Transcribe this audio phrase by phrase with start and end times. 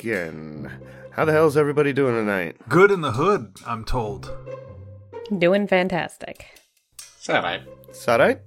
[0.00, 0.72] here we are again.
[1.12, 2.56] How the hell's everybody doing tonight?
[2.68, 4.30] Good in the hood, I'm told.
[5.38, 6.46] Doing fantastic.
[7.20, 7.62] Is that right?
[7.90, 8.40] Is that right?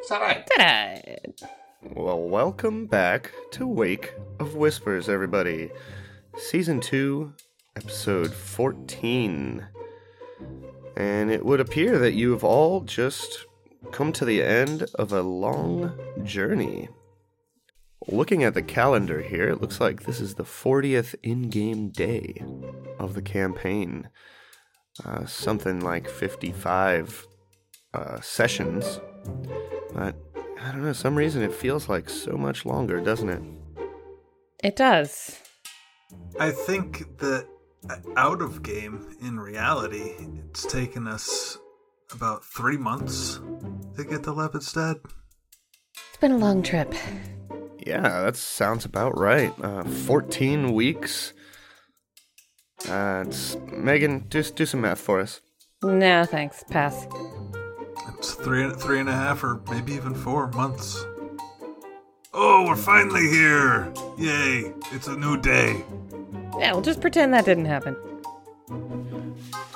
[0.00, 0.46] Is that right?
[0.46, 1.46] Ta-da!
[1.94, 5.70] Well, welcome back to Wake of Whispers, everybody.
[6.36, 7.32] Season 2,
[7.76, 9.66] episode 14.
[10.96, 13.46] And it would appear that you have all just
[13.90, 16.88] come to the end of a long journey.
[18.08, 22.42] Looking at the calendar here, it looks like this is the 40th in game day
[22.98, 24.08] of the campaign.
[25.04, 27.26] Uh, something like 55
[27.94, 29.00] uh, sessions.
[29.94, 30.16] But
[30.60, 33.42] I don't know, some reason it feels like so much longer, doesn't it?
[34.62, 35.38] It does.
[36.38, 37.46] I think that
[38.16, 40.14] out of game, in reality,
[40.48, 41.58] it's taken us
[42.12, 43.40] about three months
[43.96, 45.00] to get to Lepidstadt.
[45.94, 46.94] It's been a long trip.
[47.86, 49.52] Yeah, that sounds about right.
[49.60, 51.32] Uh, 14 weeks.
[52.88, 55.40] Uh, it's, Megan, just do some math for us.
[55.82, 56.64] No, thanks.
[56.70, 57.06] Pass.
[58.18, 61.04] It's three, three and a half, or maybe even four months.
[62.32, 63.92] Oh, we're finally here!
[64.16, 64.72] Yay!
[64.92, 65.84] It's a new day.
[66.58, 67.96] Yeah, we'll just pretend that didn't happen.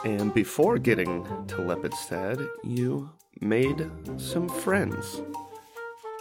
[0.04, 5.20] And before getting to Lepidstadt, you made some friends.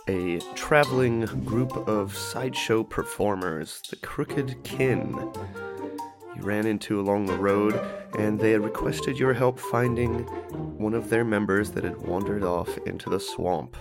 [0.07, 5.09] A traveling group of sideshow performers, the Crooked Kin.
[6.35, 7.73] You ran into along the road,
[8.15, 10.19] and they had requested your help finding
[10.77, 13.75] one of their members that had wandered off into the swamp.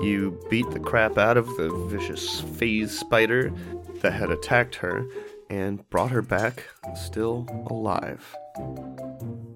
[0.00, 3.52] You beat the crap out of the vicious phase spider
[3.96, 5.06] that had attacked her
[5.50, 6.64] and brought her back
[6.96, 8.34] still alive.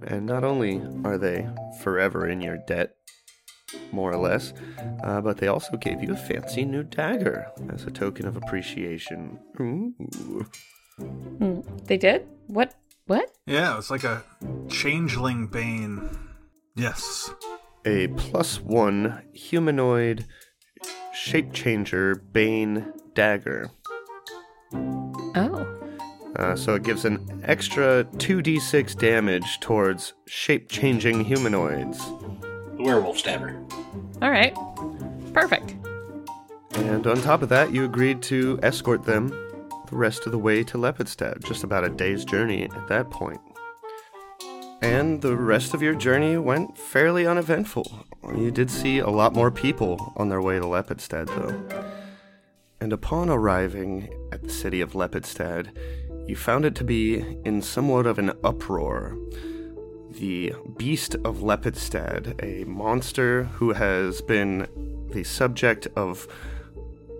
[0.06, 1.48] And not only are they
[1.80, 2.97] forever in your debt,
[3.92, 4.52] more or less,
[5.04, 9.38] uh, but they also gave you a fancy new dagger as a token of appreciation.
[9.60, 9.94] Ooh.
[10.98, 12.26] Hmm, They did?
[12.46, 12.74] What?
[13.06, 13.30] What?
[13.46, 14.22] Yeah, it's like a
[14.68, 16.08] changeling bane.
[16.76, 17.30] Yes.
[17.84, 20.26] A plus one humanoid
[21.14, 23.70] shape changer Bane dagger.
[24.74, 25.66] Oh.
[26.36, 32.00] Uh, so it gives an extra 2d6 damage towards shape changing humanoids.
[32.78, 33.60] The werewolf stabber.
[34.22, 34.56] All right.
[35.34, 35.74] Perfect.
[36.74, 39.28] And on top of that, you agreed to escort them
[39.90, 43.40] the rest of the way to Lepidstadt, just about a day's journey at that point.
[44.80, 48.06] And the rest of your journey went fairly uneventful.
[48.36, 51.84] You did see a lot more people on their way to Lepidstadt, though.
[52.80, 55.76] And upon arriving at the city of Lepidstadt,
[56.28, 59.16] you found it to be in somewhat of an uproar.
[60.10, 64.66] The Beast of Lepidstadt, a monster who has been
[65.12, 66.26] the subject of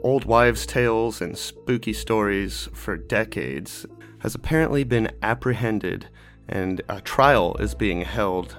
[0.03, 3.85] old wives' tales and spooky stories for decades,
[4.21, 6.09] has apparently been apprehended,
[6.49, 8.57] and a trial is being held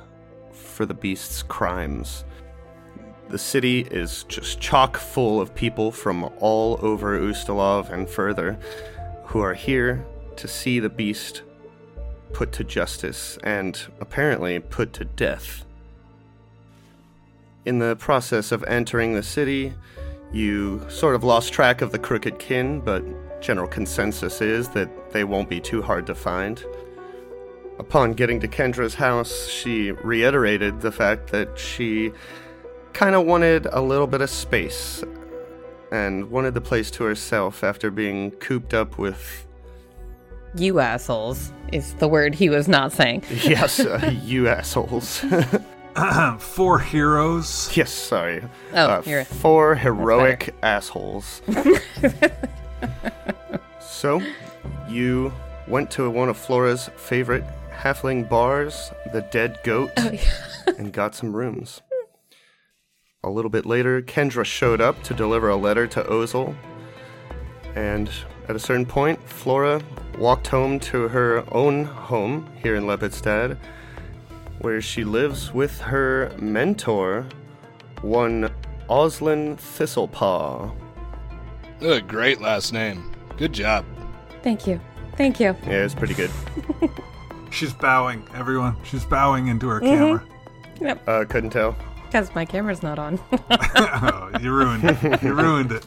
[0.51, 2.23] for the beast's crimes.
[3.29, 8.59] The city is just chock full of people from all over Ustalav and further
[9.25, 11.41] who are here to see the beast
[12.33, 15.65] put to justice and apparently put to death.
[17.65, 19.73] In the process of entering the city,
[20.31, 23.03] you sort of lost track of the crooked kin, but
[23.41, 26.63] general consensus is that they won't be too hard to find.
[27.79, 32.11] Upon getting to Kendra's house, she reiterated the fact that she
[32.93, 35.03] kind of wanted a little bit of space
[35.91, 39.47] and wanted the place to herself after being cooped up with,
[40.55, 43.23] You assholes is the word he was not saying.
[43.43, 45.23] yes, uh, you assholes.
[46.39, 47.71] Four heroes.
[47.75, 48.41] yes, sorry.
[48.73, 51.41] Oh, Uh, you're four heroic assholes.
[53.79, 54.21] so,
[54.87, 55.33] you
[55.67, 57.43] went to one of Flora's favorite
[57.73, 60.19] halfling bars, the Dead Goat, Oh, yeah.
[60.77, 61.81] and got some rooms.
[63.23, 66.55] A little bit later, Kendra showed up to deliver a letter to Ozel.
[67.75, 68.09] And
[68.47, 69.81] at a certain point, Flora
[70.19, 73.57] walked home to her own home here in Lepidstadt,
[74.59, 77.25] where she lives with her mentor,
[78.01, 78.51] one
[78.89, 80.75] Oslin Thistlepaw.
[81.81, 83.15] A great last name.
[83.37, 83.85] Good job.
[84.43, 84.81] Thank you.
[85.15, 85.55] Thank you.
[85.65, 86.31] Yeah, it's pretty good.
[87.51, 88.75] She's bowing, everyone.
[88.83, 90.23] She's bowing into her camera.
[90.81, 91.07] Yep.
[91.07, 91.75] Uh, couldn't tell.
[92.05, 93.19] Because my camera's not on.
[93.51, 95.23] oh, you ruined it.
[95.23, 95.85] You ruined it.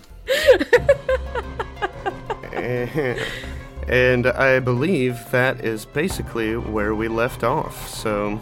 [3.88, 7.88] And I believe that is basically where we left off.
[7.88, 8.36] So,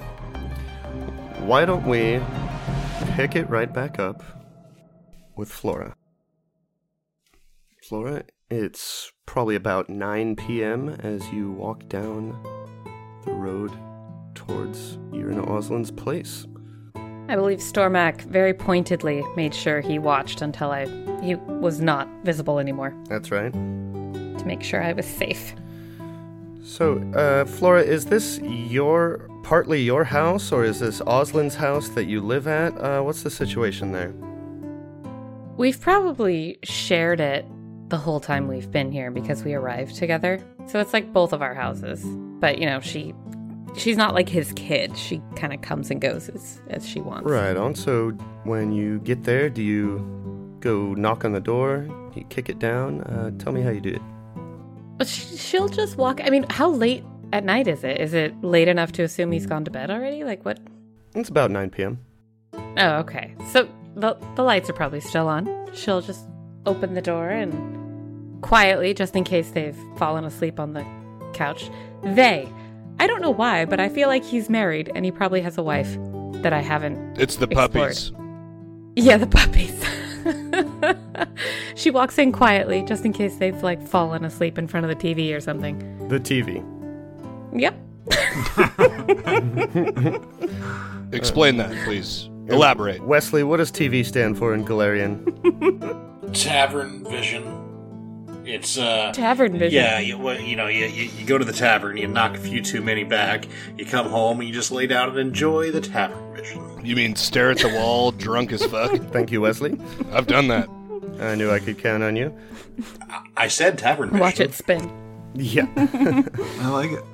[1.41, 2.21] why don't we
[3.15, 4.23] pick it right back up
[5.37, 5.95] with Flora?
[7.89, 10.89] Flora, It's probably about 9 p.m.
[11.01, 12.37] as you walk down
[13.25, 13.73] the road
[14.35, 16.47] towards Irin Oslin's place.
[17.29, 20.87] I believe Stormak very pointedly made sure he watched until I
[21.23, 23.55] he was not visible anymore That's right.
[24.41, 25.55] To make sure I was safe.
[26.63, 32.05] So, uh, Flora, is this your partly your house, or is this Oslin's house that
[32.05, 32.77] you live at?
[32.79, 34.15] Uh, what's the situation there?
[35.57, 37.45] We've probably shared it
[37.89, 40.41] the whole time we've been here because we arrived together.
[40.67, 42.05] So it's like both of our houses.
[42.41, 43.15] But, you know, she
[43.77, 44.97] she's not like his kid.
[44.97, 47.29] She kind of comes and goes as as she wants.
[47.29, 47.75] Right on.
[47.75, 48.11] So,
[48.45, 51.87] when you get there, do you go knock on the door?
[52.15, 53.03] You kick it down?
[53.03, 54.03] Uh, tell me how you do it.
[55.01, 56.21] But she'll just walk.
[56.23, 57.03] I mean, how late
[57.33, 57.99] at night is it?
[58.03, 60.25] Is it late enough to assume he's gone to bed already?
[60.25, 60.61] Like what?
[61.15, 61.99] It's about 9 p.m.
[62.77, 63.35] Oh, okay.
[63.51, 63.67] So
[63.97, 65.49] the the lights are probably still on.
[65.73, 66.27] She'll just
[66.67, 70.85] open the door and quietly, just in case they've fallen asleep on the
[71.33, 71.71] couch.
[72.03, 72.47] They.
[72.99, 75.63] I don't know why, but I feel like he's married and he probably has a
[75.63, 75.97] wife
[76.43, 77.19] that I haven't.
[77.19, 77.73] It's the Explored.
[77.73, 78.13] puppies.
[78.97, 79.83] Yeah, the puppies.
[81.75, 84.97] she walks in quietly, just in case they've like fallen asleep in front of the
[85.15, 85.79] TV or something.
[86.09, 86.65] The TV.
[87.53, 87.75] Yep.
[91.13, 92.29] Explain that, please.
[92.49, 93.03] Elaborate.
[93.05, 96.33] Wesley, what does TV stand for in Golarion?
[96.33, 97.61] Tavern Vision.
[98.45, 99.13] It's uh.
[99.13, 99.83] Tavern vision.
[99.83, 102.63] Yeah, you, you know, you, you, you go to the tavern, you knock a few
[102.63, 103.47] too many back,
[103.77, 106.70] you come home, and you just lay down and enjoy the tavern vision.
[106.83, 108.91] You mean stare at the wall, drunk as fuck?
[109.13, 109.79] Thank you, Wesley.
[110.13, 110.69] I've done that.
[111.21, 112.35] I knew I could count on you.
[113.37, 114.21] I said tavern vision.
[114.21, 114.91] Watch it spin.
[115.35, 115.67] Yeah.
[115.77, 117.05] I like it.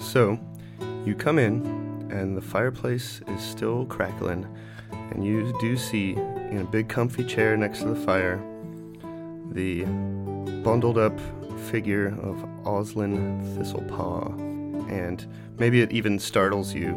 [0.00, 0.38] So,
[1.04, 1.64] you come in,
[2.10, 4.46] and the fireplace is still crackling,
[5.10, 8.42] and you do see in a big comfy chair next to the fire
[9.52, 9.84] the
[10.62, 11.18] bundled up
[11.70, 14.90] figure of Oslin Thistlepaw.
[14.90, 15.26] And
[15.58, 16.94] maybe it even startles you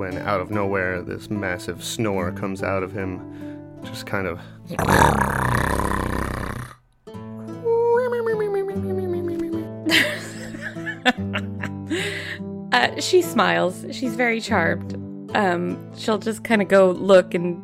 [0.00, 3.20] when out of nowhere this massive snore comes out of him,
[3.84, 4.40] just kind of.
[12.72, 13.84] Uh, she smiles.
[13.90, 14.94] She's very charmed.
[15.34, 17.60] Um, she'll just kind of go look and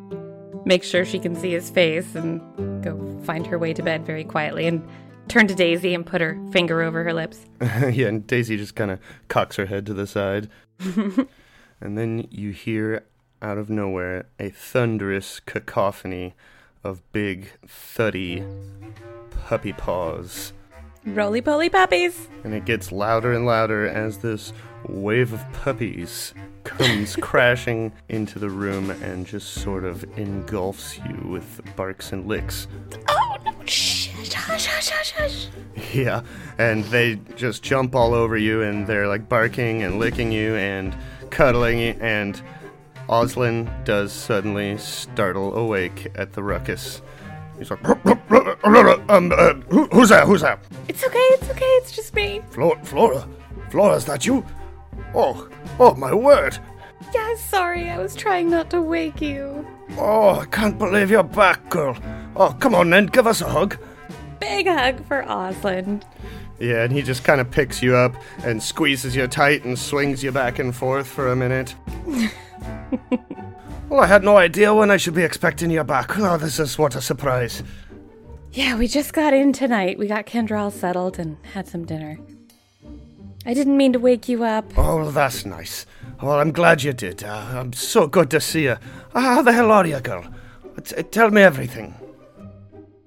[0.66, 2.40] make sure she can see his face and
[2.82, 4.86] go find her way to bed very quietly and
[5.28, 7.46] turn to Daisy and put her finger over her lips.
[7.60, 8.98] yeah, and Daisy just kind of
[9.28, 10.50] cocks her head to the side.
[11.80, 13.04] and then you hear
[13.42, 16.34] out of nowhere a thunderous cacophony
[16.82, 18.44] of big, thuddy
[19.44, 20.52] puppy paws.
[21.04, 22.28] Roly poly puppies.
[22.42, 24.52] And it gets louder and louder as this
[24.88, 26.34] wave of puppies
[26.64, 32.66] comes crashing into the room and just sort of engulfs you with barks and licks.
[33.08, 33.52] Oh no!
[33.66, 34.08] Shh!
[34.34, 34.66] Hush!
[34.66, 34.90] Hush!
[34.90, 35.10] Hush!
[35.12, 35.46] Hush!
[35.92, 36.22] Yeah,
[36.58, 40.96] and they just jump all over you and they're like barking and licking you and
[41.36, 42.40] cuddling and
[43.10, 47.02] Oslin does suddenly startle awake at the ruckus.
[47.58, 50.24] He's like, um, uh, who, who's that?
[50.26, 50.64] Who's that?
[50.88, 51.18] It's okay.
[51.18, 51.64] It's okay.
[51.64, 52.40] It's just me.
[52.48, 53.28] Flora, Flora,
[53.68, 54.46] Flora, is that you?
[55.14, 55.46] Oh,
[55.78, 56.58] oh, my word!
[57.14, 57.34] Yeah.
[57.36, 57.90] Sorry.
[57.90, 59.66] I was trying not to wake you.
[59.98, 61.98] Oh, I can't believe you're back, girl.
[62.34, 63.76] Oh, come on then, give us a hug.
[64.40, 66.02] Big hug for Osland.
[66.58, 70.22] Yeah, and he just kind of picks you up and squeezes you tight and swings
[70.24, 71.74] you back and forth for a minute.
[73.88, 76.18] well, I had no idea when I should be expecting you back.
[76.18, 77.62] Oh, this is what a surprise.
[78.52, 79.98] Yeah, we just got in tonight.
[79.98, 82.18] We got Kendra all settled and had some dinner.
[83.44, 84.64] I didn't mean to wake you up.
[84.78, 85.84] Oh, that's nice.
[86.22, 87.22] Well, I'm glad you did.
[87.22, 88.76] Uh, I'm so good to see you.
[89.14, 90.24] Uh, how the hell are you, girl?
[90.82, 91.94] T- tell me everything.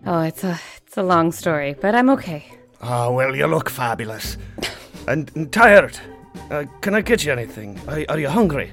[0.05, 2.45] Oh, it's a it's a long story, but I'm okay.
[2.81, 4.37] Oh, well, you look fabulous.
[5.07, 5.99] and, and tired.
[6.49, 7.79] Uh, can I get you anything?
[7.87, 8.71] Are, are you hungry?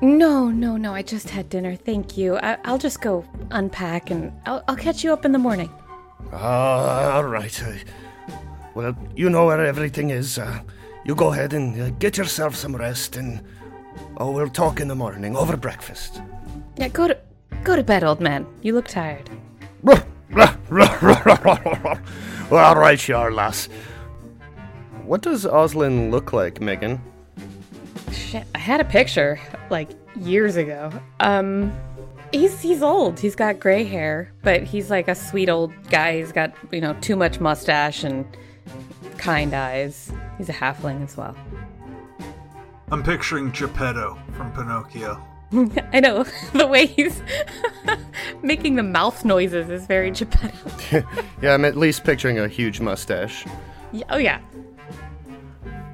[0.00, 0.94] No, no, no.
[0.94, 1.76] I just had dinner.
[1.76, 2.36] Thank you.
[2.38, 5.70] I, I'll just go unpack and I'll, I'll catch you up in the morning.
[6.32, 7.62] Ah, all right.
[7.62, 7.72] Uh,
[8.74, 10.38] well, you know where everything is.
[10.38, 10.60] Uh,
[11.04, 13.40] you go ahead and uh, get yourself some rest, and
[14.16, 16.20] oh, we'll talk in the morning over breakfast.
[16.76, 17.16] Yeah, go to
[17.62, 18.44] go to bed, old man.
[18.62, 19.30] You look tired.
[20.36, 21.98] Well,
[22.50, 23.68] all right, you are, lass.
[25.04, 27.00] What does Oslin look like, Megan?
[28.12, 29.40] Shit, I had a picture
[29.70, 30.90] like years ago.
[31.20, 31.72] Um,
[32.32, 33.18] he's he's old.
[33.18, 36.18] He's got gray hair, but he's like a sweet old guy.
[36.18, 38.26] He's got you know too much mustache and
[39.16, 40.12] kind eyes.
[40.38, 41.36] He's a halfling as well.
[42.90, 45.22] I'm picturing Geppetto from Pinocchio.
[45.92, 47.22] I know the way he's
[48.42, 51.04] making the mouth noises is very Geppetto.
[51.40, 53.44] yeah, I'm at least picturing a huge mustache.
[53.92, 54.40] Yeah, oh yeah.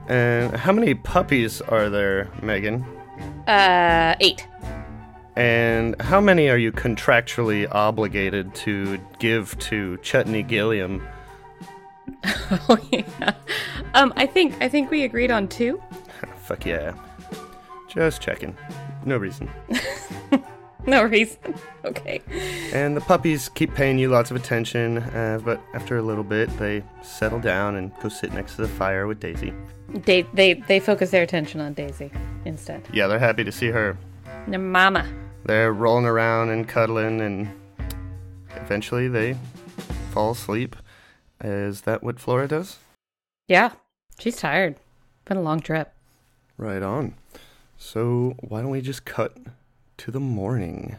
[0.08, 2.84] And how many puppies are there, Megan?
[3.46, 4.46] Uh, eight.
[5.36, 11.06] And how many are you contractually obligated to give to Chutney Gilliam?
[12.24, 13.34] oh yeah.
[13.94, 15.82] Um, I think I think we agreed on two.
[16.42, 16.92] Fuck yeah.
[17.88, 18.56] Just checking.
[19.04, 19.50] No reason.
[20.86, 21.54] No reason.
[21.84, 22.20] Okay.
[22.72, 26.48] And the puppies keep paying you lots of attention, uh, but after a little bit,
[26.58, 29.52] they settle down and go sit next to the fire with Daisy.
[29.90, 32.10] They they they focus their attention on Daisy
[32.44, 32.82] instead.
[32.92, 33.96] Yeah, they're happy to see her.
[34.48, 35.06] The mama.
[35.44, 37.48] They're rolling around and cuddling, and
[38.56, 39.36] eventually they
[40.10, 40.74] fall asleep.
[41.44, 42.78] Is that what Flora does?
[43.46, 43.72] Yeah,
[44.18, 44.76] she's tired.
[45.26, 45.92] Been a long trip.
[46.56, 47.14] Right on.
[47.84, 49.36] So, why don't we just cut
[49.98, 50.96] to the morning?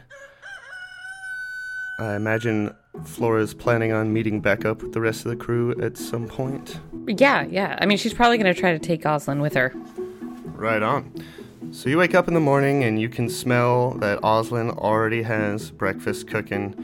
[1.98, 2.74] I imagine
[3.06, 6.78] Flora's planning on meeting back up with the rest of the crew at some point.
[7.08, 7.78] Yeah, yeah.
[7.80, 9.72] I mean, she's probably gonna try to take Oslin with her.
[10.44, 11.10] Right on.
[11.72, 15.70] So you wake up in the morning and you can smell that Oslin already has
[15.70, 16.74] breakfast cooking.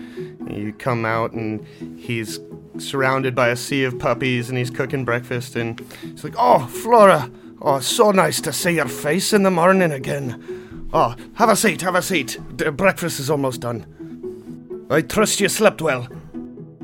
[0.50, 1.64] You come out and
[1.98, 2.40] he's
[2.78, 7.30] surrounded by a sea of puppies and he's cooking breakfast and he's like, "Oh, Flora,
[7.62, 10.88] oh, so nice to see your face in the morning again.
[10.92, 12.38] Oh, have a seat, have a seat.
[12.56, 14.86] D- breakfast is almost done.
[14.90, 16.08] I trust you slept well.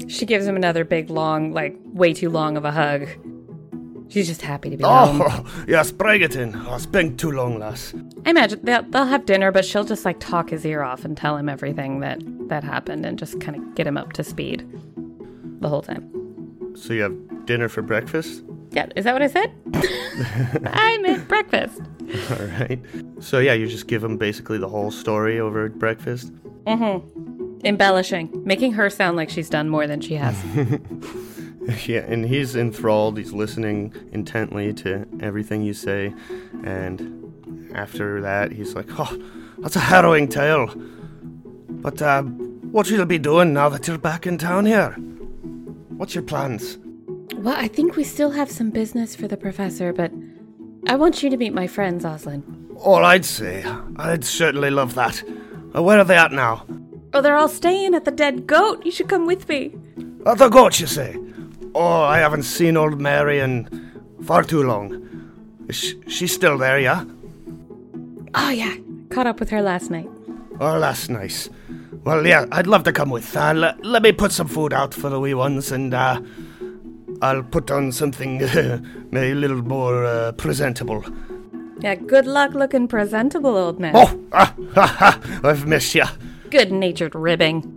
[0.08, 3.08] She gives him another big, long, like way too long of a hug.
[4.08, 5.22] She's just happy to be oh, home.
[5.24, 6.54] Oh, yes, bring it in.
[6.54, 7.92] Oh, it's been too long, lass.
[8.24, 11.16] I imagine they'll, they'll have dinner, but she'll just like talk his ear off and
[11.16, 14.64] tell him everything that that happened and just kind of get him up to speed
[15.60, 16.08] the whole time.
[16.76, 18.44] So you have dinner for breakfast?
[18.70, 19.52] Yeah, is that what I said?
[20.66, 21.80] I meant breakfast.
[22.30, 22.78] All right.
[23.20, 26.32] So yeah, you just give him basically the whole story over breakfast.
[26.66, 27.02] Mhm.
[27.64, 30.36] Embellishing, making her sound like she's done more than she has.
[31.84, 33.18] Yeah, and he's enthralled.
[33.18, 36.14] He's listening intently to everything you say,
[36.62, 39.20] and after that, he's like, "Oh,
[39.58, 40.72] that's a harrowing tale.
[41.68, 44.92] But uh, what you'll be doing now that you're back in town here?
[45.96, 46.78] What's your plans?"
[47.46, 50.10] Well, I think we still have some business for the professor, but
[50.88, 52.42] I want you to meet my friends, Oslin.
[52.78, 55.22] All I'd say, I'd certainly love that.
[55.72, 56.66] Uh, where are they at now?
[57.14, 58.84] Oh, they're all staying at the Dead Goat.
[58.84, 59.72] You should come with me.
[60.26, 61.16] At the goat, you say?
[61.72, 63.68] Oh, I haven't seen old Mary in
[64.24, 64.90] far too long.
[65.68, 67.04] Is sh- she still there, yeah?
[68.34, 68.74] Oh yeah,
[69.10, 70.08] caught up with her last night.
[70.58, 71.48] Oh, that's nice.
[72.02, 73.36] Well, yeah, I'd love to come with.
[73.36, 76.20] Uh, let, let me put some food out for the wee ones, and uh,
[77.22, 78.42] I'll put on something
[79.12, 81.04] a little more uh, presentable.
[81.80, 83.92] Yeah, good luck looking presentable, old man.
[83.94, 86.04] Oh, ah, ha, ha, I've missed you.
[86.50, 87.72] Good natured ribbing.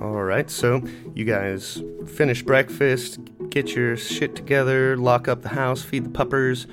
[0.00, 0.82] All right, so
[1.14, 3.18] you guys finish breakfast,
[3.50, 6.66] get your shit together, lock up the house, feed the puppers,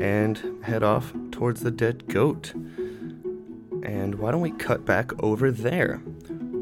[0.00, 2.54] and head off towards the dead goat.
[3.82, 5.96] And why don't we cut back over there?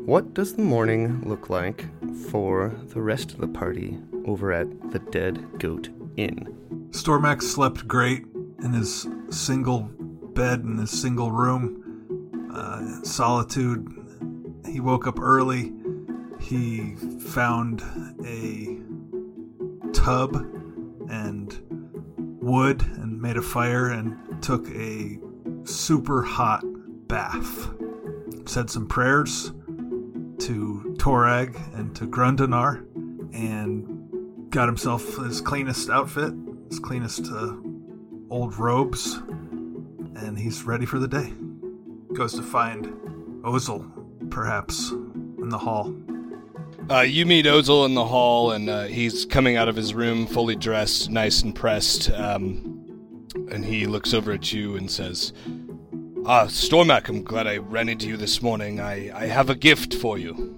[0.06, 1.84] What does the morning look like
[2.30, 6.88] for the rest of the party over at the Dead Goat Inn?
[6.90, 8.24] Stormax slept great
[8.62, 9.90] in his single
[10.38, 12.48] bed in his single room.
[12.54, 13.88] Uh, solitude.
[14.66, 15.72] He woke up early.
[16.40, 17.82] He found
[18.24, 18.78] a
[19.92, 20.36] tub
[21.10, 21.58] and
[22.40, 25.18] wood and made a fire and took a
[25.64, 26.62] super hot
[27.08, 27.68] bath.
[28.46, 29.52] Said some prayers
[30.38, 32.84] to Torag and to Grundanar
[33.34, 33.97] and
[34.50, 36.32] got himself his cleanest outfit,
[36.68, 37.54] his cleanest uh,
[38.30, 39.14] old robes,
[40.16, 41.32] and he's ready for the day.
[42.14, 42.86] Goes to find
[43.42, 45.94] Ozel, perhaps, in the hall.
[46.90, 50.26] Uh, you meet Ozel in the hall, and uh, he's coming out of his room
[50.26, 52.10] fully dressed, nice and pressed.
[52.10, 52.74] Um,
[53.50, 55.32] and he looks over at you and says,
[56.24, 58.80] Ah, Stormak, I'm glad I ran into you this morning.
[58.80, 60.56] I, I have a gift for you.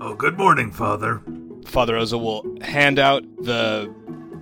[0.00, 1.20] Oh, good morning, Father.
[1.66, 3.92] Father Ozel will hand out the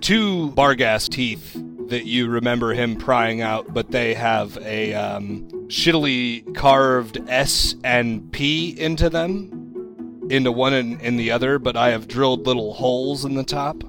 [0.01, 6.55] two barghest teeth that you remember him prying out, but they have a um, shittily
[6.55, 11.59] carved S and P into them, into one and in the other.
[11.59, 13.83] But I have drilled little holes in the top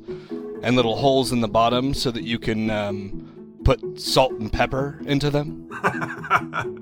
[0.62, 5.00] and little holes in the bottom so that you can um, put salt and pepper
[5.06, 5.70] into them.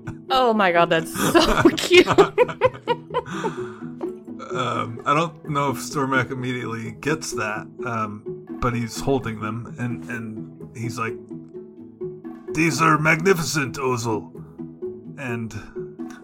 [0.30, 2.06] Oh my god, that's so cute.
[4.54, 10.04] Um, I don't know if Stormak immediately gets that, um, but he's holding them, and,
[10.08, 11.14] and he's like,
[12.54, 14.30] These are magnificent, Ozel.
[15.18, 15.52] And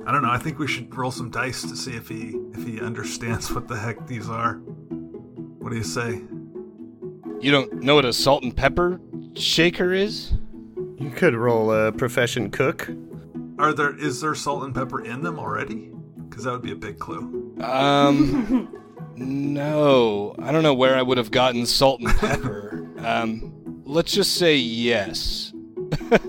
[0.07, 0.31] I don't know.
[0.31, 3.69] I think we should roll some dice to see if he if he understands what
[3.69, 4.55] the heck these are.
[5.59, 6.23] What do you say?
[7.41, 9.01] You don't know what a salt and pepper
[9.35, 10.35] shaker is?
[10.99, 12.91] You could roll a profession cook.
[13.59, 15.93] Are there is there salt and pepper in them already?
[16.29, 17.50] Because that would be a big clue.
[17.61, 18.69] Um,
[19.17, 20.35] no.
[20.39, 22.89] I don't know where I would have gotten salt and pepper.
[22.99, 25.53] Um, let's just say yes.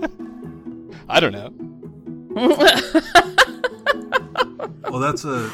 [1.08, 1.52] I don't know.
[4.90, 5.50] Well, that's a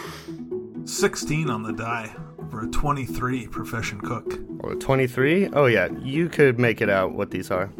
[0.84, 2.12] 16 on the die
[2.50, 4.40] for a 23 profession cook.
[4.60, 5.50] Or 23?
[5.52, 7.72] Oh, yeah, you could make it out what these are.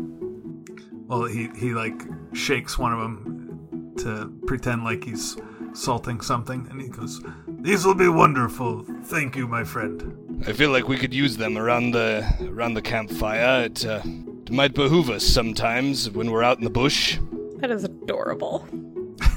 [1.09, 2.03] Well, he he like
[2.33, 5.37] shakes one of them to pretend like he's
[5.79, 8.85] salting something, and he goes, "These will be wonderful.
[9.05, 12.83] Thank you, my friend." I feel like we could use them around the around the
[12.83, 13.65] campfire.
[13.65, 17.19] It, uh, it might behoove us sometimes when we're out in the bush.
[17.57, 18.67] That is adorable.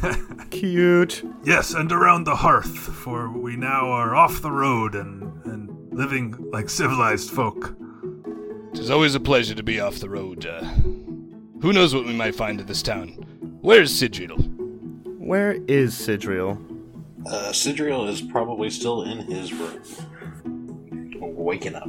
[0.51, 1.23] Cute.
[1.43, 6.35] Yes, and around the hearth, for we now are off the road and and living
[6.51, 7.75] like civilized folk.
[8.73, 10.45] It is always a pleasure to be off the road.
[10.45, 10.63] Uh,
[11.61, 13.09] who knows what we might find in this town?
[13.61, 14.50] Where's Sidriel?
[15.31, 16.57] Where is Sidriel?
[17.25, 19.81] Uh, Sidriel is probably still in his room.
[21.37, 21.87] Waking up.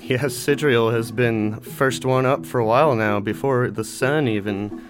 [0.00, 4.80] Yes, Sidriel has been first one up for a while now, before the sun even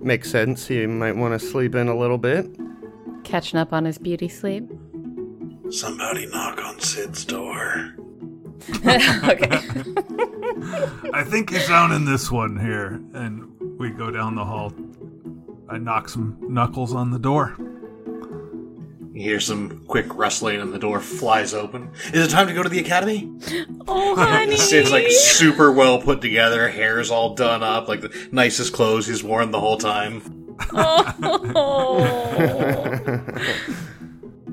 [0.00, 0.66] makes sense.
[0.66, 2.48] He might want to sleep in a little bit.
[3.22, 4.68] Catching up on his beauty sleep.
[5.70, 7.94] Somebody knock on Sid's door.
[8.74, 9.60] okay.
[11.14, 14.72] I think he's down in this one here, and we go down the hall.
[15.68, 17.56] I knock some knuckles on the door.
[19.12, 21.90] You hear some quick rustling and the door flies open.
[22.12, 23.30] Is it time to go to the academy?
[23.86, 24.56] Oh, honey.
[24.56, 29.22] Sid's like super well put together, hair's all done up, like the nicest clothes he's
[29.22, 30.22] worn the whole time.
[30.72, 31.14] Oh.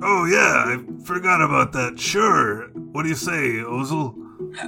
[0.03, 1.97] Oh yeah, I forgot about that.
[1.99, 2.67] Sure.
[2.73, 4.15] What do you say, Ozel?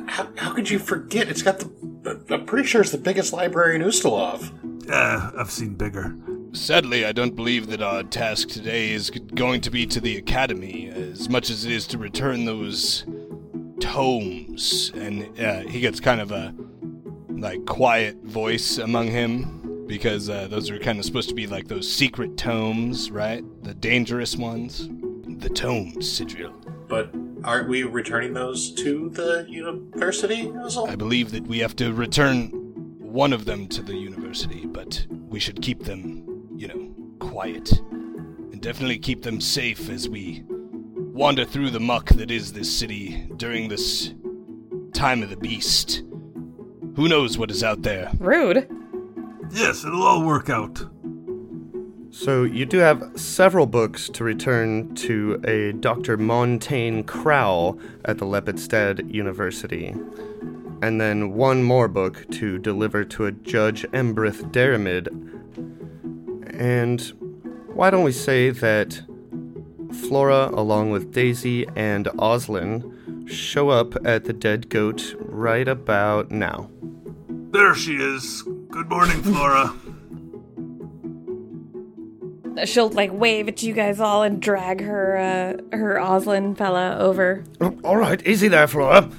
[0.07, 1.27] How, how could you forget?
[1.27, 2.21] It's got the.
[2.29, 4.49] I'm pretty sure it's the biggest library in Ustalav.
[4.87, 6.15] Yeah, I've seen bigger.
[6.53, 10.87] Sadly, I don't believe that our task today is going to be to the academy
[10.87, 13.05] as much as it is to return those
[13.79, 14.91] tomes.
[14.93, 16.53] And uh, he gets kind of a
[17.29, 21.67] like quiet voice among him because uh, those are kind of supposed to be like
[21.67, 23.43] those secret tomes, right?
[23.63, 24.87] The dangerous ones.
[25.39, 26.53] The tomes, Sidriel.
[26.87, 27.13] But
[27.43, 30.51] aren't we returning those to the university?
[30.87, 32.51] I believe that we have to return
[32.99, 36.32] one of them to the university, but we should keep them,
[37.29, 37.71] quiet.
[37.71, 43.27] And definitely keep them safe as we wander through the muck that is this city
[43.37, 44.13] during this
[44.93, 46.03] time of the beast.
[46.95, 48.11] Who knows what is out there?
[48.19, 48.69] Rude.
[49.51, 50.83] Yes, it'll all work out.
[52.11, 56.17] So you do have several books to return to a Dr.
[56.17, 59.95] Montagnie Crowell at the Lepidstadt University.
[60.83, 65.07] And then one more book to deliver to a Judge Embreth Daramid.
[66.53, 67.01] And
[67.73, 69.01] why don't we say that
[70.07, 76.69] Flora, along with Daisy and Oslin, show up at the Dead Goat right about now.
[77.51, 78.43] There she is.
[78.69, 79.73] Good morning, Flora.
[82.65, 87.43] She'll like wave at you guys all and drag her uh, her Oslin fella over
[87.61, 89.09] Oh, all right, easy there, Flora.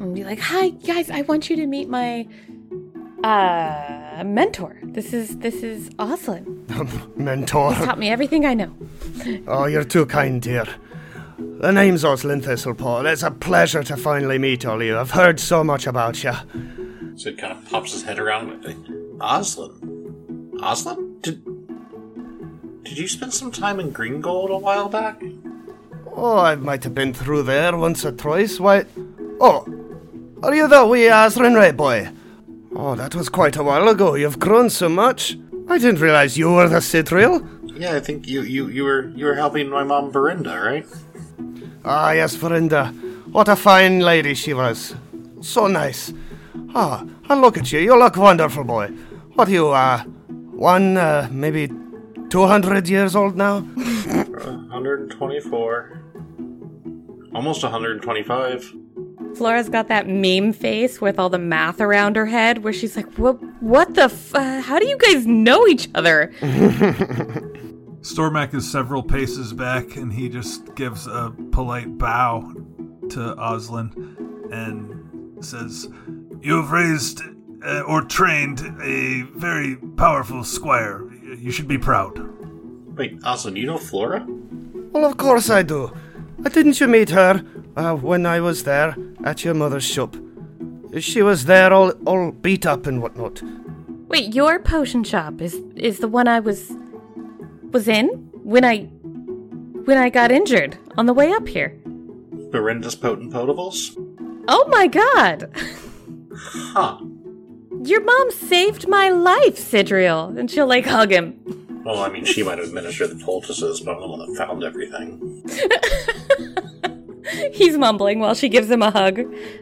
[0.00, 2.26] and be like, "Hi guys, I want you to meet my
[3.22, 4.76] uh mentor.
[4.82, 6.46] This is this is Oslin.
[7.16, 7.74] Mentor.
[7.74, 8.74] Taught me everything I know."
[9.46, 10.66] Oh, you're too kind, dear.
[11.38, 13.10] The name's Oslin Thistlepaw.
[13.12, 14.98] It's a pleasure to finally meet all of you.
[14.98, 16.32] I've heard so much about you.
[17.16, 18.62] Sid kind of pops his head around.
[19.20, 20.52] Oslin?
[20.60, 21.20] Oslin?
[21.22, 21.44] Did,
[22.84, 25.20] did you spend some time in Green Gold a while back?
[26.12, 28.58] Oh, I might have been through there once or twice.
[28.60, 28.84] Why?
[29.40, 29.64] Oh,
[30.42, 32.08] are you the wee Asrin Ray boy?
[32.74, 34.14] Oh, that was quite a while ago.
[34.14, 35.36] You've grown so much.
[35.68, 37.46] I didn't realize you were the Sidriel.
[37.78, 40.86] Yeah, I think you, you, you were you were helping my mom Verinda, right?
[41.84, 42.92] Ah, yes, Verinda.
[43.32, 44.94] What a fine lady she was.
[45.40, 46.12] So nice.
[46.74, 47.78] Ah, and look at you.
[47.80, 48.88] You look wonderful, boy.
[49.34, 51.70] What are you, uh, one, uh, maybe
[52.30, 53.60] 200 years old now?
[54.40, 56.02] 124.
[57.34, 58.74] Almost 125.
[59.38, 63.12] Flora's got that meme face with all the math around her head, where she's like,
[63.14, 63.36] "What?
[63.62, 64.04] What the?
[64.04, 66.32] F- uh, how do you guys know each other?"
[68.00, 72.52] Stormak is several paces back, and he just gives a polite bow
[73.10, 73.92] to Oslin
[74.52, 75.88] and says,
[76.40, 77.22] You've raised
[77.64, 81.10] uh, or trained a very powerful squire.
[81.36, 82.18] You should be proud.
[82.96, 84.24] Wait, Aslan, you know Flora?
[84.92, 85.92] Well, of course I do.
[86.42, 87.44] Didn't you meet her
[87.76, 90.16] uh, when I was there at your mother's shop?
[90.98, 93.42] She was there all, all beat up and whatnot.
[94.08, 96.72] Wait, your potion shop is is the one I was
[97.70, 98.08] was in
[98.42, 98.84] when I
[99.84, 101.78] when I got injured on the way up here.
[102.50, 103.94] Berenda's Potent Potables?
[104.48, 105.50] Oh my god!
[106.34, 106.98] Huh.
[107.84, 110.36] Your mom saved my life, Sidriel.
[110.38, 111.38] And she'll like hug him.
[111.84, 114.64] Well, I mean, she might have administered the poultices, but I'm the one that found
[114.64, 115.42] everything.
[117.52, 119.20] He's mumbling while she gives him a hug.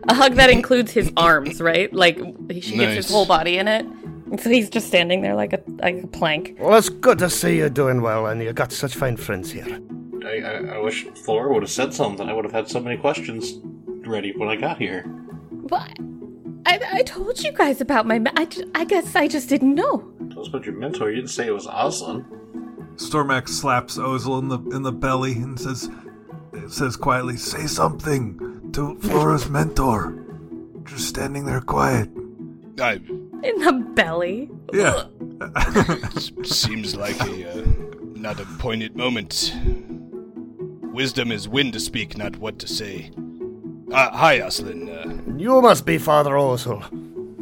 [0.08, 1.92] A hug that includes his arms, right?
[1.92, 2.18] Like
[2.60, 3.84] she gets his whole body in it.
[3.84, 6.56] And so he's just standing there like a like a plank.
[6.58, 9.80] Well, it's good to see you doing well, and you got such fine friends here.
[10.24, 12.28] I, I, I wish Flora would have said something.
[12.28, 13.60] I would have had so many questions
[14.06, 15.02] ready when I got here.
[15.68, 15.96] What?
[16.66, 18.20] I, I told you guys about my.
[18.36, 20.12] I, I guess I just didn't know.
[20.30, 21.10] Tell us about your mentor.
[21.10, 22.24] You didn't say it was Aslan.
[22.96, 25.88] Stormax slaps Ozel in the in the belly and says
[26.68, 30.14] says quietly, "Say something to Flora's mentor."
[30.84, 32.08] Just standing there quiet.
[32.80, 32.94] I,
[33.42, 34.50] In the belly.
[34.72, 35.04] Yeah.
[36.44, 37.64] seems like a uh,
[38.14, 39.52] not a poignant moment.
[40.92, 43.10] Wisdom is when to speak, not what to say.
[43.92, 44.88] Uh, hi, Aslan.
[44.88, 46.82] Uh, You must be Father Ozel.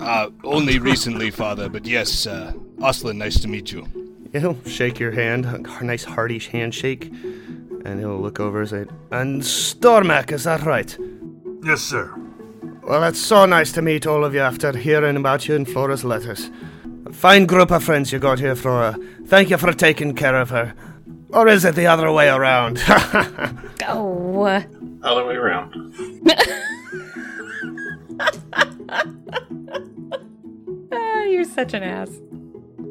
[0.01, 3.87] uh, only recently, Father, but yes, uh, Aslan, nice to meet you.
[4.33, 7.13] He'll shake your hand, a nice hearty handshake,
[7.85, 10.97] and he'll look over and say, And Stormak, is that right?
[11.63, 12.13] Yes, sir.
[12.83, 16.05] Well, it's so nice to meet all of you after hearing about you in Flora's
[16.05, 16.51] letters.
[17.07, 18.97] A fine group of friends you got here, Flora.
[19.27, 20.75] Thank you for taking care of her.
[21.31, 22.83] Or is it the other way around?
[23.87, 24.45] Oh.
[25.03, 25.75] Other way around.
[30.93, 32.11] Ah, you're such an ass.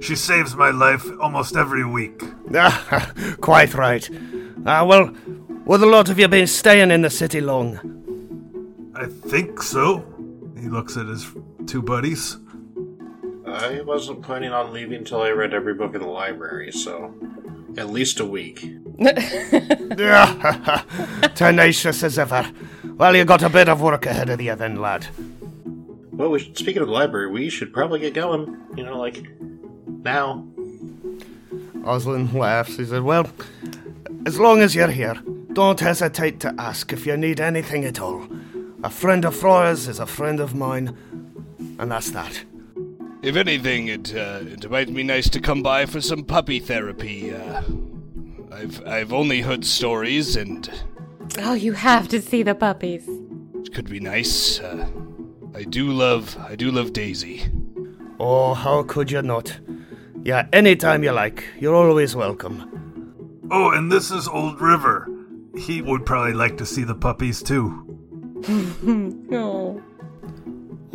[0.02, 2.22] She saves my life almost every week.
[2.54, 4.08] Ah, Quite right.
[4.66, 5.14] Ah, well,
[5.66, 7.78] would a lot of you been staying in the city long?
[8.96, 10.06] I think so.
[10.60, 11.28] He looks at his
[11.68, 12.38] two buddies.
[13.46, 17.14] I wasn't planning on leaving until I read every book in the library, so
[17.78, 18.74] at least a week.
[21.36, 22.50] Tenacious as ever.
[22.96, 25.08] Well, you got a bit of work ahead of you then, lad.
[26.12, 28.58] Well, we should, speaking of the library, we should probably get going.
[28.78, 29.28] You know, like
[29.88, 30.48] now.
[31.84, 32.78] Oslin laughs.
[32.78, 33.28] He said, Well,
[34.26, 35.16] as long as you're here,
[35.54, 38.28] don't hesitate to ask if you need anything at all.
[38.84, 40.96] A friend of Flora's is a friend of mine,
[41.80, 42.44] and that's that.
[43.22, 47.34] If anything, it uh, it might be nice to come by for some puppy therapy.
[47.34, 47.62] Uh,
[48.52, 50.70] I've I've only heard stories, and
[51.40, 53.08] Oh, you have to see the puppies.
[53.56, 54.60] it could be nice.
[54.60, 54.86] Uh,
[55.56, 57.44] I do love I do love Daisy.
[58.20, 59.58] Oh, how could you not?
[60.24, 61.44] Yeah, anytime you like.
[61.60, 62.70] You're always welcome.
[63.52, 65.08] Oh, and this is Old River.
[65.58, 67.90] He would probably like to see the puppies too.
[69.32, 69.82] Oh.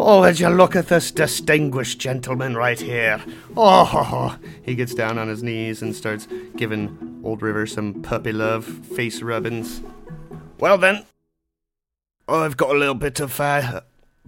[0.00, 3.20] Oh, would you look at this distinguished gentleman right here?
[3.56, 4.34] Oh, ho, ho.
[4.62, 9.22] he gets down on his knees and starts giving Old River some puppy love face
[9.22, 9.82] rubbings.
[10.60, 11.04] Well then,
[12.28, 13.80] I've got a little bit of uh,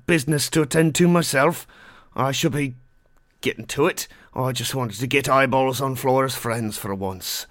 [0.06, 1.68] business to attend to myself.
[2.16, 2.74] I should be
[3.40, 4.08] getting to it.
[4.34, 7.46] I just wanted to get eyeballs on Flora's friends for once.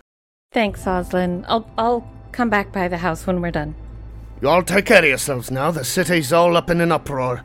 [0.51, 1.45] Thanks, Oslin.
[1.47, 3.75] I'll I'll come back by the house when we're done.
[4.41, 5.69] You all take care of yourselves now.
[5.69, 7.43] The city's all up in an uproar.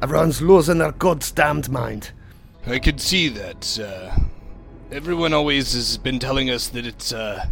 [0.00, 2.12] Everyone's losing their goddamned mind.
[2.66, 3.78] I could see that.
[3.78, 4.16] Uh,
[4.90, 7.44] everyone always has been telling us that it's uh,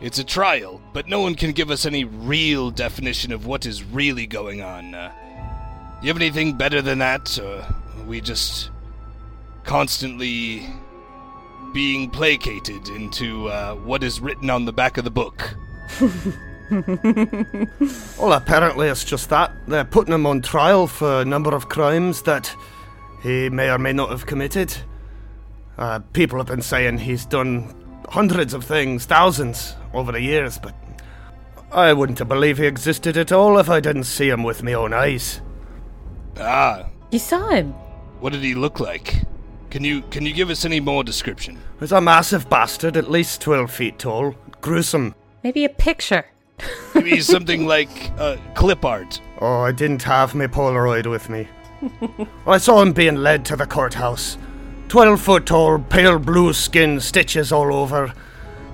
[0.00, 3.84] it's a trial, but no one can give us any real definition of what is
[3.84, 4.94] really going on.
[4.94, 5.12] Uh,
[6.00, 8.70] you have anything better than that, or are we just
[9.64, 10.66] constantly
[11.74, 15.54] being placated into uh, what is written on the back of the book?
[18.18, 19.52] Well, apparently it's just that.
[19.68, 22.54] They're putting him on trial for a number of crimes that
[23.22, 24.74] he may or may not have committed.
[25.76, 27.74] Uh, people have been saying he's done
[28.08, 30.74] hundreds of things, thousands, over the years, but
[31.70, 34.72] I wouldn't have believed he existed at all if I didn't see him with my
[34.72, 35.42] own eyes.
[36.38, 37.72] Ah, You saw him.
[38.20, 39.22] what did he look like?
[39.74, 41.60] Can you can you give us any more description?
[41.80, 44.36] He's a massive bastard, at least 12 feet tall.
[44.60, 45.16] Gruesome.
[45.42, 46.24] Maybe a picture.
[46.94, 49.20] Maybe something like uh, clip art.
[49.40, 51.48] Oh, I didn't have my Polaroid with me.
[52.46, 54.38] I saw him being led to the courthouse.
[54.86, 58.14] Twelve foot tall, pale blue skin, stitches all over.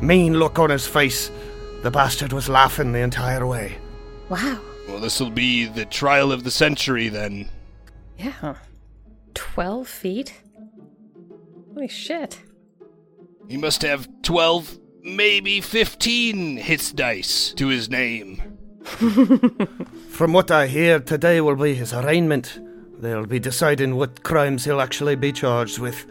[0.03, 1.31] Mean look on his face.
[1.83, 3.79] The bastard was laughing the entire way.
[4.29, 4.61] Wow.
[4.87, 7.49] Well, this will be the trial of the century then.
[8.19, 8.57] Yeah.
[9.33, 10.35] Twelve feet.
[11.75, 12.41] Holy shit.
[13.49, 18.59] He must have 12 maybe 15 hits dice to his name.
[20.09, 22.61] From what I hear, today will be his arraignment.
[23.01, 26.07] They'll be deciding what crimes he'll actually be charged with.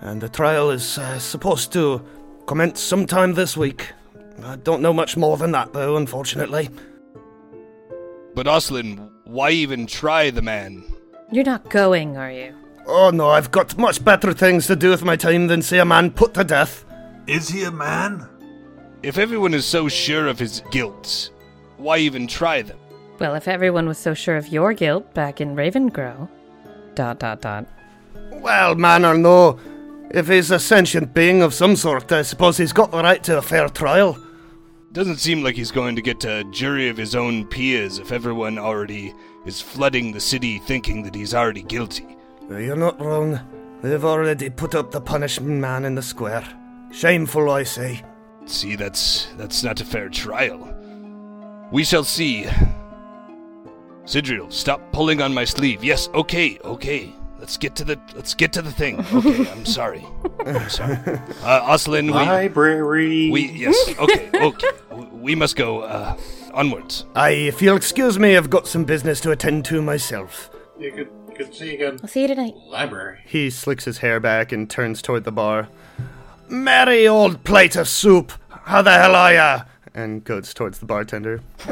[0.00, 2.04] And the trial is uh, supposed to
[2.46, 3.92] commence sometime this week.
[4.42, 6.68] I don't know much more than that, though, unfortunately.
[8.34, 10.84] But Oslin, why even try the man?
[11.32, 12.54] You're not going, are you?
[12.86, 15.84] Oh no, I've got much better things to do with my time than see a
[15.84, 16.84] man put to death.
[17.26, 18.28] Is he a man?
[19.02, 21.30] If everyone is so sure of his guilt,
[21.76, 22.78] why even try them?
[23.18, 26.28] Well, if everyone was so sure of your guilt back in Ravengro.
[26.94, 27.66] Dot, dot, dot.
[28.30, 29.58] Well, man or no,
[30.10, 33.38] if he's a sentient being of some sort, I suppose he's got the right to
[33.38, 34.18] a fair trial.
[34.92, 38.58] Doesn't seem like he's going to get a jury of his own peers if everyone
[38.58, 39.12] already
[39.44, 42.16] is flooding the city thinking that he's already guilty.
[42.50, 43.40] You're not wrong.
[43.82, 46.44] They've already put up the punishment man in the square.
[46.92, 48.02] Shameful, I say.
[48.46, 50.72] See, that's that's not a fair trial.
[51.72, 52.46] We shall see.
[54.04, 55.82] Sidriel, stop pulling on my sleeve.
[55.82, 57.12] Yes, okay, okay.
[57.40, 59.00] Let's get to the let's get to the thing.
[59.12, 60.04] Okay, I'm sorry.
[60.46, 60.96] I'm sorry.
[61.42, 63.30] Uh, Oslin, we Library.
[63.30, 64.68] we yes, okay, okay.
[65.12, 66.16] We must go uh,
[66.54, 67.04] onwards.
[67.16, 70.50] Aye, if you'll excuse me, I've got some business to attend to myself.
[70.78, 71.98] You good, good to see you again.
[72.02, 72.54] I'll see you tonight.
[72.66, 73.20] Library.
[73.26, 75.68] He slicks his hair back and turns toward the bar.
[76.48, 78.32] Merry old plate of soup!
[78.48, 79.62] How the hell are ya?
[79.94, 81.40] And goes towards the bartender.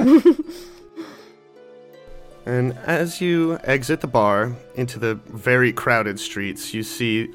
[2.46, 7.28] and as you exit the bar into the very crowded streets, you see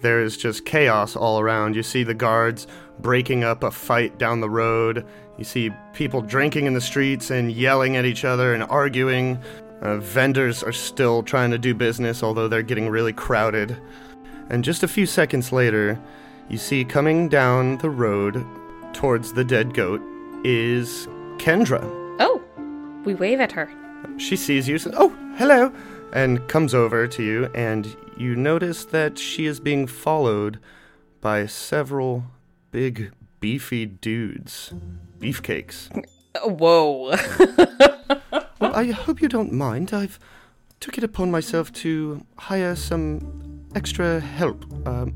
[0.00, 1.74] there is just chaos all around.
[1.74, 2.66] You see the guards
[3.00, 5.06] breaking up a fight down the road.
[5.36, 9.38] You see people drinking in the streets and yelling at each other and arguing.
[9.80, 13.76] Uh, vendors are still trying to do business, although they're getting really crowded.
[14.50, 16.00] And just a few seconds later,
[16.48, 18.44] you see coming down the road
[18.92, 20.00] towards the dead goat
[20.44, 21.06] is
[21.38, 21.82] Kendra.
[22.18, 22.42] Oh,
[23.04, 23.70] we wave at her.
[24.16, 25.72] She sees you, says, Oh, hello,
[26.12, 30.58] and comes over to you, and you notice that she is being followed
[31.20, 32.24] by several
[32.70, 34.72] big, beefy dudes.
[35.18, 35.88] Beefcakes.
[36.44, 37.14] Whoa.
[38.60, 39.92] Well, I hope you don't mind.
[39.92, 40.18] I've
[40.80, 45.14] took it upon myself to hire some extra help um,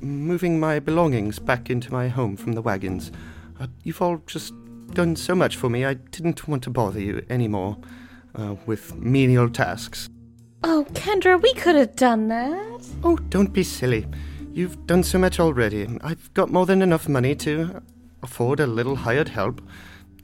[0.00, 3.12] moving my belongings back into my home from the wagons.
[3.58, 4.52] Uh, you've all just
[4.92, 5.84] done so much for me.
[5.84, 7.78] I didn't want to bother you anymore
[8.34, 10.08] uh, with menial tasks.
[10.62, 12.86] oh, Kendra, we could have done that.
[13.02, 14.06] Oh, don't be silly.
[14.52, 15.86] You've done so much already.
[16.02, 17.82] I've got more than enough money to
[18.22, 19.60] afford a little hired help.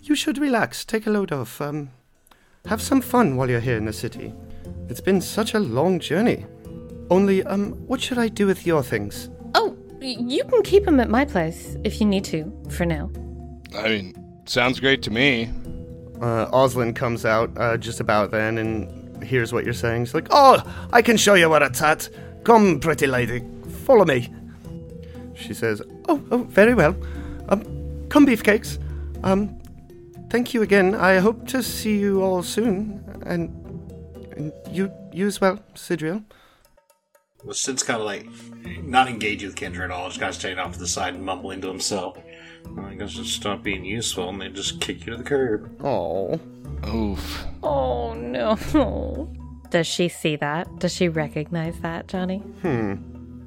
[0.02, 1.90] You should relax, take a load off, um,
[2.66, 4.32] have some fun while you're here in the city.
[4.88, 6.46] It's been such a long journey.
[7.10, 9.28] Only, um, what should I do with your things?
[9.54, 13.10] Oh, you can keep them at my place if you need to, for now.
[13.76, 15.50] I mean, sounds great to me.
[16.20, 20.04] Uh, Oslin comes out uh, just about then and hears what you're saying.
[20.04, 22.08] She's like, Oh, I can show you where it's at.
[22.44, 23.44] Come, pretty lady,
[23.84, 24.32] follow me.
[25.34, 26.96] She says, Oh, oh, very well.
[27.48, 27.62] Um,
[28.08, 28.78] come, beefcakes.
[29.24, 29.58] Um,
[30.32, 30.94] thank you again.
[30.94, 33.04] I hope to see you all soon.
[33.26, 33.50] And,
[34.34, 36.24] and you, you as well, Sidriel.
[37.44, 38.26] Well, Sid's kind of like
[38.82, 40.08] not engaging with Kendra at all.
[40.08, 42.16] Just kind of standing off to the side and mumbling to himself.
[42.80, 45.70] I guess just stop being useful and they just kick you to the curb.
[45.84, 46.40] Oh.
[46.88, 47.44] Oof.
[47.62, 49.30] Oh, no.
[49.70, 50.78] Does she see that?
[50.78, 52.38] Does she recognize that, Johnny?
[52.38, 52.94] Hmm.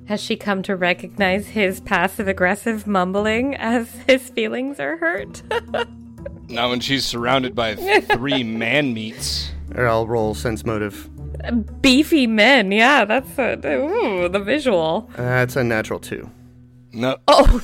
[0.08, 5.42] Has she come to recognize his passive aggressive mumbling as his feelings are hurt?
[6.48, 11.10] Now, when she's surrounded by three man meats, Or I'll roll sense motive.
[11.82, 15.10] Beefy men, yeah, that's a, ooh, the visual.
[15.16, 16.30] That's a natural two.
[16.94, 17.62] no, Oh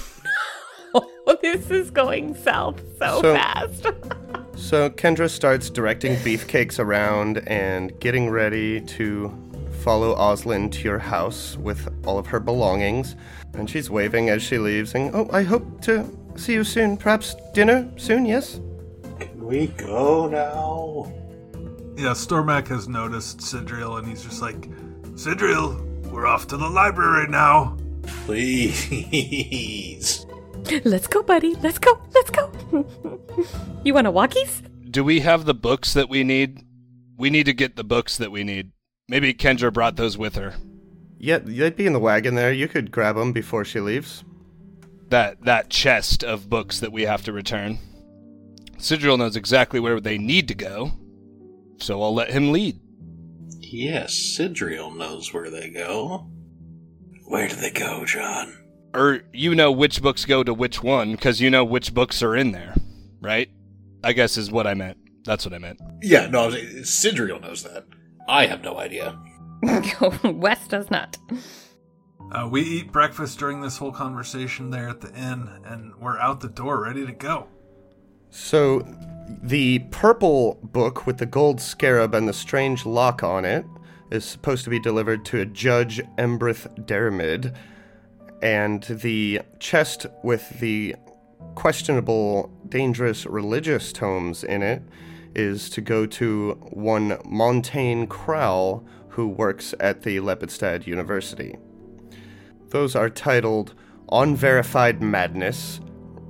[1.27, 3.87] no, this is going south so, So- fast.
[4.53, 9.31] So Kendra starts directing beefcakes around and getting ready to
[9.81, 13.15] follow Oslin to your house with all of her belongings.
[13.53, 16.03] And she's waving as she leaves, saying, Oh, I hope to
[16.35, 16.97] see you soon.
[16.97, 18.59] Perhaps dinner soon, yes?
[19.19, 21.11] Can we go now?
[21.95, 24.69] Yeah, Stormac has noticed Sidriel and he's just like,
[25.15, 25.79] Sidriel,
[26.11, 27.77] we're off to the library now.
[28.25, 30.25] Please.
[30.85, 31.55] Let's go, buddy.
[31.55, 31.99] Let's go.
[32.13, 32.51] Let's go.
[33.83, 34.61] you want a walkies?
[34.91, 36.65] do we have the books that we need?
[37.17, 38.71] We need to get the books that we need.
[39.07, 40.55] Maybe Kendra brought those with her.
[41.17, 42.51] Yeah, they'd be in the wagon there.
[42.51, 44.23] You could grab them before she leaves.
[45.11, 47.79] That that chest of books that we have to return.
[48.77, 50.93] Sidriel knows exactly where they need to go,
[51.79, 52.79] so I'll let him lead.
[53.59, 56.29] Yes, Sidriel knows where they go.
[57.25, 58.57] Where do they go, John?
[58.93, 62.35] Or you know which books go to which one because you know which books are
[62.35, 62.73] in there,
[63.19, 63.49] right?
[64.05, 64.97] I guess is what I meant.
[65.25, 65.81] That's what I meant.
[66.01, 67.85] Yeah, no, Sidriel knows that.
[68.29, 69.19] I have no idea.
[70.23, 71.17] Wes does not.
[72.31, 76.39] Uh, we eat breakfast during this whole conversation there at the inn, and we're out
[76.39, 77.47] the door ready to go.
[78.29, 78.87] So,
[79.43, 83.65] the purple book with the gold scarab and the strange lock on it
[84.11, 87.53] is supposed to be delivered to a Judge Embreth Daramid,
[88.41, 90.95] and the chest with the
[91.55, 94.81] questionable, dangerous religious tomes in it
[95.35, 101.57] is to go to one Montagnie Crowell, who works at the Lepidstadt University.
[102.71, 103.73] Those are titled
[104.11, 105.79] Unverified Madness,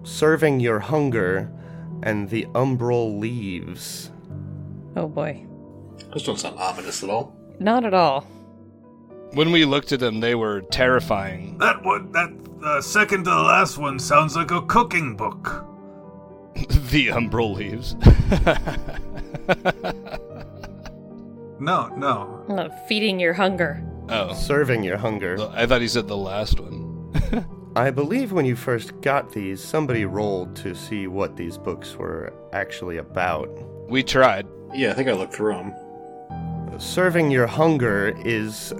[0.03, 1.51] Serving Your Hunger,
[2.03, 4.11] and The Umbral Leaves.
[4.95, 5.45] Oh boy.
[6.11, 7.35] Those don't sound ominous at all.
[7.59, 8.21] Not at all.
[9.33, 11.57] When we looked at them, they were terrifying.
[11.59, 12.29] That one, that
[12.63, 15.65] uh, second to the last one, sounds like a cooking book.
[16.89, 17.95] the umbral leaves.
[21.61, 22.43] No, no.
[22.49, 23.83] Uh, feeding your hunger.
[24.09, 24.33] Oh.
[24.33, 25.37] Serving Your Hunger.
[25.51, 27.51] I thought he said the last one.
[27.75, 32.33] I believe when you first got these, somebody rolled to see what these books were
[32.51, 33.49] actually about.
[33.89, 34.45] We tried.
[34.73, 35.73] Yeah, I think I looked through them.
[36.79, 38.73] Serving Your Hunger is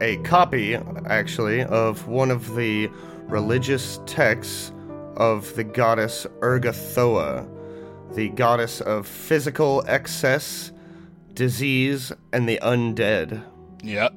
[0.00, 0.74] a copy,
[1.06, 2.88] actually, of one of the
[3.26, 4.72] religious texts
[5.16, 7.48] of the goddess Urgathoa,
[8.14, 10.72] the goddess of physical excess,
[11.34, 13.42] disease, and the undead.
[13.82, 14.09] Yep.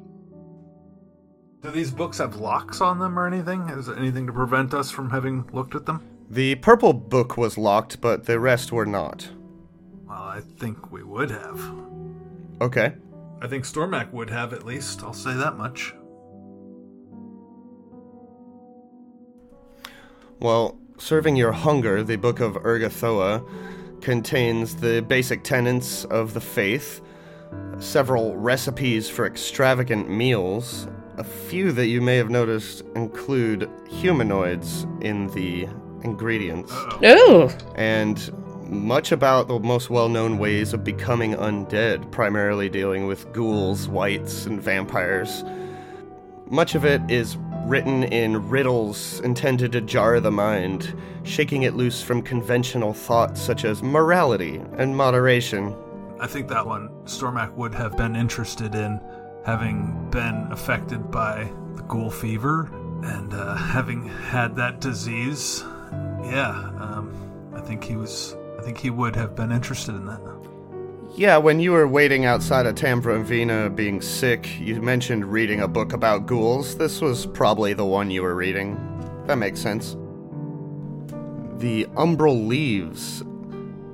[1.63, 3.69] Do these books have locks on them or anything?
[3.69, 6.03] Is there anything to prevent us from having looked at them?
[6.29, 9.29] The purple book was locked, but the rest were not.
[10.05, 11.61] Well, I think we would have.
[12.59, 12.93] Okay.
[13.41, 15.03] I think Stormak would have at least.
[15.03, 15.93] I'll say that much.
[20.41, 26.99] Well, Serving Your Hunger, the Book of Urgathoa, contains the basic tenets of the faith,
[27.79, 30.89] several recipes for extravagant meals.
[31.17, 35.67] A few that you may have noticed include humanoids in the
[36.03, 36.73] ingredients,
[37.03, 37.49] Ooh.
[37.75, 38.31] and
[38.67, 44.47] much about the most well known ways of becoming undead, primarily dealing with ghouls, wights,
[44.47, 45.43] and vampires.
[46.47, 52.01] Much of it is written in riddles intended to jar the mind, shaking it loose
[52.01, 55.75] from conventional thoughts such as morality and moderation.
[56.19, 58.99] I think that one Stormak would have been interested in,
[59.43, 62.69] having been affected by the ghoul fever
[63.03, 65.63] and uh, having had that disease.
[66.23, 68.35] Yeah, um, I think he was.
[68.57, 70.21] I think he would have been interested in that.
[71.15, 75.59] Yeah, when you were waiting outside of Tambra and Vina being sick, you mentioned reading
[75.59, 76.75] a book about ghouls.
[76.77, 78.79] This was probably the one you were reading.
[79.27, 79.95] That makes sense.
[81.59, 83.23] The Umbral Leaves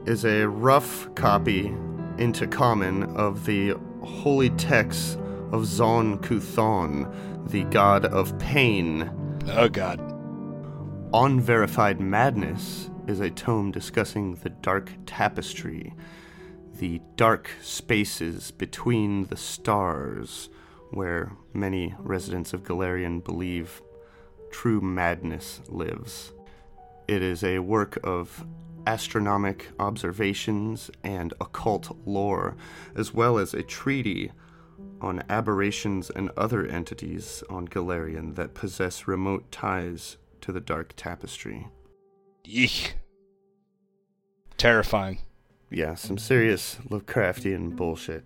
[0.05, 1.75] is a rough copy
[2.17, 5.17] into common of the holy texts
[5.51, 9.09] of Zon Kuthon, the god of pain.
[9.47, 9.99] Oh god.
[11.13, 15.93] Unverified Madness is a tome discussing the dark tapestry,
[16.77, 20.49] the dark spaces between the stars,
[20.91, 23.81] where many residents of Golarion believe
[24.51, 26.31] true madness lives.
[27.07, 28.45] It is a work of
[28.85, 32.55] astronomic observations and occult lore,
[32.95, 34.31] as well as a treaty
[35.01, 41.67] on aberrations and other entities on Golarion that possess remote ties to the dark tapestry.
[42.45, 42.95] Yeek.
[44.57, 45.19] Terrifying.
[45.71, 48.25] Yeah, some serious Lovecraftian bullshit.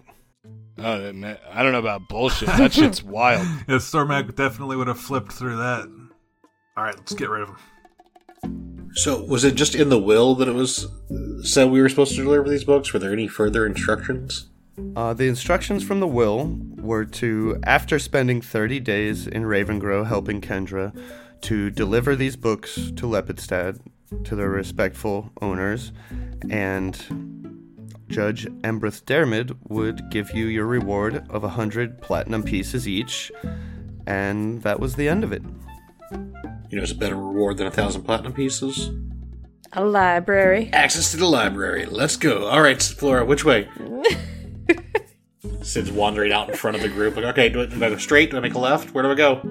[0.77, 2.47] Oh, man, I don't know about bullshit.
[2.47, 3.45] That shit's wild.
[3.67, 5.87] Yeah, Stormak definitely would have flipped through that.
[6.75, 7.57] All right, let's get rid of him.
[8.95, 10.87] So, was it just in the will that it was
[11.43, 12.93] said we were supposed to deliver these books?
[12.93, 14.49] Were there any further instructions?
[14.95, 20.41] Uh, the instructions from the will were to, after spending 30 days in Ravengro helping
[20.41, 20.95] Kendra,
[21.41, 23.79] to deliver these books to Lepidstadt,
[24.23, 25.91] to their respectful owners,
[26.49, 26.95] and
[28.07, 33.31] Judge Embreth Daramid would give you your reward of a hundred platinum pieces each,
[34.07, 35.43] and that was the end of it.
[36.11, 38.91] You know, it's a better reward than a thousand platinum pieces.
[39.73, 40.69] A library.
[40.73, 41.85] Access to the library.
[41.85, 42.47] Let's go.
[42.47, 43.67] All right, Flora, which way?
[45.61, 47.15] Sid's wandering out in front of the group.
[47.15, 48.31] Like, okay, do I, do I go straight?
[48.31, 48.93] Do I make a left?
[48.93, 49.41] Where do I go?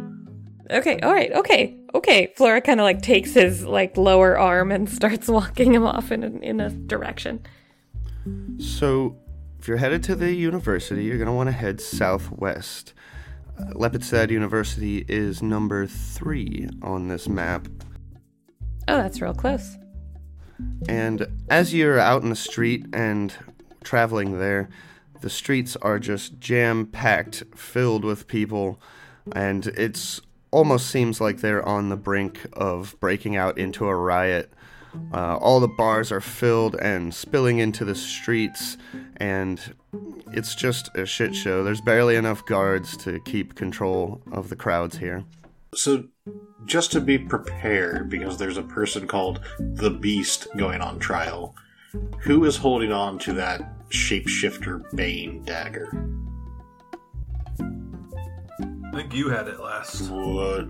[0.71, 2.33] Okay, all right, okay, okay.
[2.37, 6.25] Flora kind of like takes his like lower arm and starts walking him off in
[6.25, 7.45] a, in a direction.
[8.59, 9.17] So,
[9.59, 12.95] if you're headed to the university, you're going to want to head southwest.
[13.59, 17.69] Uh, Lepidstadt University is number three on this map.
[18.89, 19.77] Oh, that's real close.
[20.89, 23.35] And as you're out in the street and
[23.85, 24.69] traveling there,
[25.23, 28.81] the streets are just jam packed, filled with people,
[29.33, 30.21] and it's
[30.51, 34.53] almost seems like they're on the brink of breaking out into a riot.
[35.15, 38.77] Uh, all the bars are filled and spilling into the streets,
[39.17, 39.75] and
[40.33, 41.65] it's just a shit show.
[41.65, 45.25] There's barely enough guards to keep control of the crowds here.
[45.75, 46.05] So,
[46.67, 51.55] just to be prepared, because there's a person called the Beast going on trial,
[52.21, 55.89] who is holding on to that shapeshifter Bane dagger?
[57.61, 60.11] I think you had it last.
[60.11, 60.69] What?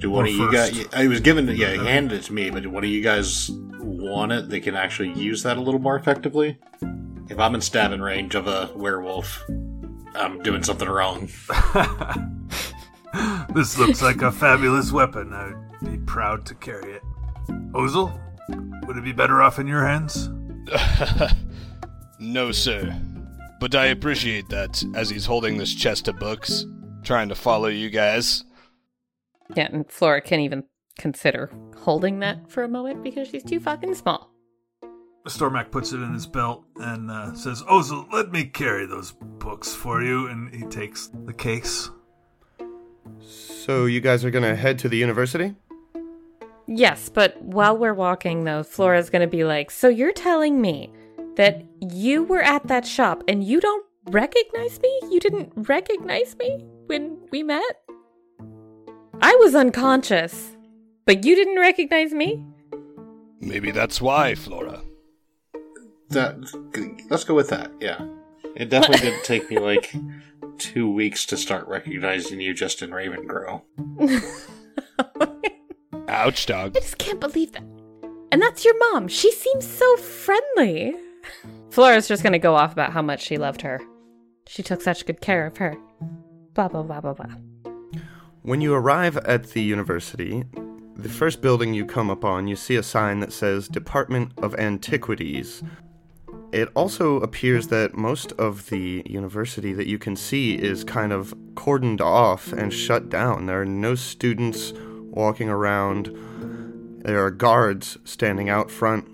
[0.00, 0.86] Do one Or of you guys?
[0.92, 3.00] I was given, it, yeah, he handed it to me, but do one of you
[3.02, 4.48] guys want it?
[4.48, 6.58] They can actually use that a little more effectively.
[7.28, 9.44] If I'm in stabbing range of a werewolf,
[10.14, 11.28] I'm doing something wrong.
[13.54, 15.32] This looks like a fabulous weapon.
[15.32, 17.02] I'd be proud to carry it.
[17.72, 18.12] Ozel,
[18.86, 20.28] would it be better off in your hands?
[22.18, 22.96] no, sir.
[23.60, 26.64] But I appreciate that as he's holding this chest of books,
[27.02, 28.44] trying to follow you guys.
[29.54, 30.64] Yeah, and Flora can't even
[30.98, 34.32] consider holding that for a moment because she's too fucking small.
[35.26, 39.74] Stormak puts it in his belt and uh, says, Ozel, let me carry those books
[39.74, 40.26] for you.
[40.28, 41.90] And he takes the case.
[43.20, 45.54] So, you guys are gonna head to the university?
[46.66, 50.92] Yes, but while we're walking, though, Flora's gonna be like, So you're telling me
[51.36, 55.00] that you were at that shop and you don't recognize me?
[55.10, 57.62] You didn't recognize me when we met?
[59.20, 60.56] I was unconscious,
[61.06, 62.42] but you didn't recognize me?
[63.40, 64.82] Maybe that's why, Flora.
[66.10, 66.36] That
[67.10, 67.70] let's go with that.
[67.80, 68.06] Yeah,
[68.54, 69.94] it definitely didn't take me like
[70.58, 73.62] two weeks to start recognizing you just in Ravengro.
[76.08, 76.76] Ouch, dog.
[76.76, 77.62] I just can't believe that.
[78.32, 79.08] And that's your mom.
[79.08, 80.94] She seems so friendly.
[81.70, 83.80] Flora's just gonna go off about how much she loved her.
[84.46, 85.76] She took such good care of her.
[86.54, 87.34] Blah, blah, blah, blah, blah.
[88.42, 90.44] When you arrive at the university,
[90.96, 95.62] the first building you come upon, you see a sign that says Department of Antiquities.
[96.50, 101.34] It also appears that most of the university that you can see is kind of
[101.54, 103.46] cordoned off and shut down.
[103.46, 104.72] There are no students
[105.10, 106.10] walking around.
[107.04, 109.06] There are guards standing out front,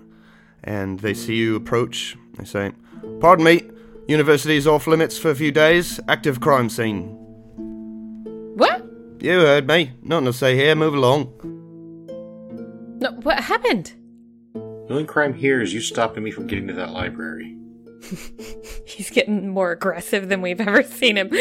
[0.63, 2.15] and they see you approach.
[2.37, 2.71] They say,
[3.19, 3.63] Pardon me,
[4.07, 5.99] university's off limits for a few days.
[6.07, 7.15] Active crime scene.
[8.55, 8.85] What?
[9.19, 9.91] You heard me.
[10.01, 10.75] Nothing to say here.
[10.75, 11.33] Move along.
[12.99, 13.93] No, what happened?
[14.53, 17.57] The only crime here is you stopping me from getting to that library.
[18.85, 21.31] He's getting more aggressive than we've ever seen him.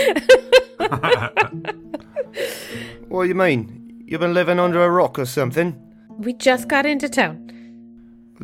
[3.08, 4.02] What do you mean?
[4.06, 5.80] You've been living under a rock or something?
[6.18, 7.43] we just got into town.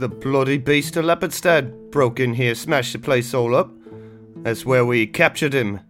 [0.01, 3.71] The bloody beast of Lepidstadt broke in here, smashed the place all up.
[4.37, 5.81] That's where we captured him.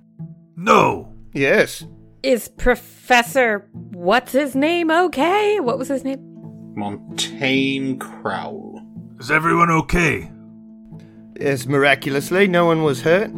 [0.56, 1.14] No!
[1.32, 1.84] Yes.
[2.24, 5.60] Is Professor what's his name okay?
[5.60, 6.18] What was his name?
[6.76, 8.84] Montagnie Crowell.
[9.20, 10.28] Is everyone okay?
[11.38, 13.30] Yes, miraculously, no one was hurt.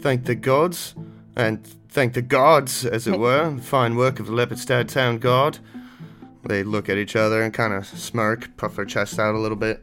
[0.00, 0.96] Thank the gods.
[1.36, 3.56] And thank the gods, as it were.
[3.58, 5.60] Fine work of the Lepidstadt Town Guard.
[6.48, 9.56] They look at each other and kind of smirk, puff their chest out a little
[9.56, 9.80] bit.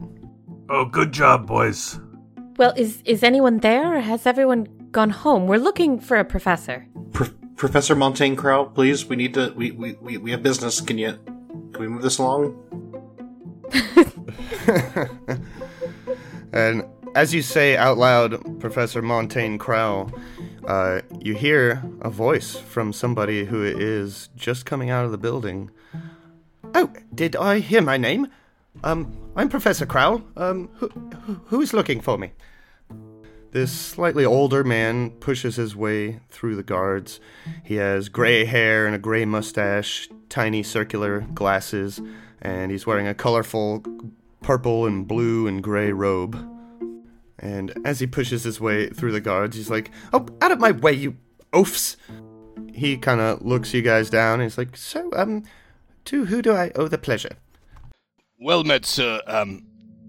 [0.69, 1.99] Oh, good job, boys.
[2.57, 5.47] Well, is is anyone there or has everyone gone home?
[5.47, 6.87] We're looking for a professor.
[7.11, 9.05] Pro- Professor Montagnie Crowell, please.
[9.05, 9.53] We need to.
[9.55, 10.81] We, we, we, we have business.
[10.81, 11.13] Can you?
[11.73, 12.59] Can we move this along?
[16.53, 16.85] And
[17.15, 20.11] as you say out loud, Professor Montagnie Crowell,
[20.67, 25.71] uh, you hear a voice from somebody who is just coming out of the building.
[26.75, 28.27] Oh, did I hear my name?
[28.81, 30.23] Um, I'm Professor Crowell.
[30.35, 32.31] Um, who, who, who's looking for me?
[33.51, 37.19] This slightly older man pushes his way through the guards.
[37.63, 42.01] He has gray hair and a gray mustache, tiny circular glasses,
[42.41, 43.83] and he's wearing a colorful
[44.41, 46.35] purple and blue and gray robe.
[47.37, 50.71] And as he pushes his way through the guards, he's like, Oh, out of my
[50.71, 51.17] way, you
[51.53, 51.95] oafs!
[52.73, 55.43] He kind of looks you guys down and he's like, So, um,
[56.05, 57.37] to who do I owe the pleasure?
[58.43, 59.21] Well met, sir.
[59.25, 59.63] Um,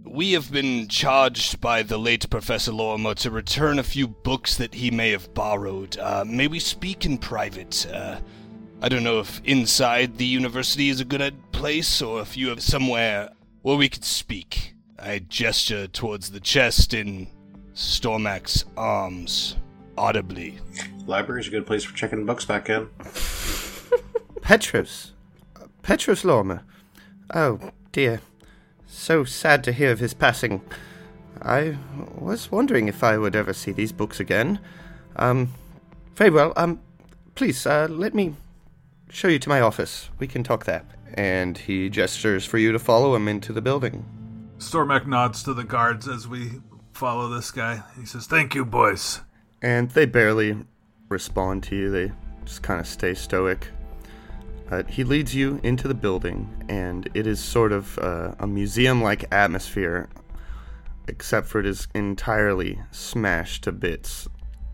[0.05, 4.75] we have been charged by the late Professor Lorrimor to return a few books that
[4.75, 5.97] he may have borrowed.
[5.99, 7.87] Uh, may we speak in private?
[7.87, 8.19] Uh,
[8.83, 12.49] I don't know if inside the university is a good uh, place or if you
[12.49, 13.31] have somewhere
[13.63, 14.75] where we could speak.
[14.99, 17.29] I gesture towards the chest in
[17.73, 19.55] Stormax's arms,
[19.97, 20.59] audibly.
[21.07, 22.89] Library's a good place for checking books back in.
[24.43, 25.13] Petros.
[25.83, 26.63] Petros Lorrimor.
[27.33, 27.61] Oh,
[27.95, 28.21] dear.
[28.89, 30.61] So sad to hear of his passing.
[31.41, 31.79] I
[32.19, 34.59] was wondering if I would ever see these books again.
[35.15, 35.55] Um,
[36.17, 36.53] very well.
[36.57, 36.81] Um,
[37.37, 38.35] please, uh, let me
[39.11, 40.11] show you to my office.
[40.19, 40.83] We can talk there.
[41.15, 44.05] And he gestures for you to follow him into the building.
[44.59, 46.51] Stormak nods to the guards as we
[46.95, 47.81] follow this guy.
[47.97, 49.21] He says, Thank you, boys.
[49.63, 50.57] And they barely
[51.09, 52.11] respond to you, they
[52.45, 53.69] just kind of stay stoic.
[54.71, 59.03] Uh, he leads you into the building, and it is sort of uh, a museum
[59.03, 60.09] like atmosphere,
[61.07, 64.27] except for it is entirely smashed to bits.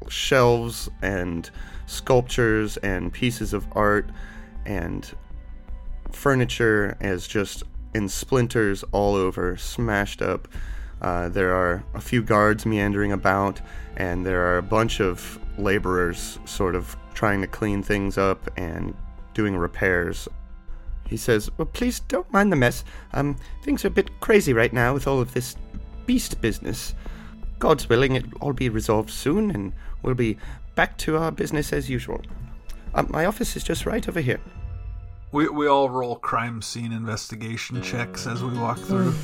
[0.08, 1.50] Shelves and
[1.86, 4.08] sculptures and pieces of art
[4.64, 5.12] and
[6.12, 7.64] furniture is just
[7.94, 10.46] in splinters all over, smashed up.
[11.02, 13.60] Uh, there are a few guards meandering about,
[13.96, 18.94] and there are a bunch of laborers sort of trying to clean things up and
[19.40, 20.28] doing repairs.
[21.08, 22.84] He says, Well, please don't mind the mess.
[23.14, 25.56] Um, things are a bit crazy right now with all of this
[26.04, 26.94] beast business.
[27.58, 29.72] God's willing, it'll all be resolved soon, and
[30.02, 30.36] we'll be
[30.74, 32.20] back to our business as usual.
[32.94, 34.40] Um, my office is just right over here.
[35.32, 39.14] We, we all roll crime scene investigation checks as we walk through.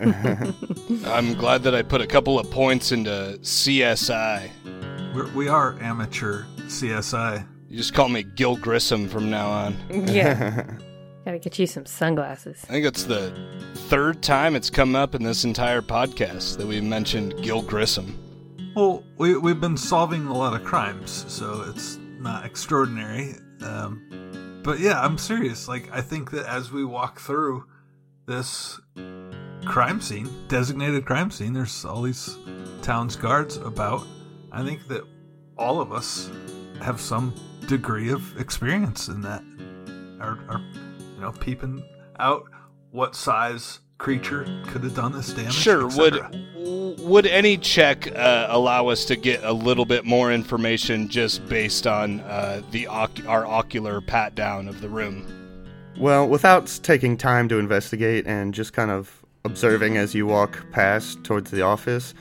[0.00, 4.50] I'm glad that I put a couple of points into CSI.
[5.12, 7.48] We're, we are amateur CSI.
[7.74, 9.76] You just call me Gil Grissom from now on.
[10.06, 10.62] Yeah.
[11.24, 12.62] Gotta get you some sunglasses.
[12.68, 13.34] I think it's the
[13.88, 18.16] third time it's come up in this entire podcast that we've mentioned Gil Grissom.
[18.76, 23.34] Well, we, we've been solving a lot of crimes, so it's not extraordinary.
[23.60, 25.66] Um, but yeah, I'm serious.
[25.66, 27.64] Like, I think that as we walk through
[28.28, 28.78] this
[29.64, 32.36] crime scene, designated crime scene, there's all these
[32.82, 34.06] town's guards about.
[34.52, 35.02] I think that
[35.58, 36.30] all of us
[36.80, 37.34] have some
[37.66, 39.42] degree of experience in that.
[40.20, 40.60] Are, are
[41.14, 41.84] you know, peeping
[42.18, 42.44] out
[42.90, 45.52] what size creature could have done this damage.
[45.52, 45.86] Sure.
[45.88, 51.46] Would would any check uh, allow us to get a little bit more information just
[51.48, 55.26] based on uh, the oc- our ocular pat down of the room?
[55.98, 61.22] Well, without taking time to investigate and just kind of observing as you walk past
[61.24, 62.14] towards the office,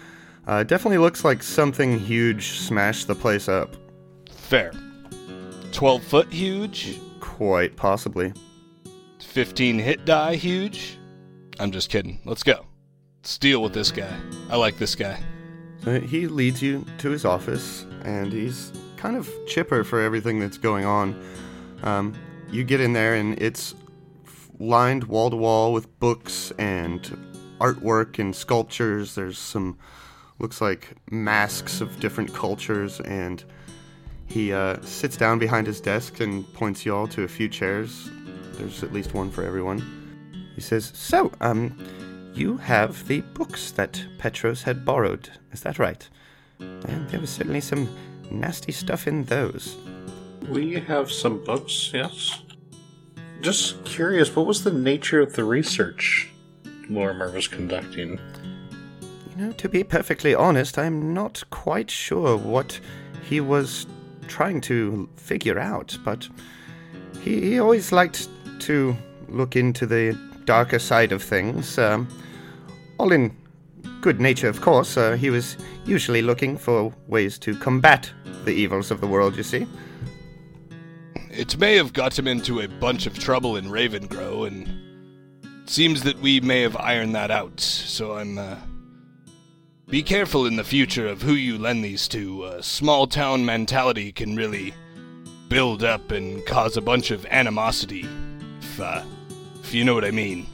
[0.47, 3.75] uh, it definitely looks like something huge smashed the place up.
[4.43, 4.71] Fair.
[5.71, 6.99] Twelve foot huge.
[7.19, 8.33] Quite possibly.
[9.19, 10.99] 15 hit die huge?
[11.59, 12.19] I'm just kidding.
[12.23, 12.67] Let's go.
[13.21, 14.15] Let's deal with this guy.
[14.51, 15.19] I like this guy.
[15.83, 20.59] So he leads you to his office, and he's kind of chipper for everything that's
[20.59, 21.19] going on.
[21.81, 22.13] Um,
[22.51, 23.73] you get in there, and it's
[24.59, 27.01] lined wall to wall with books and
[27.59, 29.15] artwork and sculptures.
[29.15, 29.79] There's some,
[30.37, 33.43] looks like masks of different cultures, and
[34.27, 38.09] he uh, sits down behind his desk and points you all to a few chairs.
[38.53, 39.81] There's at least one for everyone.
[40.55, 41.77] He says, So, um,
[42.33, 46.07] you have the books that Petros had borrowed, is that right?
[46.59, 47.87] And there was certainly some
[48.31, 49.77] nasty stuff in those.
[50.49, 52.41] We have some books, yes.
[53.41, 56.29] Just curious, what was the nature of the research
[56.89, 58.19] Lorrimor was conducting?
[59.29, 62.79] You know, to be perfectly honest, I'm not quite sure what
[63.23, 63.85] he was
[64.33, 66.27] trying to figure out, but
[67.21, 68.27] he, he always liked
[68.61, 68.97] to
[69.29, 71.77] look into the darker side of things.
[71.77, 72.07] Um,
[72.97, 73.31] all in
[74.01, 74.97] good nature, of course.
[74.97, 75.55] Uh, he was
[75.85, 78.11] usually looking for ways to combat
[78.43, 79.67] the evils of the world, you see.
[81.29, 86.19] It may have got him into a bunch of trouble in Ravengro, and seems that
[86.21, 87.59] we may have ironed that out.
[87.59, 88.39] So I'm.
[88.39, 88.55] Uh,
[89.93, 92.45] be careful in the future of who you lend these to.
[92.45, 94.73] Uh, small town mentality can really
[95.49, 98.07] build up and cause a bunch of animosity.
[98.59, 99.03] If, uh,
[99.61, 100.47] if you know what I mean.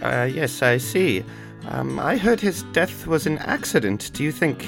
[0.00, 1.24] Uh, yes, I see.
[1.66, 4.12] Um, I heard his death was an accident.
[4.14, 4.62] Do you think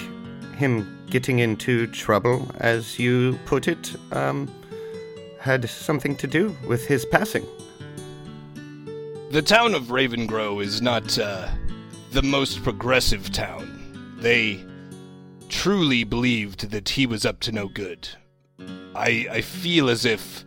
[0.57, 4.53] him getting into trouble, as you put it, um,
[5.39, 7.47] had something to do with his passing?
[9.31, 11.49] The town of Ravengro is not uh,
[12.11, 13.80] the most progressive town.
[14.21, 14.65] They
[15.49, 18.09] truly believed that he was up to no good.
[18.95, 20.45] I, I feel as if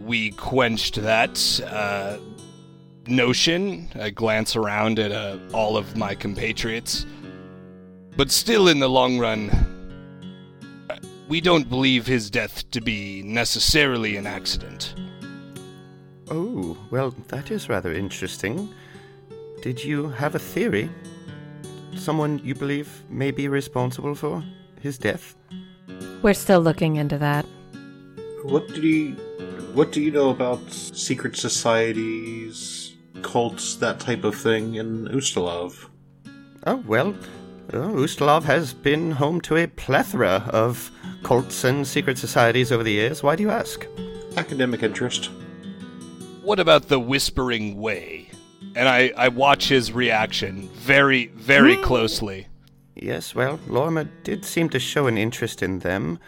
[0.00, 2.18] we quenched that uh,
[3.06, 3.88] notion.
[3.94, 7.06] I glance around at uh, all of my compatriots.
[8.16, 9.50] But still, in the long run,
[11.28, 14.94] we don't believe his death to be necessarily an accident.
[16.30, 18.72] Oh, well, that is rather interesting.
[19.62, 20.90] Did you have a theory?
[21.96, 24.44] Someone you believe may be responsible for
[24.80, 25.34] his death?
[26.22, 27.46] We're still looking into that.
[28.42, 29.10] What did he.
[29.72, 35.88] What do you know about secret societies, cults, that type of thing in Ustalav?
[36.66, 37.14] Oh, well,
[37.72, 40.90] uh, Ustalav has been home to a plethora of
[41.24, 43.22] cults and secret societies over the years.
[43.22, 43.86] Why do you ask?
[44.36, 45.30] Academic interest.
[46.42, 48.23] What about the Whispering Way?
[48.76, 52.48] And I, I watch his reaction very, very closely.
[52.94, 56.18] Yes, well, Lorrimor did seem to show an interest in them.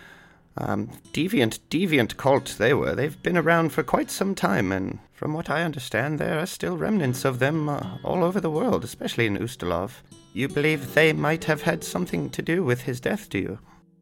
[0.59, 2.95] Um, deviant, deviant cult they were.
[2.95, 6.77] They've been around for quite some time, and from what I understand, there are still
[6.77, 9.91] remnants of them uh, all over the world, especially in Ustalav.
[10.33, 13.59] You believe they might have had something to do with his death, do you?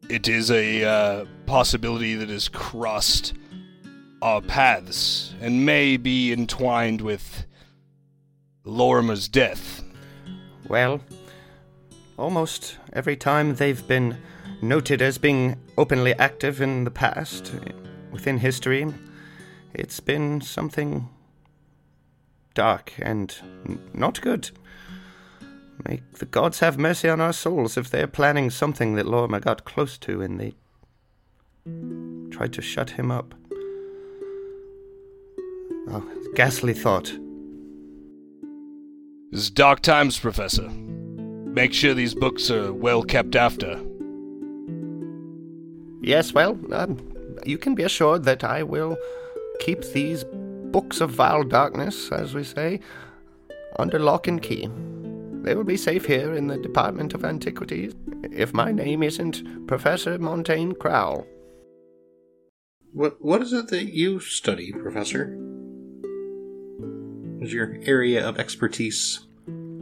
[0.09, 3.33] It is a uh, possibility that has crossed
[4.21, 7.44] our paths and may be entwined with
[8.65, 9.83] Lorrimor's death.
[10.67, 11.01] Well,
[12.17, 14.17] almost every time they've been
[14.61, 17.53] noted as being openly active in the past,
[18.11, 18.91] within history,
[19.73, 21.09] it's been something
[22.53, 23.35] dark and
[23.93, 24.49] not good.
[25.87, 29.65] May the gods have mercy on our souls if they're planning something that Lorrimor got
[29.65, 30.55] close to and they
[32.31, 33.35] tried to shut him up.
[35.87, 36.03] Oh,
[36.33, 37.15] ghastly thought.
[39.35, 40.69] It's dark times, Professor.
[40.69, 43.77] Make sure these books are well kept after.
[46.01, 46.97] Yes, well, um,
[47.45, 48.95] you can be assured that I will
[49.59, 50.23] keep these
[50.71, 52.79] books of vile darkness, as we say,
[53.77, 54.69] under lock and key.
[55.41, 57.93] They will be safe here in the Department of Antiquities
[58.31, 61.27] if my name isn't Professor Montagnie Crowell.
[62.93, 65.35] What What is it that you study, Professor?
[67.35, 69.24] What is your area of expertise?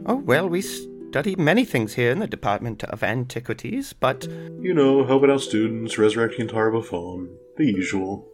[0.06, 4.26] Oh, well, we study many things here in the Department of Antiquities, but
[4.60, 8.28] You know, helping out students, resurrecting Tar-Baphon, the usual.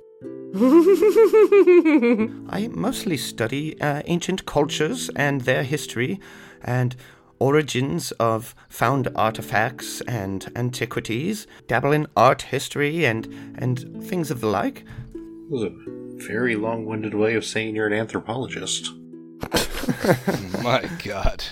[2.51, 6.19] I mostly study uh, ancient cultures and their history
[6.61, 6.97] and
[7.39, 14.49] origins of found artifacts and antiquities, dabble in art history and, and things of the
[14.49, 14.85] like.
[15.13, 15.73] That was a
[16.27, 18.91] very long-winded way of saying you're an anthropologist.
[20.63, 21.45] My God.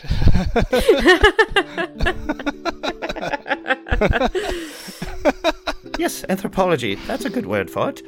[5.98, 8.02] Yes, anthropology, that's a good word for it.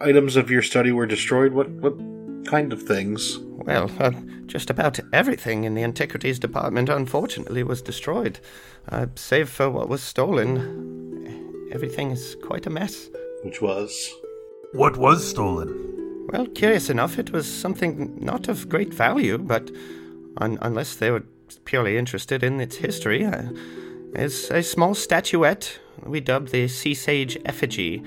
[0.00, 1.52] Items of your study were destroyed.
[1.52, 1.94] What what
[2.46, 3.38] kind of things?
[3.38, 4.10] Well, uh,
[4.46, 8.40] just about everything in the antiquities department, unfortunately, was destroyed.
[8.88, 11.68] Uh, save for what was stolen.
[11.72, 13.08] Everything is quite a mess.
[13.44, 14.12] Which was
[14.72, 15.95] What was stolen?
[16.28, 19.70] Well, curious enough, it was something not of great value, but
[20.38, 21.24] un- unless they were
[21.64, 23.50] purely interested in its history, uh,
[24.14, 28.02] is a small statuette we dubbed the Sea Sage Effigy.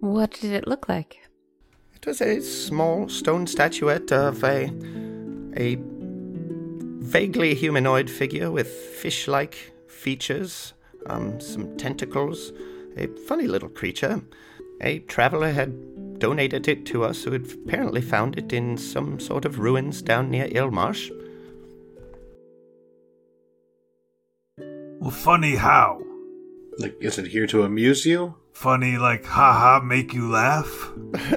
[0.00, 1.18] What did it look like?
[1.94, 4.70] It was a small stone statuette of a
[5.56, 5.78] a
[7.00, 10.74] vaguely humanoid figure with fish-like features,
[11.06, 12.52] um, some tentacles,
[12.96, 14.22] a funny little creature.
[14.82, 15.72] A traveler had
[16.18, 20.30] donated it to us who had apparently found it in some sort of ruins down
[20.30, 21.10] near Illmarsh.
[25.00, 26.02] Well, funny how?
[26.78, 28.34] like is it here to amuse you?
[28.52, 30.92] Funny like haha make you laugh?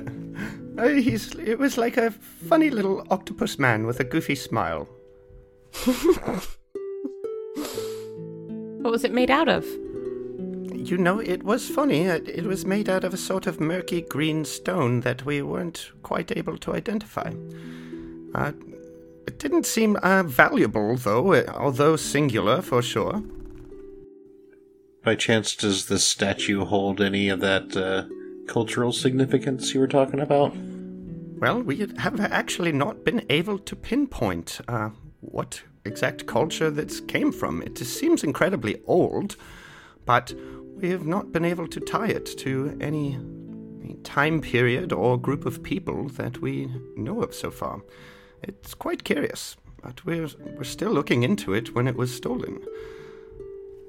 [0.77, 2.09] Uh, he's, it was like a
[2.47, 4.87] funny little octopus man with a goofy smile.
[8.79, 9.65] What was it made out of?
[10.89, 12.05] You know, it was funny.
[12.05, 16.35] It, was made out of a sort of murky green stone that we weren't quite
[16.35, 17.31] able to identify.
[18.33, 18.53] Uh,
[19.27, 23.21] it didn't seem uh, valuable, though, uh, although singular for sure.
[25.03, 28.05] By chance, does this statue hold any of that uh,
[28.51, 30.55] cultural significance you were talking about?
[31.37, 34.89] Well, we have actually not been able to pinpoint uh,
[35.21, 37.61] what exact culture this came from.
[37.61, 39.35] It seems incredibly old,
[40.03, 40.33] but
[40.81, 43.19] we have not been able to tie it to any,
[44.03, 47.81] time period or group of people that we know of so far.
[48.41, 52.63] It's quite curious, but we're, we're still looking into it when it was stolen.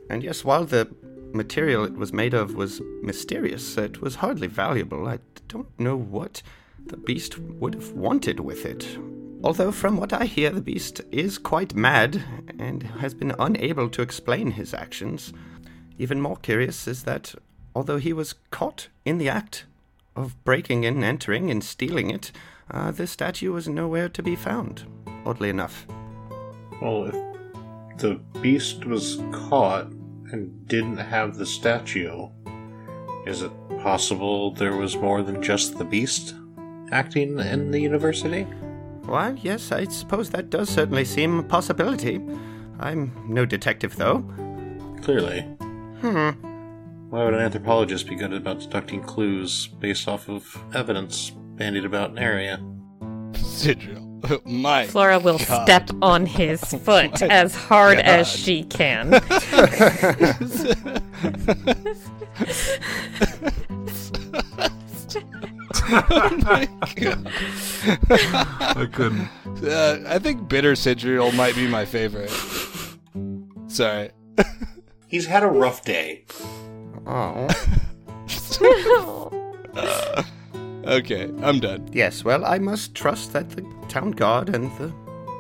[0.09, 0.93] And yes, while the
[1.33, 5.07] material it was made of was mysterious, it was hardly valuable.
[5.07, 6.43] I don't know what
[6.85, 8.99] the beast would have wanted with it.
[9.43, 12.23] Although, from what I hear, the beast is quite mad
[12.59, 15.33] and has been unable to explain his actions.
[16.01, 17.35] Even more curious is that,
[17.75, 19.67] although he was caught in the act
[20.17, 22.33] of breaking and entering and stealing it,
[22.71, 24.85] uh, the statue was nowhere to be found,
[25.27, 25.87] oddly enough.
[26.81, 29.89] Well, if the beast was caught
[30.33, 32.31] and didn't have the statue,
[33.27, 36.35] Is it possible there was more than just the beast
[36.91, 38.45] acting in the university?
[39.05, 42.23] Why, yes, I suppose that does certainly seem a possibility.
[42.79, 44.25] I'm no detective, though.
[45.03, 45.45] Clearly.
[46.01, 46.31] Hmm.
[47.11, 52.11] Why would an anthropologist be good about deducting clues based off of evidence bandied about
[52.11, 52.59] an area?
[53.33, 54.07] Sidriel.
[54.45, 55.65] My Flora will God.
[55.65, 59.15] step on his foot as hard as she can.
[68.73, 69.29] I couldn't.
[69.65, 72.31] Uh, I think bitter Sidriel might be my favorite.
[73.69, 74.11] Sorry.
[75.11, 76.25] He's had a rough day.
[77.07, 77.49] Oh.
[80.83, 81.89] Okay, I'm done.
[81.93, 84.93] Yes, well, I must trust that the town guard and the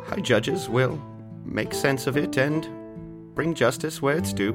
[0.04, 1.00] high judges will
[1.44, 2.68] make sense of it and
[3.34, 4.54] bring justice where it's due.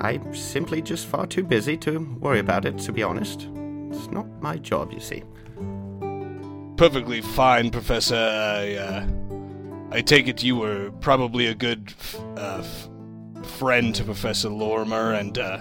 [0.00, 3.48] I'm simply just far too busy to worry about it, to be honest.
[3.90, 5.22] It's not my job, you see.
[6.76, 8.16] Perfectly fine, Professor.
[8.16, 9.06] I, uh,
[9.92, 12.88] I take it you were probably a good f- uh, f-
[13.44, 15.60] friend to Professor Lorrimor, and uh,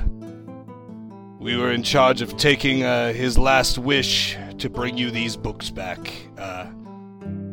[1.39, 5.69] we were in charge of taking uh, his last wish to bring you these books
[5.69, 6.11] back.
[6.37, 6.67] Uh,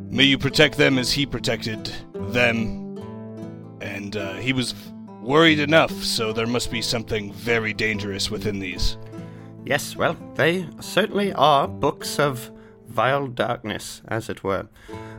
[0.08, 2.98] may you protect them as he protected them.
[3.80, 4.74] And uh, he was
[5.20, 8.96] worried enough, so there must be something very dangerous within these.
[9.64, 12.50] Yes, well, they certainly are books of
[12.88, 14.68] vile darkness, as it were.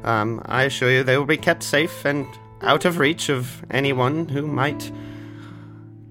[0.03, 2.25] Um, I assure you they will be kept safe and
[2.63, 4.91] out of reach of anyone who might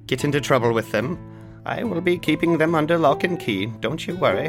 [0.07, 1.18] get into trouble with them.
[1.64, 4.48] I will be keeping them under lock and key, don't you worry.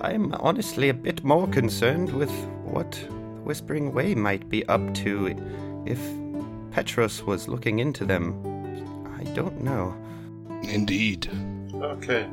[0.00, 2.30] I'm honestly a bit more concerned with
[2.62, 2.94] what
[3.42, 5.34] Whispering Way might be up to
[5.86, 5.98] if
[6.70, 8.34] Petros was looking into them.
[9.18, 9.96] I don't know.
[10.62, 11.28] Indeed.
[11.74, 12.28] Okay.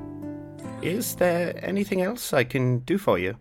[0.82, 3.38] Is there anything else I can do for you?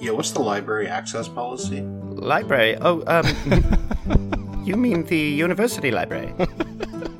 [0.00, 1.80] Yeah, what's the library access policy?
[1.80, 2.76] Library?
[2.80, 4.48] Oh, um.
[4.64, 6.34] you mean the university library?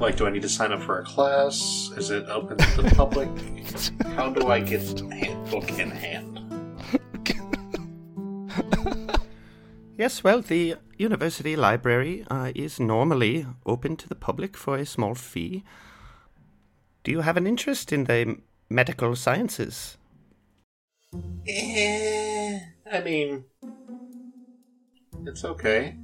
[0.00, 1.90] Like, do I need to sign up for a class?
[1.96, 3.28] Is it open to the public?
[4.14, 6.38] How do I get hand, book in hand?
[9.98, 15.16] yes, well, the university library uh, is normally open to the public for a small
[15.16, 15.64] fee.
[17.02, 18.36] Do you have an interest in the
[18.70, 19.98] medical sciences?
[21.44, 22.60] Eh,
[22.92, 23.46] I mean,
[25.28, 25.94] it's okay.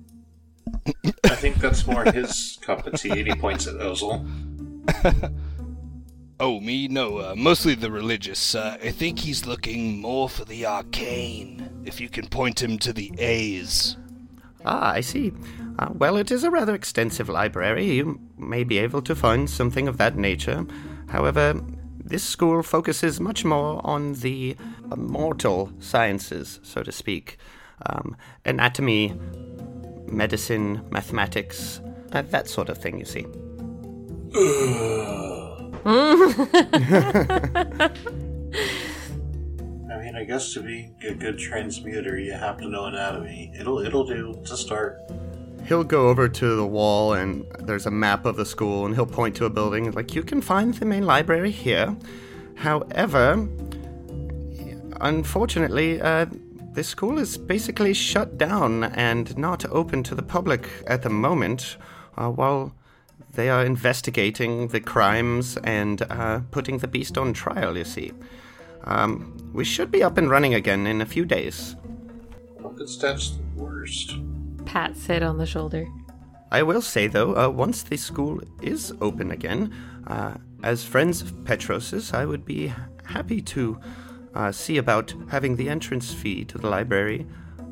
[1.25, 3.11] I think that's more his cup of tea.
[3.11, 4.25] 80 points at Ozel.
[6.41, 6.89] Oh, me?
[6.89, 8.57] No, uh, mostly the religious.
[8.57, 11.85] Uh, I think he's looking more for the arcane.
[11.85, 13.97] If you can point him to the A's.
[14.65, 15.33] Ah, I see.
[15.79, 17.89] Uh, well, it is a rather extensive library.
[17.93, 20.67] You may be able to find something of that nature.
[21.09, 21.61] However,
[22.05, 24.57] this school focuses much more on the
[24.91, 27.39] uh, mortal sciences, so to speak
[27.87, 29.15] um, anatomy,
[30.07, 31.81] medicine, mathematics,
[32.13, 33.27] uh, that sort of thing, you see.
[35.87, 37.91] I
[39.99, 43.53] mean, I guess to be a good transmuter, you have to know anatomy.
[43.59, 44.99] It'll it'll do to start.
[45.67, 49.07] He'll go over to the wall and there's a map of the school and he'll
[49.07, 51.97] point to a building like you can find the main library here.
[52.57, 53.49] However,
[55.01, 56.27] unfortunately, uh,
[56.75, 61.77] this school is basically shut down and not open to the public at the moment
[62.17, 62.75] uh, while
[63.33, 68.13] they are investigating the crimes and uh, putting the beast on trial, you see.
[68.85, 71.77] Um, we should be up and running again in a few days.
[72.59, 74.17] What could the worst?
[74.65, 75.87] Pat said on the shoulder.
[76.51, 79.73] I will say, though, uh, once the school is open again,
[80.07, 82.73] uh, as friends of Petros's, I would be
[83.05, 83.79] happy to
[84.35, 87.27] uh, see about having the entrance fee to the library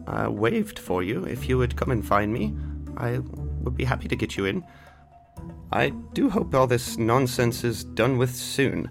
[0.06, 2.54] uh, waived for you if you would come and find me.
[2.96, 3.18] I
[3.62, 4.64] would be happy to get you in.
[5.72, 8.90] I do hope all this nonsense is done with soon.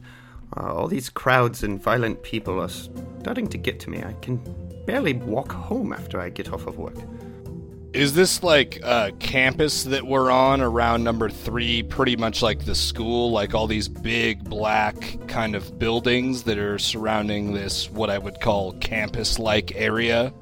[0.58, 4.04] Uh, all these crowds and violent people are starting to get to me.
[4.04, 4.42] I can
[4.86, 6.98] barely walk home after I get off of work.
[7.94, 12.74] Is this like a campus that we're on around number three, pretty much like the
[12.74, 14.96] school, like all these big black
[15.28, 20.34] kind of buildings that are surrounding this, what I would call campus like area?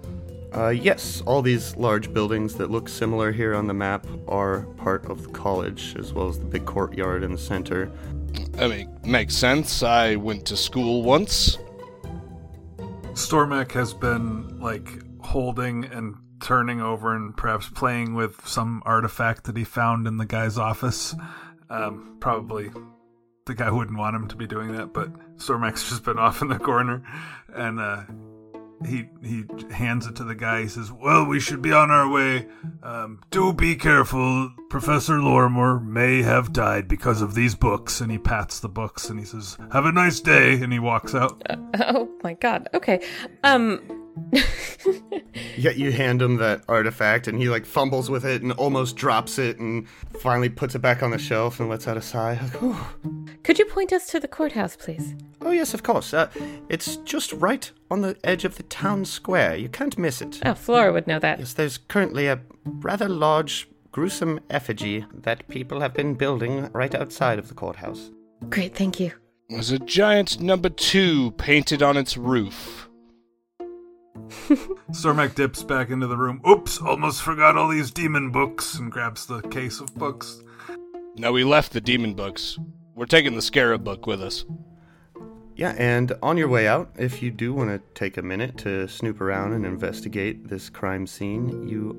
[0.56, 5.06] Uh, yes, all these large buildings that look similar here on the map are part
[5.10, 7.92] of the college, as well as the big courtyard in the center.
[8.60, 9.82] I mean, makes sense.
[9.82, 11.58] I went to school once.
[13.14, 14.88] Stormak has been like
[15.24, 20.26] holding and turning over and perhaps playing with some artifact that he found in the
[20.26, 21.16] guy's office.
[21.70, 22.72] Um, probably
[23.46, 26.48] the guy wouldn't want him to be doing that, but Stormax just been off in
[26.48, 27.04] the corner,
[27.54, 28.04] and uh,
[28.88, 30.62] he he hands it to the guy.
[30.62, 32.48] He says, "Well, we should be on our way.
[32.84, 34.52] Um, do be careful.
[34.70, 39.20] Professor Lorrimor may have died because of these books." And he pats the books and
[39.20, 41.42] he says, "Have a nice day." And he walks out.
[41.82, 42.68] Oh my god.
[42.74, 43.00] Okay.
[43.44, 43.99] Um
[45.58, 49.38] Yet you hand him that artifact, and he like fumbles with it and almost drops
[49.38, 49.88] it, and
[50.20, 52.40] finally puts it back on the shelf and lets out a sigh.
[52.42, 55.16] Like, could you point us to the courthouse, please?
[55.42, 56.14] oh yes, of course.
[56.14, 56.30] Uh,
[56.70, 59.56] it's just right on the edge of the town square.
[59.56, 60.40] You can't miss it.
[60.46, 61.40] Oh, Flora would know that.
[61.40, 67.40] Yes, there's currently a rather large, gruesome effigy that people have been building right outside
[67.40, 68.12] of the courthouse.
[68.50, 69.12] Great, thank you.
[69.50, 72.89] There's a giant number two painted on its roof.
[74.92, 76.42] Stormac dips back into the room.
[76.48, 80.42] Oops, almost forgot all these demon books, and grabs the case of books.
[81.16, 82.58] No, we left the demon books.
[82.96, 84.46] We're taking the scarab book with us.
[85.56, 88.88] Yeah, and on your way out, if you do want to take a minute to
[88.88, 91.94] snoop around and investigate this crime scene, you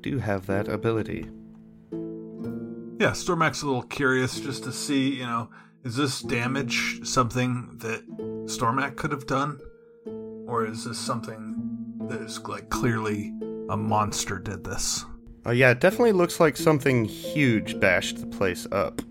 [0.00, 1.30] do have that ability.
[2.98, 5.50] Yeah, Stormac's a little curious just to see, you know,
[5.84, 8.08] is this damage something that
[8.46, 9.60] Stormac could have done?
[10.46, 11.54] Or is this something
[12.08, 13.32] that is like clearly
[13.68, 15.04] a monster did this?
[15.46, 19.02] Uh, yeah, it definitely looks like something huge bashed the place up.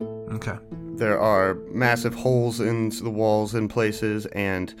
[0.00, 0.58] Okay.
[0.96, 4.72] There are massive holes in the walls in places, and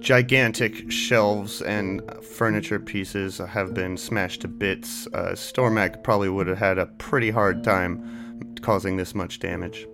[0.00, 5.06] gigantic shelves and furniture pieces have been smashed to bits.
[5.08, 9.86] Uh, Stormac probably would have had a pretty hard time causing this much damage.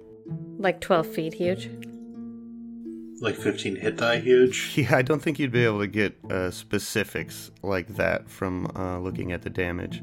[0.59, 1.71] Like 12 feet huge.
[3.21, 4.73] Like 15 hit die huge.
[4.77, 8.99] Yeah, I don't think you'd be able to get uh, specifics like that from uh,
[8.99, 10.03] looking at the damage.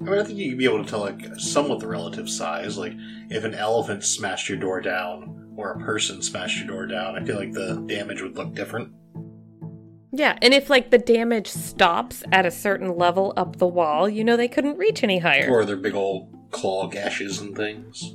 [0.00, 2.76] I mean, I think you'd be able to tell like somewhat the relative size.
[2.76, 2.92] Like
[3.30, 7.24] if an elephant smashed your door down or a person smashed your door down, I
[7.24, 8.92] feel like the damage would look different.
[10.12, 14.24] Yeah, and if like the damage stops at a certain level up the wall, you
[14.24, 15.48] know they couldn't reach any higher.
[15.50, 18.14] Or their big old claw gashes and things.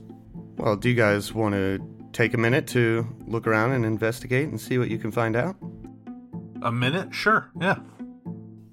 [0.58, 1.80] Well, do you guys want to
[2.14, 5.56] take a minute to look around and investigate and see what you can find out?
[6.62, 7.14] A minute?
[7.14, 7.50] Sure.
[7.60, 7.80] Yeah.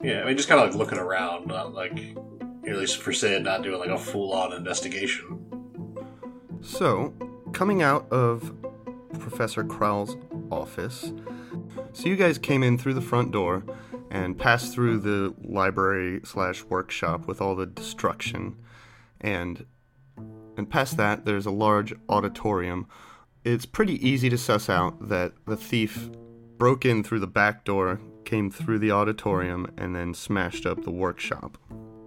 [0.03, 1.99] Yeah, I mean, just kind of like looking around, not like,
[2.67, 5.45] at least for Sid, not doing like a full on investigation.
[6.63, 7.13] So,
[7.53, 8.55] coming out of
[9.19, 10.17] Professor Krell's
[10.51, 11.13] office,
[11.93, 13.65] so you guys came in through the front door
[14.11, 18.57] and passed through the library slash workshop with all the destruction,
[19.21, 19.67] and
[20.57, 22.87] and past that there's a large auditorium.
[23.43, 26.11] It's pretty easy to suss out that the thief
[26.59, 30.91] broke in through the back door, came through the auditorium, and then smashed up the
[30.91, 31.57] workshop.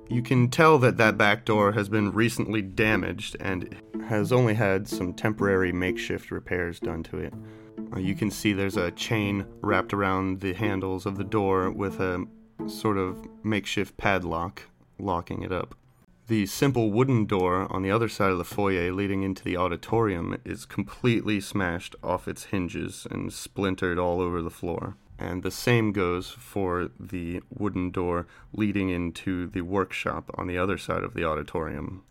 [0.09, 3.75] You can tell that that back door has been recently damaged and
[4.07, 7.33] has only had some temporary makeshift repairs done to it.
[7.95, 11.99] Uh, You can see there's a chain wrapped around the handles of the door with
[11.99, 12.27] a
[12.67, 14.61] sort of makeshift padlock
[14.99, 15.73] locking it up.
[16.27, 20.37] The simple wooden door on the other side of the foyer leading into the auditorium
[20.45, 24.95] is completely smashed off its hinges and splintered all over the floor.
[25.19, 30.77] And the same goes for the wooden door leading into the workshop on the other
[30.77, 32.03] side of the auditorium.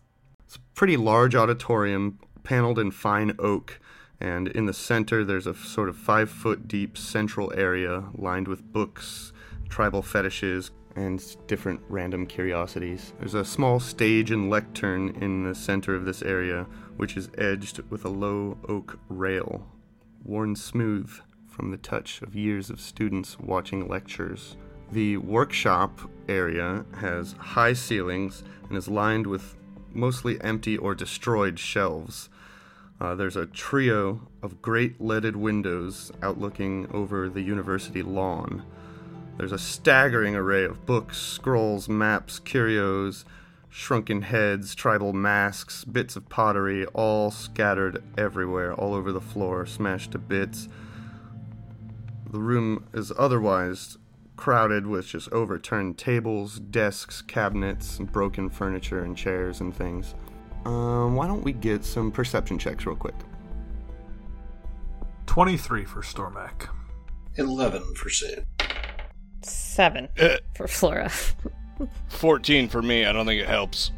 [0.45, 3.79] It's a pretty large auditorium, paneled in fine oak,
[4.21, 8.71] and in the center there's a sort of five foot deep central area lined with
[8.71, 9.33] books,
[9.69, 13.13] tribal fetishes, and different random curiosities.
[13.19, 16.67] There's a small stage and lectern in the center of this area,
[16.97, 19.67] which is edged with a low oak rail,
[20.23, 21.09] worn smooth
[21.47, 24.57] from the touch of years of students watching lectures.
[24.91, 29.55] The workshop area has high ceilings and is lined with
[29.91, 32.29] mostly empty or destroyed shelves.
[32.99, 38.63] Uh, there's a trio of great leaded windows outlooking over the university lawn.
[39.37, 43.25] There's a staggering array of books, scrolls, maps, curios,
[43.69, 50.11] shrunken heads, tribal masks, bits of pottery, all scattered everywhere, all over the floor, smashed
[50.11, 50.69] to bits.
[52.29, 53.97] The room is otherwise
[54.35, 60.13] crowded with just overturned tables, desks, cabinets, and broken furniture and chairs and things.
[60.65, 63.15] Um, why don't we get some perception checks real quick?
[65.25, 66.69] 23 for Stormac.
[67.37, 68.45] 11 for Sid.
[69.45, 71.11] Seven Uh, for Flora.
[72.07, 73.05] 14 for me.
[73.05, 73.91] I don't think it helps.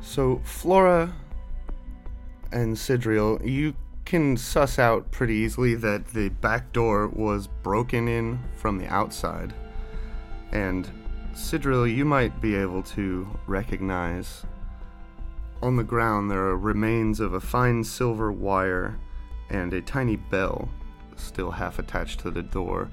[0.00, 1.14] So, Flora
[2.52, 8.40] and Sidriel, you can suss out pretty easily that the back door was broken in
[8.56, 9.54] from the outside.
[10.52, 10.90] And
[11.34, 14.44] Sidriel, you might be able to recognize
[15.62, 18.98] On the ground, there are remains of a fine silver wire
[19.50, 20.70] and a tiny bell,
[21.16, 22.88] still half attached to the door,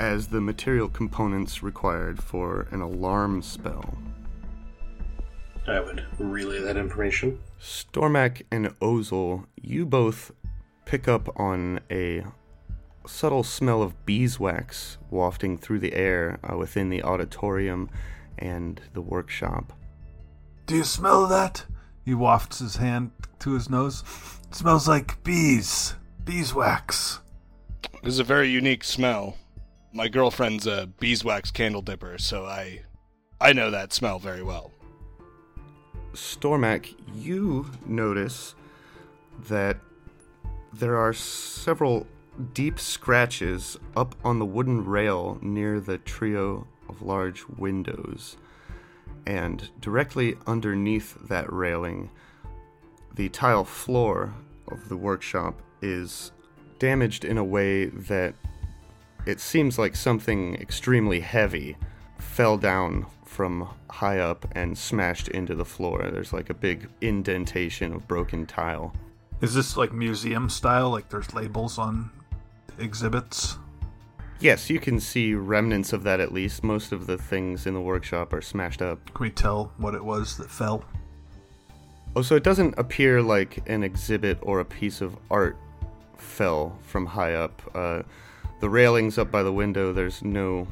[0.00, 3.98] as the material components required for an alarm spell.
[5.68, 7.38] I would relay that information.
[7.60, 10.32] Stormak and Ozel, you both
[10.86, 12.24] pick up on a
[13.06, 17.90] subtle smell of beeswax wafting through the air uh, within the auditorium
[18.38, 19.74] and the workshop.
[20.64, 21.66] Do you smell that?
[22.06, 24.02] He wafts his hand to his nose.
[24.48, 25.94] It smells like bees.
[26.24, 27.20] Beeswax.
[28.02, 29.36] This is a very unique smell.
[29.92, 32.82] My girlfriend's a beeswax candle dipper, so I
[33.40, 34.70] I know that smell very well.
[36.12, 38.54] Stormak, you notice
[39.48, 39.78] that
[40.72, 42.06] there are several
[42.54, 48.36] deep scratches up on the wooden rail near the trio of large windows.
[49.26, 52.10] And directly underneath that railing,
[53.14, 54.34] the tile floor
[54.68, 56.30] of the workshop is
[56.78, 58.34] damaged in a way that
[59.26, 61.76] it seems like something extremely heavy
[62.18, 66.08] fell down from high up and smashed into the floor.
[66.10, 68.92] There's like a big indentation of broken tile.
[69.40, 70.90] Is this like museum style?
[70.90, 72.10] Like there's labels on
[72.78, 73.56] exhibits?
[74.40, 76.64] Yes, you can see remnants of that at least.
[76.64, 79.04] Most of the things in the workshop are smashed up.
[79.14, 80.84] Can we tell what it was that fell?
[82.16, 85.56] Oh, so it doesn't appear like an exhibit or a piece of art
[86.16, 87.62] fell from high up.
[87.74, 88.02] Uh,
[88.60, 90.68] the railings up by the window, there's no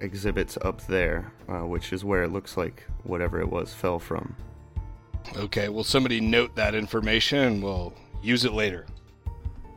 [0.00, 4.34] exhibits up there, uh, which is where it looks like whatever it was fell from.
[5.36, 8.86] Okay, will somebody note that information and we'll use it later.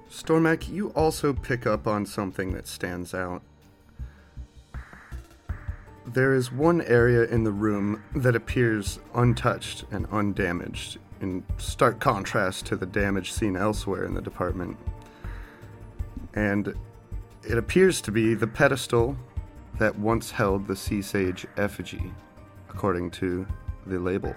[0.09, 3.41] Stormak, you also pick up on something that stands out.
[6.05, 12.65] There is one area in the room that appears untouched and undamaged, in stark contrast
[12.67, 14.77] to the damage seen elsewhere in the department.
[16.35, 16.75] And
[17.47, 19.17] it appears to be the pedestal
[19.79, 22.13] that once held the sea sage effigy,
[22.69, 23.45] according to
[23.85, 24.33] the label.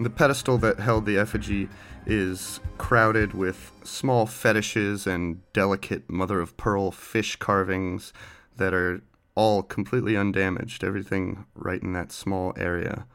[0.00, 1.68] The pedestal that held the effigy
[2.06, 8.12] is crowded with small fetishes and delicate mother of pearl fish carvings
[8.56, 9.02] that are
[9.34, 10.82] all completely undamaged.
[10.82, 13.06] Everything right in that small area.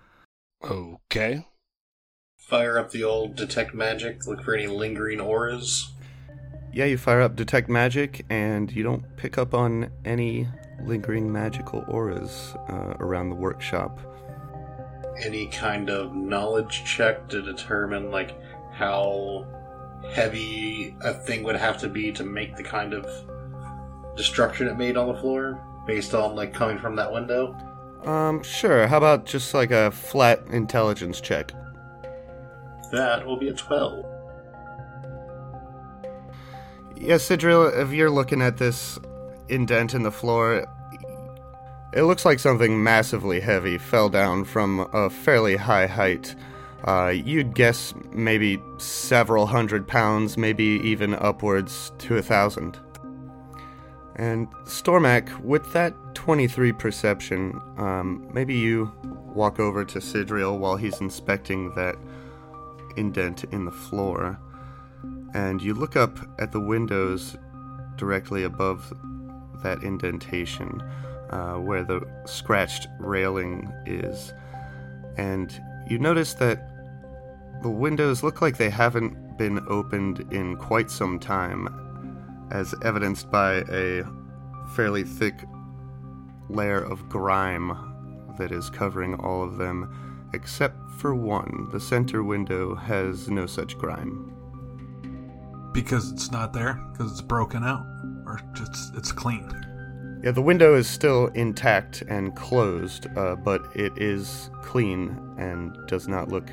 [0.63, 1.45] Okay.
[2.37, 5.91] Fire up the old detect magic, look for any lingering auras.
[6.71, 10.47] Yeah, you fire up detect magic, and you don't pick up on any
[10.83, 13.99] lingering magical auras uh, around the workshop.
[15.17, 18.39] Any kind of knowledge check to determine like
[18.71, 19.45] how
[20.13, 23.05] heavy a thing would have to be to make the kind of
[24.15, 27.57] destruction it made on the floor, based on like coming from that window.
[28.05, 28.87] Um, sure.
[28.87, 31.51] How about just like a flat intelligence check?
[32.91, 34.05] That will be a twelve.
[36.99, 38.99] Yeah, Sidriel, if you're looking at this
[39.47, 40.65] indent in the floor,
[41.93, 46.35] it looks like something massively heavy fell down from a fairly high height.
[46.83, 52.77] Uh, you'd guess maybe several hundred pounds, maybe even upwards to a thousand.
[54.17, 58.91] And Stormak, with that 23 perception, um, maybe you
[59.33, 61.95] walk over to Sidriel while he's inspecting that
[62.97, 64.37] indent in the floor,
[65.33, 67.37] and you look up at the windows
[67.97, 68.93] directly above
[69.63, 70.81] that indentation
[71.29, 74.33] uh, where the scratched railing is,
[75.17, 76.69] and you notice that
[77.61, 81.67] the windows look like they haven't been opened in quite some time,
[82.51, 84.03] as evidenced by a
[84.75, 85.43] fairly thick
[86.49, 87.77] layer of grime
[88.37, 91.67] that is covering all of them, except for one.
[91.71, 94.38] The center window has no such grime.
[95.71, 96.73] Because it's not there?
[96.91, 97.85] Because it's broken out?
[98.25, 99.49] Or just it's clean?
[100.23, 106.07] Yeah, the window is still intact and closed, uh, but it is clean and does
[106.07, 106.49] not look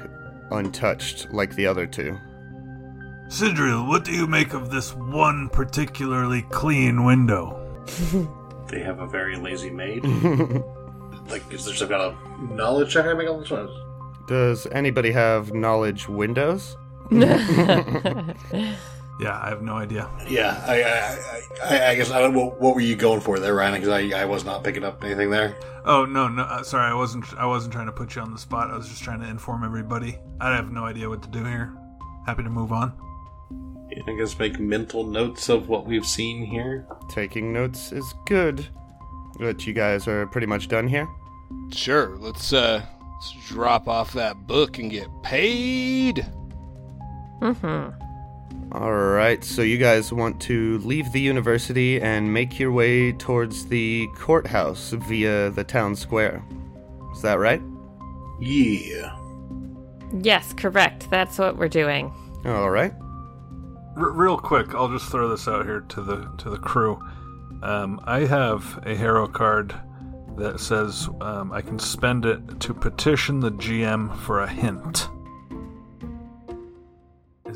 [0.50, 2.16] untouched like the other two.
[3.28, 7.62] Sidriel, what do you make of this one particularly clean window?
[8.68, 10.04] They have a very lazy maid.
[11.28, 12.16] like, is there some kind of
[12.50, 13.68] knowledge check I make on this one?
[14.26, 16.76] Does anybody have knowledge windows?
[19.20, 20.08] Yeah, I have no idea.
[20.28, 22.34] Yeah, I, I, I, I guess I don't.
[22.34, 23.74] What, what were you going for there, Ryan?
[23.74, 25.56] Because I, I was not picking up anything there.
[25.84, 27.24] Oh no, no, uh, sorry, I wasn't.
[27.38, 28.70] I wasn't trying to put you on the spot.
[28.70, 30.18] I was just trying to inform everybody.
[30.40, 31.74] I have no idea what to do here.
[32.26, 32.92] Happy to move on.
[33.90, 36.86] Yeah, I guess make mental notes of what we've seen here.
[37.08, 38.66] Taking notes is good.
[39.38, 41.08] But you guys are pretty much done here?
[41.72, 42.82] Sure, let's uh
[43.16, 46.26] Let's drop off that book and get paid.
[47.40, 48.05] Mm-hmm.
[48.76, 53.64] All right, so you guys want to leave the university and make your way towards
[53.64, 56.44] the courthouse via the town square.
[57.14, 57.62] Is that right?
[58.38, 59.16] Yeah.
[60.20, 61.08] Yes, correct.
[61.10, 62.12] That's what we're doing.
[62.44, 62.92] All right.
[63.96, 67.00] R- real quick, I'll just throw this out here to the to the crew.
[67.62, 69.74] Um, I have a hero card
[70.36, 75.08] that says um, I can spend it to petition the GM for a hint.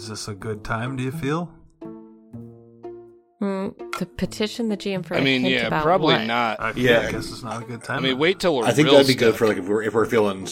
[0.01, 0.97] Is this a good time?
[0.97, 1.53] Do you feel?
[3.39, 3.69] Hmm.
[3.99, 6.27] to petition the GM for I mean, hint yeah, about probably what?
[6.27, 6.59] not.
[6.59, 7.01] I, Yeah.
[7.07, 7.99] I guess it's not a good time.
[7.99, 9.39] I mean, wait till we're I think real that'd be good stuck.
[9.39, 10.49] for like if we're if we're feeling.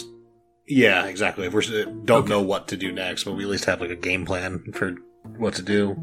[0.66, 1.46] Yeah, exactly.
[1.46, 1.62] If we
[2.04, 2.28] don't Okay.
[2.28, 4.96] know what to do next, but we at least have like a game plan for
[5.38, 5.96] what to do.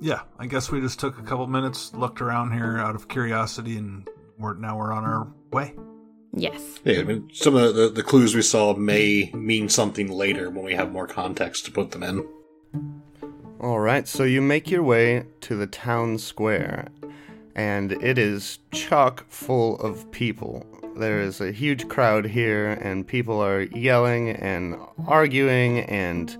[0.00, 3.76] Yeah, I guess we just took a couple minutes, looked around here out of curiosity,
[3.76, 4.08] and
[4.38, 5.74] we're now we're on our way.
[6.32, 6.78] Yes.
[6.84, 10.64] Yeah, I mean, some of the, the clues we saw may mean something later when
[10.64, 12.26] we have more context to put them in.
[13.60, 16.88] All right, so you make your way to the town square,
[17.54, 20.64] and it is chock full of people.
[20.96, 24.76] There is a huge crowd here, and people are yelling and
[25.06, 26.36] arguing and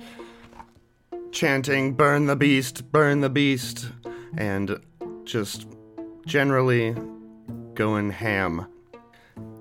[1.33, 3.89] chanting, Burn the beast, burn the beast,
[4.37, 4.81] and
[5.25, 5.67] just
[6.27, 6.97] generally
[7.75, 8.67] going ham.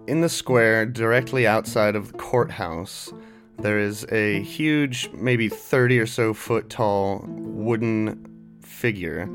[0.10, 3.14] In the square, directly outside of the courthouse,
[3.60, 9.30] there is a huge, maybe 30 or so foot tall wooden figure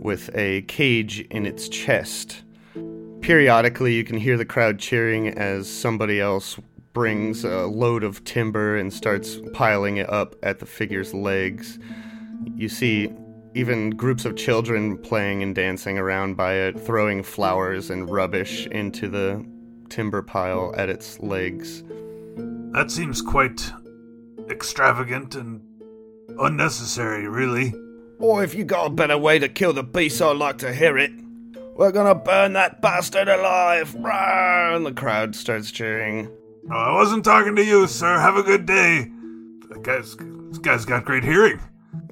[0.00, 2.44] with a cage in its chest.
[3.20, 6.58] Periodically, you can hear the crowd cheering as somebody else
[6.94, 11.78] brings a load of timber and starts piling it up at the figure's legs.
[12.54, 13.12] You see
[13.52, 19.10] even groups of children playing and dancing around by it, throwing flowers and rubbish into
[19.10, 19.44] the
[19.88, 21.82] timber pile at its legs.
[22.72, 23.72] That seems quite
[24.50, 25.60] extravagant and
[26.38, 27.74] unnecessary, really.
[28.18, 30.96] Or if you got a better way to kill the beast, I'd like to hear
[30.98, 31.12] it.
[31.74, 33.94] We're gonna burn that bastard alive!
[33.94, 34.72] Roar!
[34.74, 36.30] And the crowd starts cheering.
[36.70, 38.18] Oh, I wasn't talking to you, sir.
[38.18, 39.10] Have a good day.
[39.68, 41.60] That guy's, this guy's got great hearing.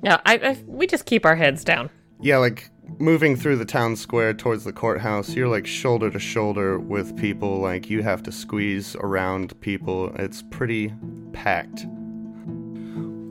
[0.02, 1.88] No, I, I we just keep our heads down.
[2.20, 6.78] Yeah, like moving through the town square towards the courthouse, you're like shoulder to shoulder
[6.78, 7.58] with people.
[7.58, 10.14] Like you have to squeeze around people.
[10.16, 10.92] It's pretty
[11.32, 11.86] packed.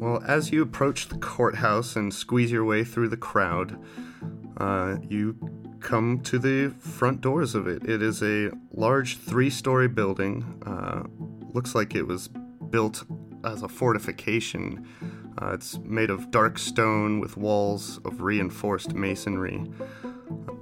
[0.03, 3.81] Well, as you approach the courthouse and squeeze your way through the crowd,
[4.57, 5.37] uh, you
[5.79, 7.87] come to the front doors of it.
[7.87, 10.61] It is a large three story building.
[10.65, 11.03] Uh,
[11.53, 12.29] looks like it was
[12.69, 13.03] built
[13.45, 14.87] as a fortification.
[15.41, 19.65] Uh, it's made of dark stone with walls of reinforced masonry.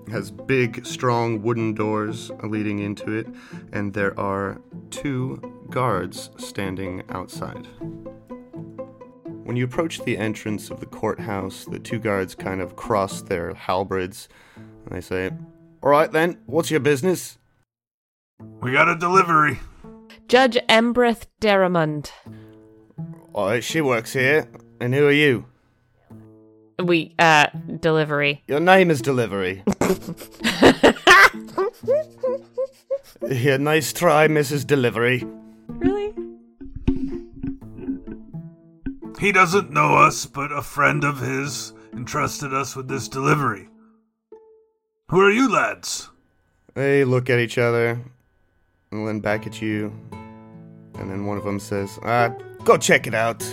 [0.08, 3.28] It has big, strong wooden doors leading into it,
[3.72, 7.68] and there are two guards standing outside.
[9.44, 13.54] When you approach the entrance of the courthouse, the two guards kind of cross their
[13.54, 14.30] halberds
[14.86, 15.32] and they say,
[15.82, 17.38] All right then, what's your business?
[18.62, 19.60] We got a delivery.
[20.28, 22.12] Judge Embreth Daramid.
[23.34, 24.48] Oh, she works here.
[24.82, 25.46] And who are you?
[26.84, 27.48] We uh
[27.80, 28.42] delivery.
[28.48, 29.64] Your name is Delivery.
[33.30, 34.66] yeah, nice try, Mrs.
[34.66, 35.24] Delivery.
[35.68, 36.16] really?
[39.20, 43.70] He doesn't know us, but a friend of his entrusted us with this delivery.
[45.10, 46.10] Who are you lads?
[46.74, 48.02] They look at each other
[48.92, 49.94] and then back at you.
[50.96, 52.30] And then one of them says, uh,
[52.64, 53.46] go check it out.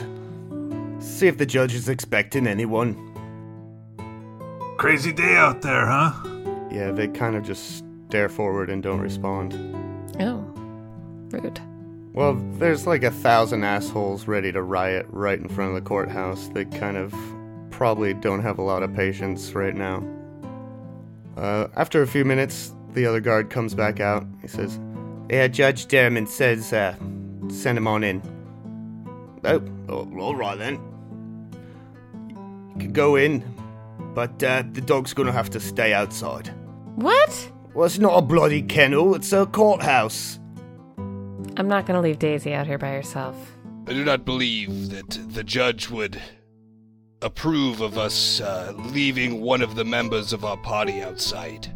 [1.00, 2.96] See if the judge is expecting anyone.
[4.78, 6.12] Crazy day out there, huh?
[6.70, 9.54] Yeah, they kind of just stare forward and don't respond.
[10.20, 10.38] Oh.
[11.30, 11.60] Rude.
[12.12, 16.48] Well, there's like a thousand assholes ready to riot right in front of the courthouse
[16.48, 17.14] that kind of
[17.70, 20.02] probably don't have a lot of patience right now.
[21.36, 24.26] Uh, after a few minutes, the other guard comes back out.
[24.42, 24.80] He says,
[25.30, 26.96] Yeah, Judge Daramid says, uh,
[27.48, 28.20] send him on in.
[29.48, 30.74] Oh, oh, all right then.
[32.74, 33.42] You can go in,
[34.14, 36.48] but uh, the dog's gonna have to stay outside.
[36.96, 37.52] What?
[37.72, 40.38] Well, it's not a bloody kennel, it's a courthouse.
[41.56, 43.36] I'm not gonna leave Daisy out here by herself.
[43.86, 46.20] I do not believe that the judge would
[47.22, 51.74] approve of us uh, leaving one of the members of our party outside.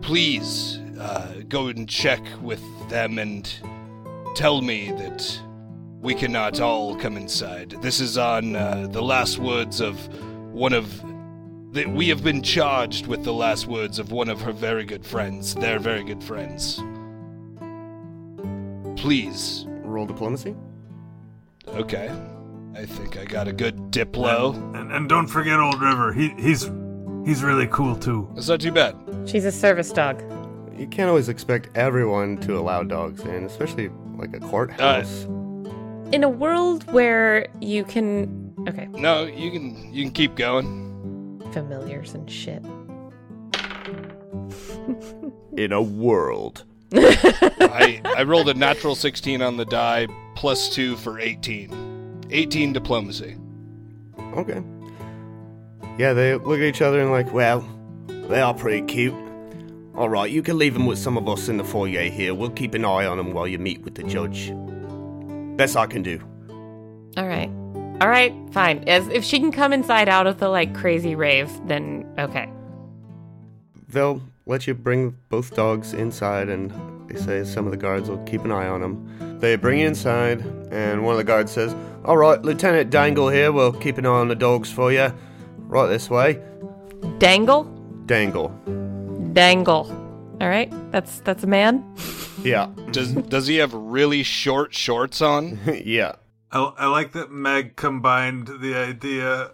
[0.00, 3.52] Please uh, go and check with them and
[4.36, 5.40] tell me that
[6.04, 7.70] we cannot all come inside.
[7.80, 10.06] This is on uh, the last words of
[10.52, 11.02] one of.
[11.72, 15.04] That we have been charged with the last words of one of her very good
[15.04, 16.80] friends, their very good friends.
[18.96, 19.66] please.
[19.82, 20.54] Roll diplomacy.
[21.68, 22.12] Okay.
[22.74, 24.54] I think I got a good diplo.
[24.78, 26.12] And, and don't forget Old River.
[26.12, 26.70] He he's
[27.24, 28.30] he's really cool too.
[28.34, 28.94] That's not too bad.
[29.26, 30.22] She's a service dog.
[30.76, 35.26] You can't always expect everyone to allow dogs in, especially like a courthouse.
[36.14, 38.54] In a world where you can.
[38.68, 41.42] Okay, No, you can you can keep going.
[41.52, 42.62] familiars and shit.
[45.56, 46.62] in a world.
[46.94, 52.26] I I rolled a natural 16 on the die plus 2 for 18.
[52.30, 53.36] 18 diplomacy.
[54.36, 54.62] Okay.
[55.98, 57.68] Yeah, they look at each other and like, well,
[58.06, 59.14] they are pretty cute.
[59.96, 62.34] All right, you can leave them with some of us in the foyer here.
[62.34, 64.52] We'll keep an eye on them while you meet with the judge.
[65.56, 66.20] Best I can do.
[67.16, 67.50] All right.
[68.00, 68.82] All right, fine.
[68.88, 72.50] As if she can come inside out of the like crazy rave, then okay.
[73.88, 76.72] They'll let you bring both dogs inside, and
[77.08, 79.38] they say some of the guards will keep an eye on them.
[79.40, 80.40] They bring you inside,
[80.72, 81.74] and one of the guards says,
[82.04, 83.52] All right, Lieutenant Dangle here.
[83.52, 85.12] We'll keep an eye on the dogs for you.
[85.58, 86.42] Right this way.
[87.18, 87.64] Dangle?
[88.06, 88.48] Dangle.
[89.32, 90.03] Dangle.
[90.40, 90.72] All right.
[90.90, 91.84] That's that's a man.
[92.42, 92.70] Yeah.
[92.90, 95.58] Does does he have really short shorts on?
[95.84, 96.16] yeah.
[96.50, 99.52] I, I like that Meg combined the idea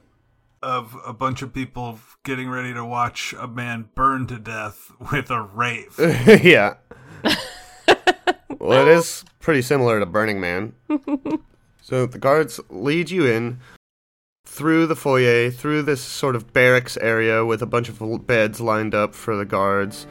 [0.62, 5.30] of a bunch of people getting ready to watch a man burn to death with
[5.30, 5.94] a rave.
[6.42, 6.74] yeah.
[8.58, 10.74] well, it is pretty similar to Burning Man.
[11.80, 13.60] so the guards lead you in
[14.44, 18.94] through the foyer, through this sort of barracks area with a bunch of beds lined
[18.94, 20.06] up for the guards,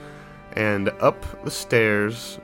[0.53, 2.39] and up the stairs.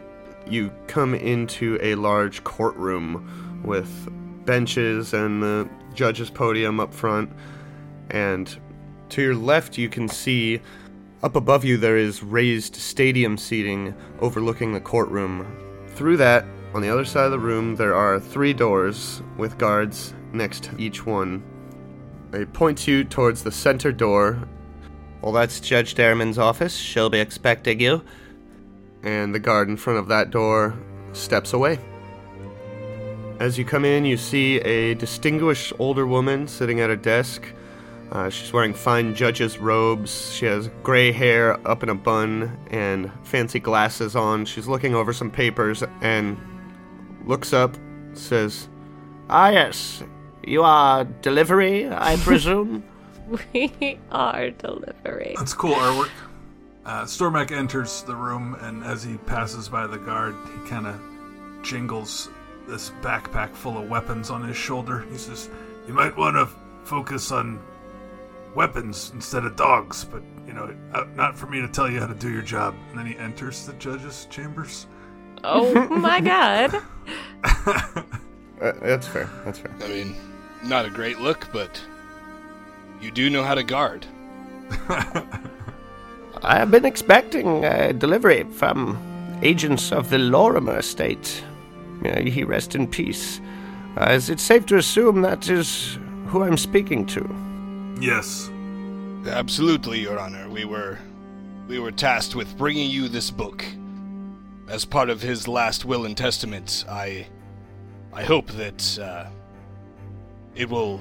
[0.48, 4.10] You come into a large courtroom with
[4.46, 7.32] benches and the judge's podium up front.
[8.10, 8.56] And
[9.10, 10.62] to your left, you can see
[11.24, 15.48] up above you, there is raised stadium seating overlooking the courtroom.
[15.88, 16.46] Through that,
[16.76, 20.78] on the other side of the room, there are three doors with guards next to
[20.78, 21.42] each one.
[22.30, 24.48] They point you towards the center door.
[25.26, 26.76] Well, that's Judge Daramid's office.
[26.78, 28.04] She'll be expecting you.
[29.02, 30.78] And the guard in front of that door
[31.14, 31.80] steps away.
[33.40, 37.44] As you come in, you see a distinguished older woman sitting at a desk.
[38.12, 40.32] Uh, she's wearing fine judge's robes.
[40.32, 44.46] She has gray hair up in a bun and fancy glasses on.
[44.46, 46.38] She's looking over some papers and
[47.26, 47.76] looks up,
[48.14, 48.70] says,
[49.28, 50.04] Ah, yes.
[50.46, 52.84] You are delivery, I presume?
[53.28, 55.36] We are delivering.
[55.38, 56.10] That's cool artwork.
[56.86, 61.00] Uh, Stormak enters the room, and as he passes by the guard, he kind of
[61.64, 62.30] jingles
[62.68, 65.06] this backpack full of weapons on his shoulder.
[65.12, 65.50] He says,
[65.88, 66.48] "You might want to
[66.84, 67.60] focus on
[68.54, 72.08] weapons instead of dogs, but you know, uh, not for me to tell you how
[72.08, 74.86] to do your job." And then he enters the judge's chambers.
[75.44, 76.76] Oh my god.
[77.44, 79.30] Uh, that's fair.
[79.44, 79.72] That's fair.
[79.84, 80.16] I mean,
[80.64, 81.82] not a great look, but
[83.02, 84.06] you do know how to guard.
[86.44, 88.98] I have been expecting a delivery from
[89.42, 91.44] agents of the Lorrimor estate.
[92.02, 93.40] May he rest in peace.
[93.98, 95.98] Uh, is it safe to assume that is
[96.28, 97.96] who I'm speaking to?
[98.02, 98.50] yes,
[99.28, 100.48] Absolutely, Your Honor.
[100.50, 101.00] We were
[101.68, 103.66] we were tasked with bringing you this book.
[104.68, 107.28] As part of his last will and testament, I
[108.14, 109.26] I hope that uh,
[110.56, 111.00] it will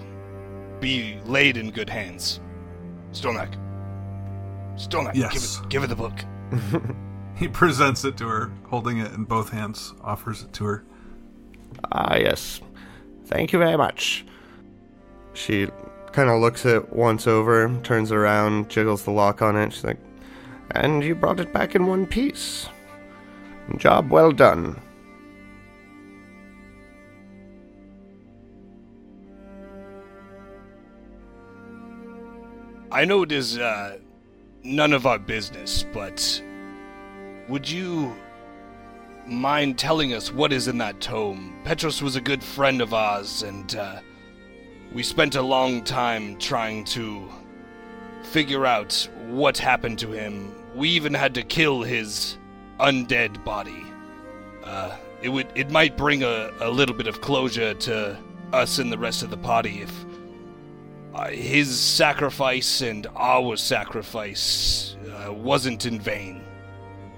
[0.80, 2.40] be laid in good hands.
[3.12, 3.54] Stormak.
[4.76, 5.32] Stormak, Yes.
[5.32, 6.24] give it give it the book.
[7.36, 10.84] he presents it to her, holding it in both hands, offers it to her.
[11.92, 12.60] Ah, yes.
[13.26, 14.24] Thank you very much.
[15.32, 15.68] She
[16.12, 19.72] kind of looks it once over, turns around, jiggles the lock on it.
[19.72, 19.98] She's like,
[20.72, 22.68] And you brought it back in one piece.
[23.76, 24.80] Job well done.
[32.94, 33.98] I know it is uh,
[34.62, 36.40] none of our business, but
[37.48, 38.14] would you
[39.26, 41.58] mind telling us what is in that tome?
[41.64, 43.98] Petros was a good friend of ours, and uh,
[44.92, 47.28] we spent a long time trying to
[48.22, 50.54] figure out what happened to him.
[50.76, 52.38] We even had to kill his
[52.78, 53.82] undead body.
[54.62, 58.16] Uh, it would it might bring a, a little bit of closure to
[58.52, 60.04] us and the rest of the party if
[61.14, 66.42] uh, his sacrifice and our sacrifice uh, wasn't in vain.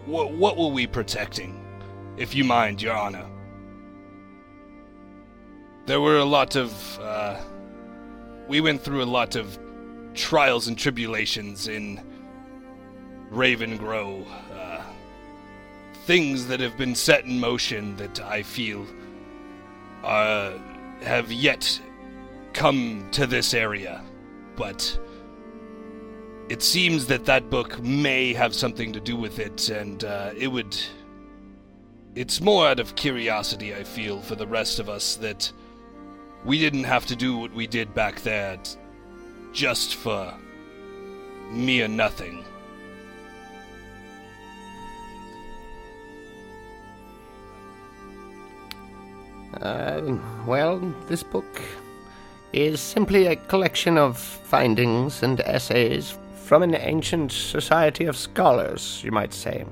[0.05, 1.65] What what were we protecting,
[2.17, 3.27] if you mind, Your Honor?
[5.87, 7.01] There were a lot of.
[7.01, 7.41] Uh,
[8.49, 9.59] we went through a lot of
[10.15, 12.01] trials and tribulations in
[13.31, 14.27] Ravengro.
[14.53, 14.83] Uh,
[16.05, 18.87] things that have been set in motion that I feel
[20.05, 20.53] uh,
[21.03, 21.81] have yet
[22.57, 24.03] come to this area.
[24.57, 24.99] But
[26.49, 30.49] it seems that that book may have something to do with it, and uh, it
[30.49, 30.77] would.
[32.15, 35.53] It's more out of curiosity, I feel, for the rest of us that
[36.47, 38.79] we didn't have to do what we did back there t-
[39.53, 40.33] just for
[41.51, 42.43] mere nothing.
[49.61, 50.79] Uh, well,
[51.09, 51.63] this book
[52.57, 59.13] is simply a collection of findings and essays from an ancient society of scholars, you
[59.13, 59.67] might say.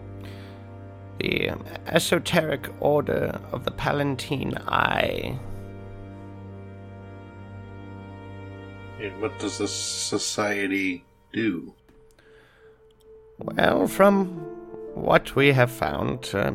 [1.18, 1.52] The
[1.86, 5.38] esoteric order of the Palatine Eye.
[9.00, 11.72] And what does this society do?
[13.38, 14.26] Well, from
[14.94, 16.52] what we have found, uh,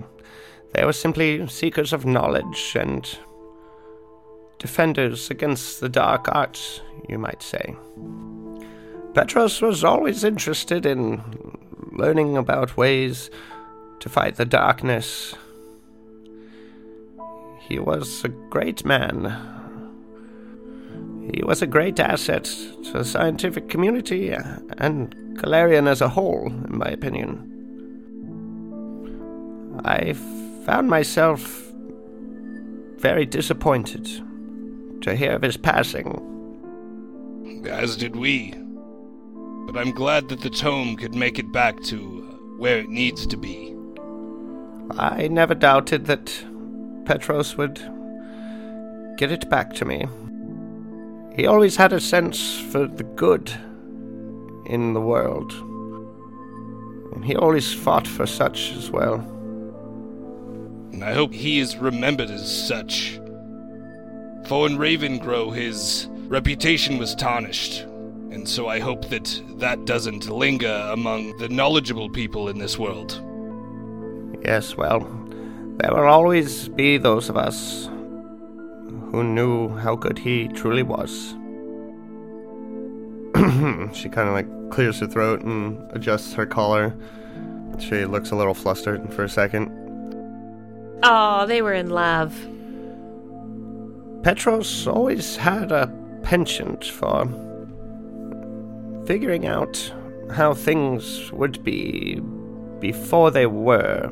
[0.74, 3.18] they were simply seekers of knowledge and
[4.60, 7.76] defenders against the dark arts, you might say.
[9.14, 11.24] Petros was always interested in
[11.92, 13.32] learning about ways
[14.00, 15.34] to fight the darkness.
[17.62, 19.46] He was a great man.
[21.34, 26.78] He was a great asset to the scientific community and Golarion as a whole, in
[26.78, 27.46] my opinion.
[29.86, 30.14] I
[30.66, 31.72] found myself
[32.98, 34.10] very disappointed
[35.02, 36.26] to hear of his passing.
[37.68, 38.54] As did we.
[39.66, 43.28] But I'm glad that the tome could make it back to uh, where it needs
[43.28, 43.76] to be.
[44.98, 46.34] I never doubted that
[47.06, 47.76] Petros would
[49.18, 50.08] get it back to me.
[51.36, 53.52] He always had a sense for the good
[54.66, 55.52] in the world.
[57.14, 59.16] And he always fought for such as well.
[60.92, 63.20] And I hope he is remembered as such.
[64.50, 67.82] For in Ravengro, his reputation was tarnished,
[68.32, 73.22] and so I hope that that doesn't linger among the knowledgeable people in this world.
[74.44, 75.02] Yes, well,
[75.78, 77.92] there will always be those of us
[79.12, 81.36] who knew how good he truly was.
[83.96, 86.96] she kind of like clears her throat and adjusts her collar.
[87.78, 89.70] She looks a little flustered for a second.
[91.04, 92.36] Oh, they were in love.
[94.24, 95.92] Petros always had a
[96.24, 97.28] penchant for
[99.06, 99.94] figuring out
[100.32, 102.20] how things would be
[102.80, 104.12] before they were,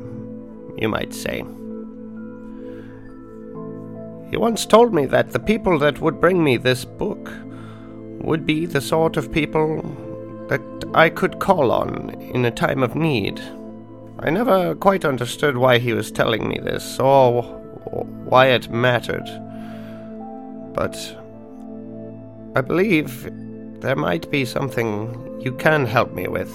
[0.76, 1.44] you might say.
[4.30, 7.30] He once told me that the people that would bring me this book
[8.20, 9.82] would be the sort of people
[10.48, 10.60] that
[10.94, 13.40] I could call on in a time of need.
[14.18, 17.42] I never quite understood why he was telling me this, or
[18.24, 19.28] why it mattered.
[20.78, 20.96] But
[22.54, 23.28] I believe
[23.80, 26.54] there might be something you can help me with.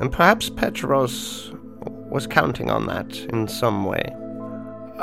[0.00, 1.50] And perhaps Petros
[2.08, 4.14] was counting on that in some way.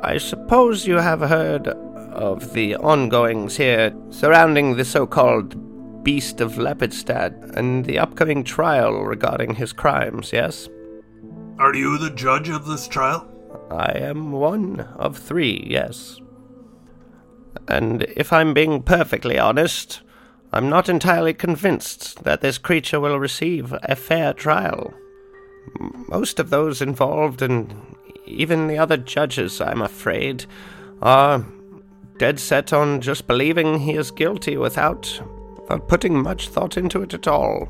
[0.01, 6.53] I suppose you have heard of the ongoings here surrounding the so called Beast of
[6.53, 10.69] Lepidstadt and the upcoming trial regarding his crimes, yes?
[11.57, 13.29] Are you the judge of this trial?
[13.69, 16.21] I am one of three, yes.
[17.67, 20.01] And if I'm being perfectly honest,
[20.51, 24.93] I'm not entirely convinced that this creature will receive a fair trial.
[26.07, 27.95] Most of those involved, and
[28.25, 30.45] even the other judges, I'm afraid,
[31.01, 31.45] are
[32.17, 35.21] dead set on just believing he is guilty without,
[35.61, 37.69] without putting much thought into it at all.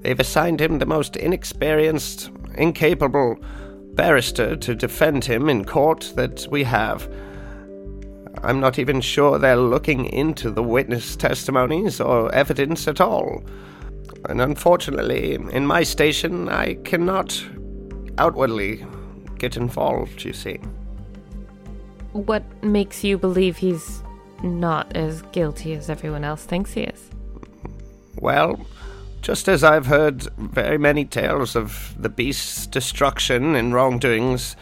[0.00, 3.36] They've assigned him the most inexperienced, incapable
[3.94, 7.08] barrister to defend him in court that we have.
[8.42, 13.44] I'm not even sure they're looking into the witness testimonies or evidence at all.
[14.28, 17.42] And unfortunately, in my station, I cannot
[18.18, 18.84] outwardly
[19.38, 20.58] get involved, you see.
[22.12, 24.02] What makes you believe he's
[24.42, 27.10] not as guilty as everyone else thinks he is?
[28.16, 28.66] Well,
[29.22, 34.56] just as I've heard very many tales of the beast's destruction and wrongdoings,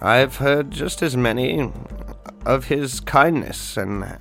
[0.00, 1.70] I've heard just as many
[2.46, 4.18] of his kindness and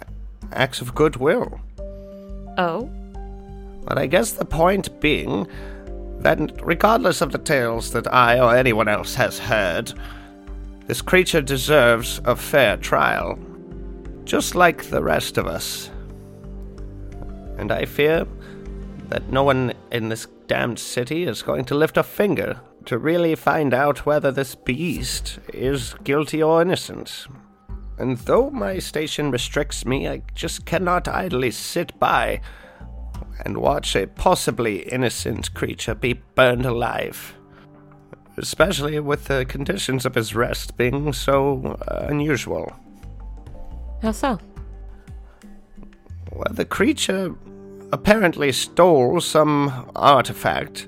[0.52, 1.60] acts of goodwill.
[2.58, 2.90] Oh?
[3.86, 5.48] But I guess the point being
[6.20, 9.94] that regardless of the tales that I or anyone else has heard,
[10.88, 13.40] this creature deserves a fair trial,
[14.26, 15.90] just like the rest of us.
[17.58, 18.26] And I fear
[19.10, 23.36] that no one in this damned city is going to lift a finger to really
[23.36, 27.28] find out whether this beast is guilty or innocent.
[28.00, 32.40] And though my station restricts me, I just cannot idly sit by
[33.46, 37.36] and watch a possibly innocent creature be burned alive.
[38.38, 42.74] Especially with the conditions of his rest being so uh, unusual.
[44.02, 44.40] How so?
[46.32, 47.36] Well, the creature
[47.92, 50.88] apparently stole some artifact,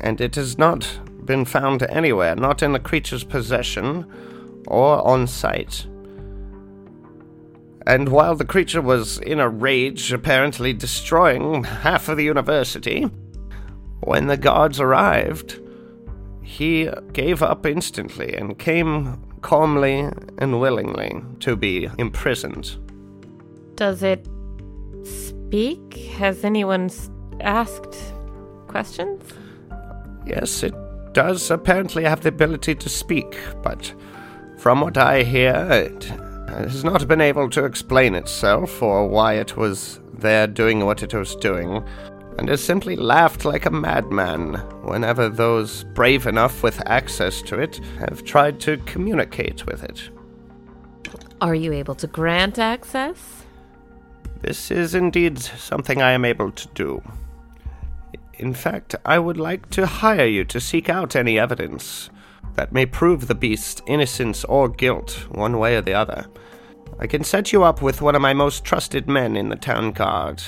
[0.00, 4.10] and it has not been found anywhere, not in the creature's possession
[4.66, 5.86] or on sight.
[7.86, 13.08] And while the creature was in a rage, apparently destroying half of the university,
[14.00, 15.60] when the guards arrived,
[16.42, 22.76] he gave up instantly and came calmly and willingly to be imprisoned.
[23.76, 24.26] Does it
[25.04, 25.94] speak?
[26.18, 26.90] Has anyone
[27.40, 27.96] asked
[28.66, 29.22] questions?
[30.26, 30.74] Yes, it
[31.12, 33.94] does apparently have the ability to speak, but
[34.66, 36.02] from what I hear, it
[36.48, 41.14] has not been able to explain itself or why it was there doing what it
[41.14, 41.84] was doing,
[42.36, 47.76] and has simply laughed like a madman whenever those brave enough with access to it
[48.00, 50.10] have tried to communicate with it.
[51.40, 53.44] Are you able to grant access?
[54.40, 57.02] This is indeed something I am able to do.
[58.34, 62.10] In fact, I would like to hire you to seek out any evidence
[62.56, 66.26] that may prove the beast's innocence or guilt, one way or the other.
[66.98, 69.92] I can set you up with one of my most trusted men in the town
[69.92, 70.42] guard.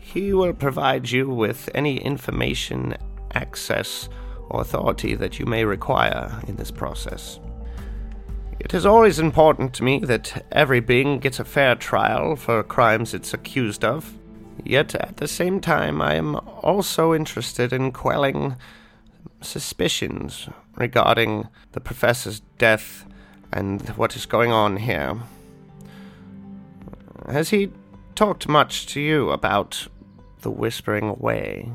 [0.00, 2.96] He will provide you with any information,
[3.32, 4.08] access,
[4.50, 7.38] or authority that you may require in this process.
[8.58, 13.14] It is always important to me that every being gets a fair trial for crimes
[13.14, 14.12] it's accused of.
[14.64, 18.56] Yet at the same time, I am also interested in quelling
[19.40, 23.06] suspicions regarding the professor's death
[23.52, 25.16] and what is going on here.
[27.28, 27.70] Has he
[28.14, 29.88] talked much to you about
[30.42, 31.72] the Whispering Way?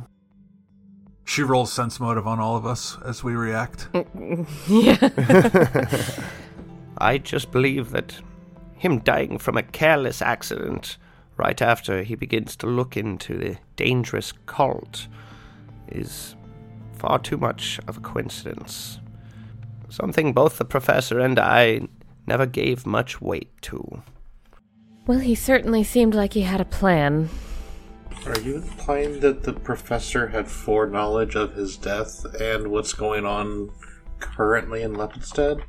[1.26, 3.88] She rolls sense motive on all of us as we react.
[4.68, 4.98] yeah.
[6.98, 8.20] I just believe that
[8.76, 10.98] him dying from a careless accident
[11.38, 15.08] right after he begins to look into the dangerous cult
[15.88, 16.36] is
[17.00, 19.00] far too much of a coincidence.
[19.90, 21.88] Something both the professor and I
[22.28, 24.04] never gave much weight to.
[25.08, 27.30] well, he certainly seemed like he had a plan.
[28.26, 33.72] Are you implying that the professor had foreknowledge of his death and what's going on
[34.20, 35.64] currently in Lepidstadt?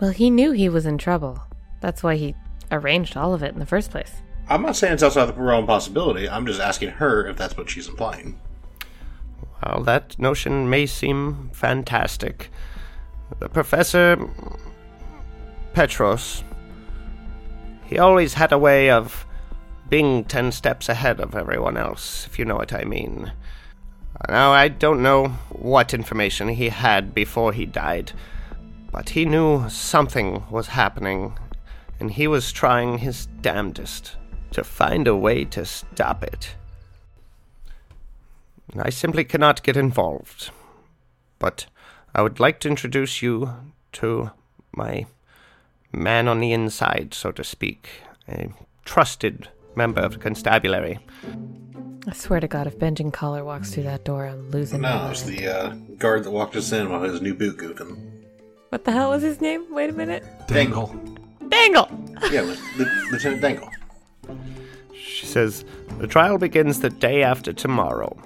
[0.00, 1.40] Well, he knew he was in trouble.
[1.80, 2.34] That's why he
[2.72, 4.12] arranged all of it in the first place.
[4.48, 6.28] I'm not saying it's outside the realm of possibility.
[6.28, 8.38] I'm just asking her if that's what she's implying.
[9.60, 12.50] While that notion may seem fantastic,
[13.38, 14.28] the Professor
[15.72, 16.44] Petros,
[17.84, 19.26] he always had a way of
[19.88, 23.32] being ten steps ahead of everyone else, if you know what I mean.
[24.28, 28.12] Now, I don't know what information he had before he died,
[28.90, 31.38] but he knew something was happening,
[32.00, 34.16] and he was trying his damnedest
[34.52, 36.54] to find a way to stop it.
[38.78, 40.50] I simply cannot get involved.
[41.38, 41.66] But
[42.14, 43.52] I would like to introduce you
[43.92, 44.30] to
[44.72, 45.06] my
[45.92, 47.88] man on the inside, so to speak,
[48.28, 48.48] a
[48.84, 50.98] trusted member of the constabulary.
[52.06, 54.98] I swear to God, if Benjamin Collar walks through that door, I'm losing my No,
[54.98, 55.12] mind.
[55.12, 55.68] it's the uh,
[55.98, 57.96] guard that walked us in while his new boot goofing.
[58.70, 59.72] What the hell was his name?
[59.72, 60.24] Wait a minute.
[60.48, 60.94] Dangle.
[61.48, 61.88] Dangle!
[62.30, 63.70] Yeah, Li- Li- Lieutenant Dangle.
[64.94, 65.64] She says,
[65.98, 68.16] The trial begins the day after tomorrow.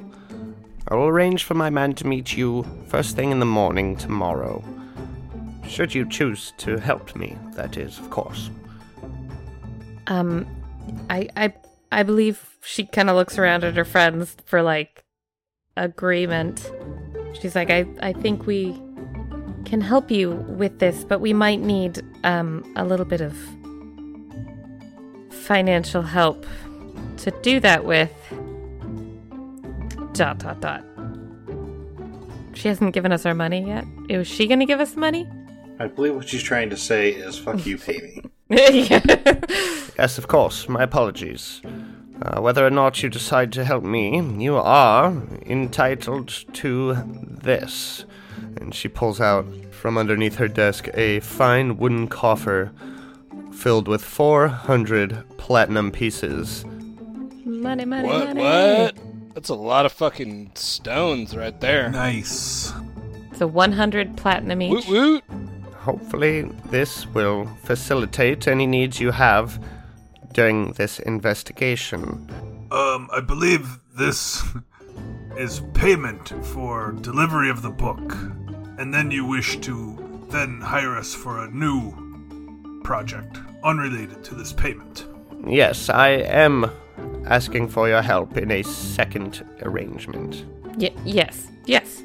[0.90, 4.64] I will arrange for my man to meet you first thing in the morning tomorrow.
[5.66, 8.50] Should you choose to help me, that is, of course.
[10.06, 10.46] Um,
[11.10, 11.52] I, I,
[11.92, 15.04] I believe she kind of looks around at her friends for like
[15.76, 16.72] agreement.
[17.38, 18.80] She's like, I, I think we
[19.66, 23.36] can help you with this, but we might need um a little bit of
[25.30, 26.46] financial help
[27.18, 28.10] to do that with.
[30.18, 30.82] Dot dot dot.
[32.54, 33.84] She hasn't given us our money yet.
[34.08, 35.28] Is she gonna give us money?
[35.78, 38.22] I believe what she's trying to say is "fuck you, pay me."
[38.88, 39.00] yeah.
[39.96, 41.62] Yes, of course, my apologies.
[42.20, 45.12] Uh, whether or not you decide to help me, you are
[45.46, 46.96] entitled to
[47.44, 48.04] this.
[48.56, 52.72] And she pulls out from underneath her desk a fine wooden coffer
[53.52, 56.64] filled with 400 platinum pieces.
[57.44, 58.26] Money, money, What?
[58.34, 58.40] money.
[58.42, 58.96] What?
[59.38, 61.90] That's a lot of fucking stones right there.
[61.90, 62.72] Nice.
[63.34, 64.88] So 100 platinum each.
[64.88, 65.24] Woot woot.
[65.74, 69.64] Hopefully, this will facilitate any needs you have
[70.32, 72.28] during this investigation.
[72.72, 74.42] Um, I believe this
[75.36, 78.16] is payment for delivery of the book,
[78.76, 84.52] and then you wish to then hire us for a new project unrelated to this
[84.52, 85.06] payment.
[85.46, 86.72] Yes, I am
[87.28, 90.44] asking for your help in a second arrangement.
[90.76, 92.02] Y- yes, yes,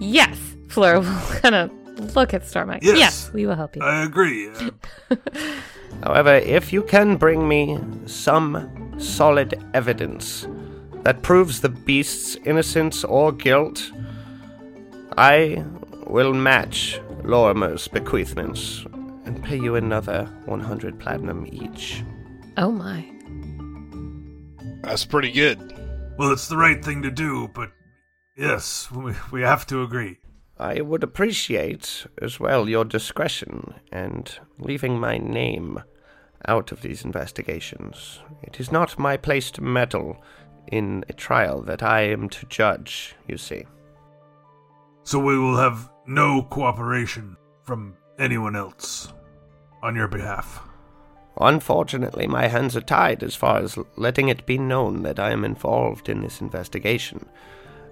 [0.00, 0.36] yes.
[0.68, 1.04] Fleur will
[1.42, 1.70] kind of
[2.14, 2.78] look at Stormak.
[2.82, 3.30] Yes.
[3.32, 3.82] we will help you.
[3.82, 4.50] I agree.
[6.02, 10.46] However, if you can bring me some solid evidence
[11.02, 13.90] that proves the beast's innocence or guilt,
[15.18, 15.64] I
[16.06, 18.86] will match Lorrimor's bequeathments
[19.26, 22.02] and pay you another 100 platinum each.
[22.56, 23.04] oh my.
[24.82, 25.58] That's pretty good.
[26.18, 27.70] well, it's the right thing to do, but
[28.36, 30.18] yes, we, we have to agree.
[30.58, 35.82] I would appreciate as well your discretion and leaving my name
[36.46, 38.20] out of these investigations.
[38.42, 40.22] It is not my place to meddle
[40.70, 43.64] in a trial that I am to judge, you see.
[45.02, 49.12] So we will have no cooperation from anyone else
[49.82, 50.62] on your behalf.
[51.40, 55.44] Unfortunately, my hands are tied as far as letting it be known that I am
[55.44, 57.26] involved in this investigation.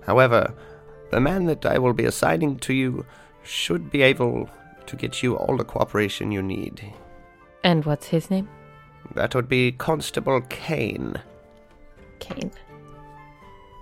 [0.04, 0.52] However,
[1.10, 3.06] the man that I will be assigning to you
[3.42, 4.50] should be able
[4.86, 6.92] to get you all the cooperation you need.
[7.64, 8.48] And what's his name?
[9.14, 11.14] That would be Constable Kane.
[12.18, 12.52] Kane.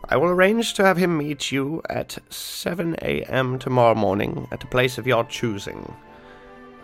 [0.08, 3.58] I will arrange to have him meet you at 7 a.m.
[3.58, 5.92] tomorrow morning at a place of your choosing.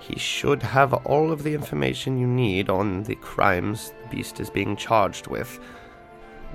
[0.03, 4.51] He should have all of the information you need on the crimes the beast is
[4.51, 5.61] being charged with.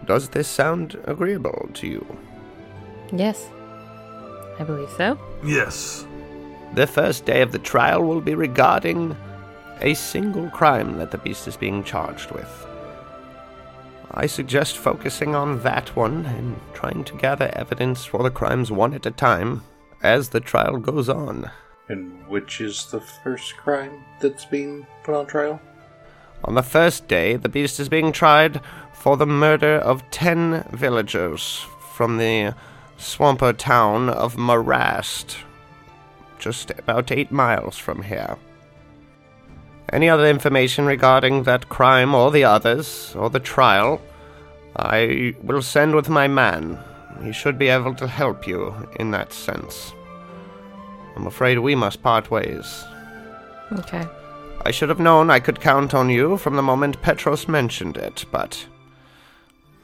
[0.06, 2.18] Does this sound agreeable to you?
[3.14, 3.50] Yes,
[4.60, 5.18] I believe so.
[5.46, 6.06] Yes.
[6.74, 9.16] The first day of the trial will be regarding
[9.80, 12.68] a single crime that the beast is being charged with.
[14.12, 18.94] I suggest focusing on that one and trying to gather evidence for the crimes one
[18.94, 19.64] at a time
[20.04, 21.50] as the trial goes on.
[21.90, 25.62] And which is the first crime that's being put on trial?
[26.44, 28.62] On the first day, the beast is being tried
[28.94, 32.54] for the murder of ten villagers from the
[32.98, 35.38] swamper town of Morast,
[36.40, 38.38] just about eight miles from here.
[39.94, 44.02] Any other information regarding that crime or the others, or the trial,
[44.76, 46.78] I will send with my man.
[47.24, 49.94] He should be able to help you in that sense.
[51.18, 52.86] I'm afraid we must part ways.
[53.72, 54.08] Okay.
[54.64, 58.24] I should have known I could count on you from the moment Petros mentioned it,
[58.32, 58.68] but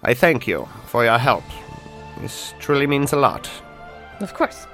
[0.04, 1.44] I thank you for your help.
[2.22, 3.50] This truly means a lot.
[4.20, 4.68] Of course.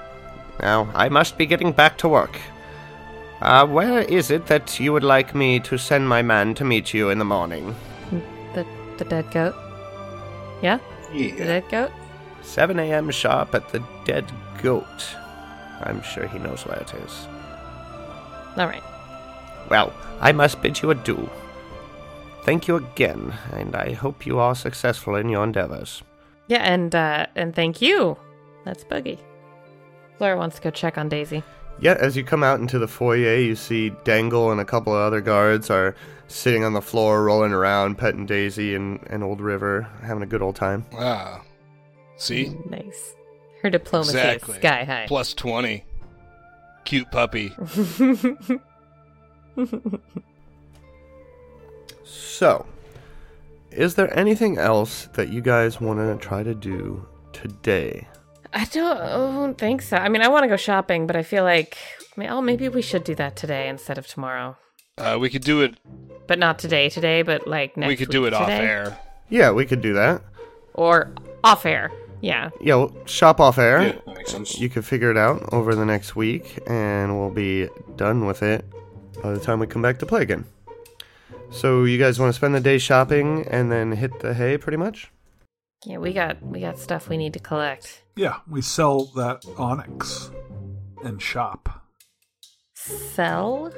[0.62, 2.38] Now, I must be getting back to work.
[3.40, 6.94] Uh, where is it that you would like me to send my man to meet
[6.94, 7.74] you in the morning?
[8.54, 8.66] The
[8.98, 9.56] the dead goat.
[10.62, 10.80] Yeah,
[11.14, 11.92] the dead goat.
[12.42, 13.12] 7 a.m.
[13.12, 14.30] sharp at the Dead
[14.62, 15.16] Goat.
[15.82, 17.28] I'm sure he knows where it is.
[18.58, 18.84] All right.
[19.70, 21.30] Well, I must bid you adieu.
[22.44, 26.02] Thank you again, and I hope you are successful in your endeavors.
[26.48, 28.18] Yeah, and uh and thank you.
[28.66, 29.20] That's Boogie.
[30.20, 31.44] Laura wants to go check on Daisy.
[31.80, 35.00] Yeah, as you come out into the foyer, you see Dangle and a couple of
[35.00, 35.96] other guards are
[36.28, 40.42] sitting on the floor, rolling around, petting Daisy and, and Old River, having a good
[40.42, 40.86] old time.
[40.98, 41.42] Ah.
[42.18, 42.54] See?
[42.70, 43.16] Nice.
[43.62, 44.54] Her diplomacy Exactly.
[44.56, 45.06] is sky high.
[45.08, 45.84] Plus 20.
[46.86, 47.54] Cute puppy.
[52.40, 52.66] So,
[53.72, 58.08] is there anything else that you guys want to try to do today?
[58.54, 59.98] I don't, I don't think so.
[59.98, 61.78] I mean, I want to go shopping, but I feel like,
[62.18, 64.58] oh, maybe we should do that today instead of tomorrow.
[64.98, 65.78] Uh, we could do it.
[66.28, 68.98] But not today, today, but like next we could do week it off air.
[69.30, 70.22] Yeah, we could do that.
[70.74, 71.12] Or
[71.44, 71.92] off air.
[72.22, 72.50] Yeah.
[72.62, 73.82] Yeah, we'll shop off air.
[73.82, 74.60] Yeah, that makes sense.
[74.60, 78.66] You could figure it out over the next week, and we'll be done with it
[79.24, 80.46] by the time we come back to play again.
[81.52, 84.78] So, you guys want to spend the day shopping and then hit the hay, pretty
[84.78, 85.12] much?
[85.86, 88.04] Yeah, we got we got stuff we need to collect.
[88.18, 90.30] Yeah, we sell that onyx
[91.06, 91.86] and shop.
[92.74, 93.72] Sell?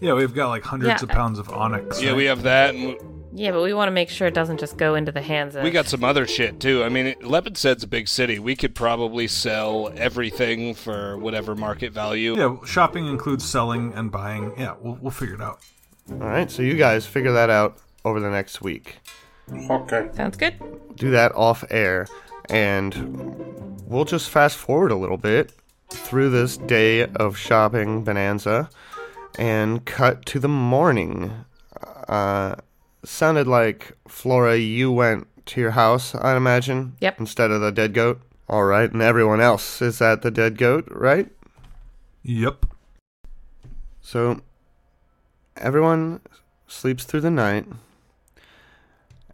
[0.00, 1.08] Yeah, we've got like hundreds Yeah.
[1.08, 2.00] of pounds of onyx.
[2.00, 2.16] Yeah, right?
[2.16, 2.96] we have that, and
[3.34, 5.64] Yeah, but we want to make sure it doesn't just go into the hands of
[5.64, 6.84] we got some other shit too.
[6.84, 8.38] I mean, it- Lepidstadt's a big city.
[8.38, 12.36] We could probably sell everything for whatever market value.
[12.36, 14.52] Yeah, shopping includes selling and buying.
[14.58, 15.60] Yeah, we'll, we'll figure it out.
[16.10, 18.98] All right, so you guys figure that out over the next week.
[19.70, 20.08] Okay.
[20.14, 20.54] Sounds good.
[20.96, 22.06] Do that off air.
[22.50, 25.52] And we'll just fast forward a little bit
[25.90, 28.68] through this day of shopping bonanza
[29.38, 31.32] and cut to the morning.
[32.08, 32.56] Uh,
[33.04, 36.96] sounded like Flora, you went to your house, I'd imagine.
[37.00, 37.20] Yep.
[37.20, 38.20] Instead of the dead goat.
[38.48, 41.30] All right, and everyone else is at the dead goat, right?
[42.22, 42.66] Yep.
[44.00, 44.40] So
[45.56, 46.20] everyone
[46.66, 47.66] sleeps through the night,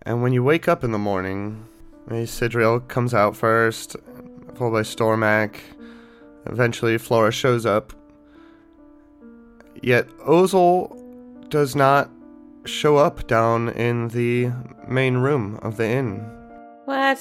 [0.03, 1.67] and when you wake up in the morning,
[2.07, 3.97] maybe Sidriel comes out first,
[4.55, 5.57] followed by Stormak.
[6.47, 7.93] Eventually, Flora shows up.
[9.83, 12.11] Yet Ozel does not
[12.65, 14.51] show up down in the
[14.87, 16.21] main room of the inn.
[16.85, 17.19] What?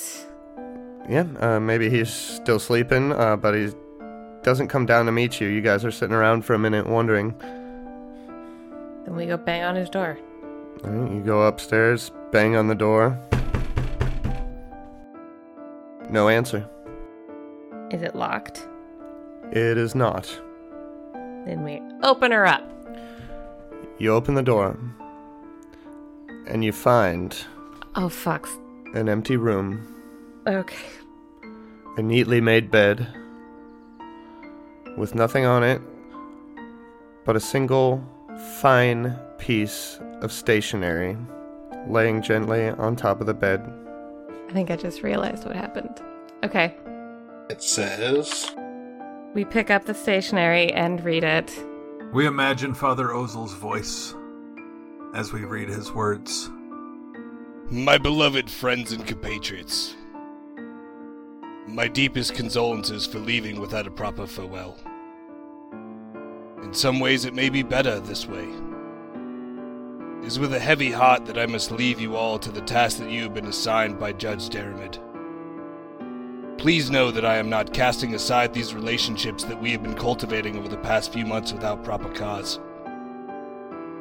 [1.10, 3.72] Yeah, uh, maybe he's still sleeping, uh, but he
[4.44, 5.48] doesn't come down to meet you.
[5.48, 7.34] You guys are sitting around for a minute wondering.
[9.06, 10.18] Then we go bang on his door.
[10.84, 13.18] Right, you go upstairs, bang on the door.
[16.10, 16.68] No answer.
[17.92, 18.68] Is it locked?
[19.52, 20.26] It is not.
[21.46, 22.64] Then we open her up.
[23.98, 24.78] You open the door,
[26.48, 27.36] and you find
[27.96, 28.50] Oh, fucks.
[28.96, 29.86] an empty room,
[30.48, 30.86] Okay.
[31.98, 33.08] a neatly made bed,
[34.98, 35.82] with nothing on it
[37.26, 38.02] but a single
[38.62, 41.18] fine piece of stationery
[41.90, 43.62] laying gently on top of the bed.
[44.50, 46.02] I think I just realized what happened.
[46.46, 46.74] Okay.
[47.50, 48.50] It says,
[49.34, 51.52] We pick up the stationery and read it.
[52.14, 54.14] We imagine Father Ozel's voice
[55.18, 56.52] as we read his words.
[57.72, 59.96] My beloved friends and compatriots,
[61.66, 64.78] my deepest condolences for leaving without a proper farewell.
[66.62, 68.48] In some ways, it may be better this way.
[70.22, 73.00] It is with a heavy heart that I must leave you all to the task
[73.00, 75.00] that you have been assigned by Judge Daramid.
[76.60, 80.58] Please know that I am not casting aside these relationships that we have been cultivating
[80.58, 82.60] over the past few months without proper cause.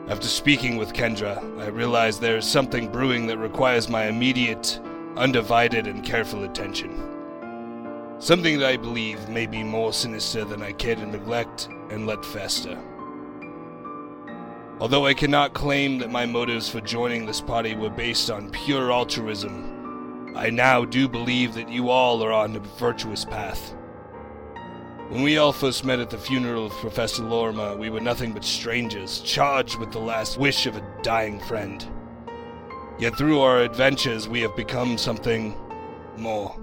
[0.08, 4.78] After speaking with Kendra, I realize there is something brewing that requires my immediate,
[5.16, 8.16] undivided, and careful attention.
[8.20, 12.24] Something that I believe may be more sinister than I care to neglect and let
[12.24, 12.78] fester.
[14.78, 18.92] Although I cannot claim that my motives for joining this party were based on pure
[18.92, 23.74] altruism, I now do believe that you all are on a virtuous path.
[25.08, 28.44] When we all first met at the funeral of Professor Lorrimor, we were nothing but
[28.44, 31.86] strangers, charged with the last wish of a dying friend.
[32.98, 35.54] Yet through our adventures, we have become something
[36.16, 36.60] more.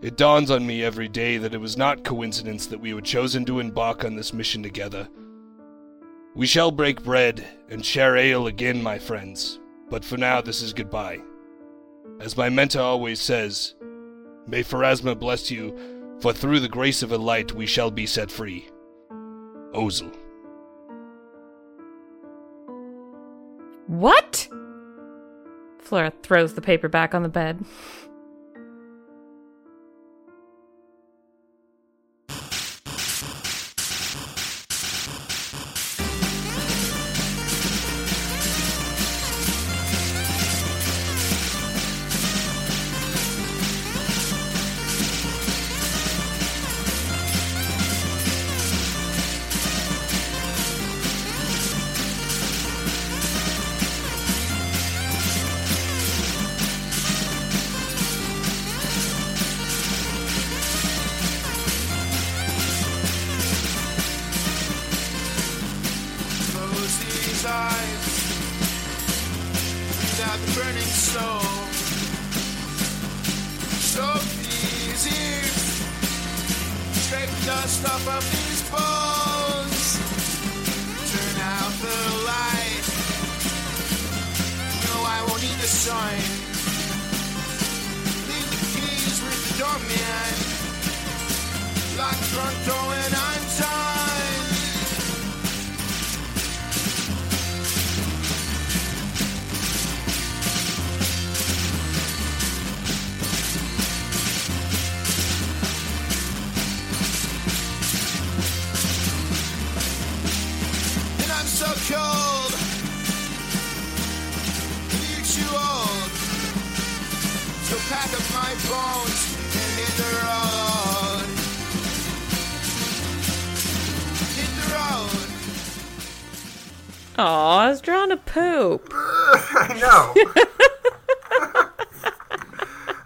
[0.00, 3.44] It dawns on me every day that it was not coincidence that we were chosen
[3.44, 5.06] to embark on this mission together.
[6.34, 10.72] We shall break bread and share ale again, my friends, but for now this is
[10.72, 11.20] goodbye.
[12.20, 13.74] As my mentor always says,
[14.46, 18.30] may Pharasma bless you, for through the grace of a light we shall be set
[18.30, 18.68] free.
[19.74, 20.14] Ozel.
[23.86, 24.48] What?
[25.78, 27.64] Flora throws the paper back on the bed.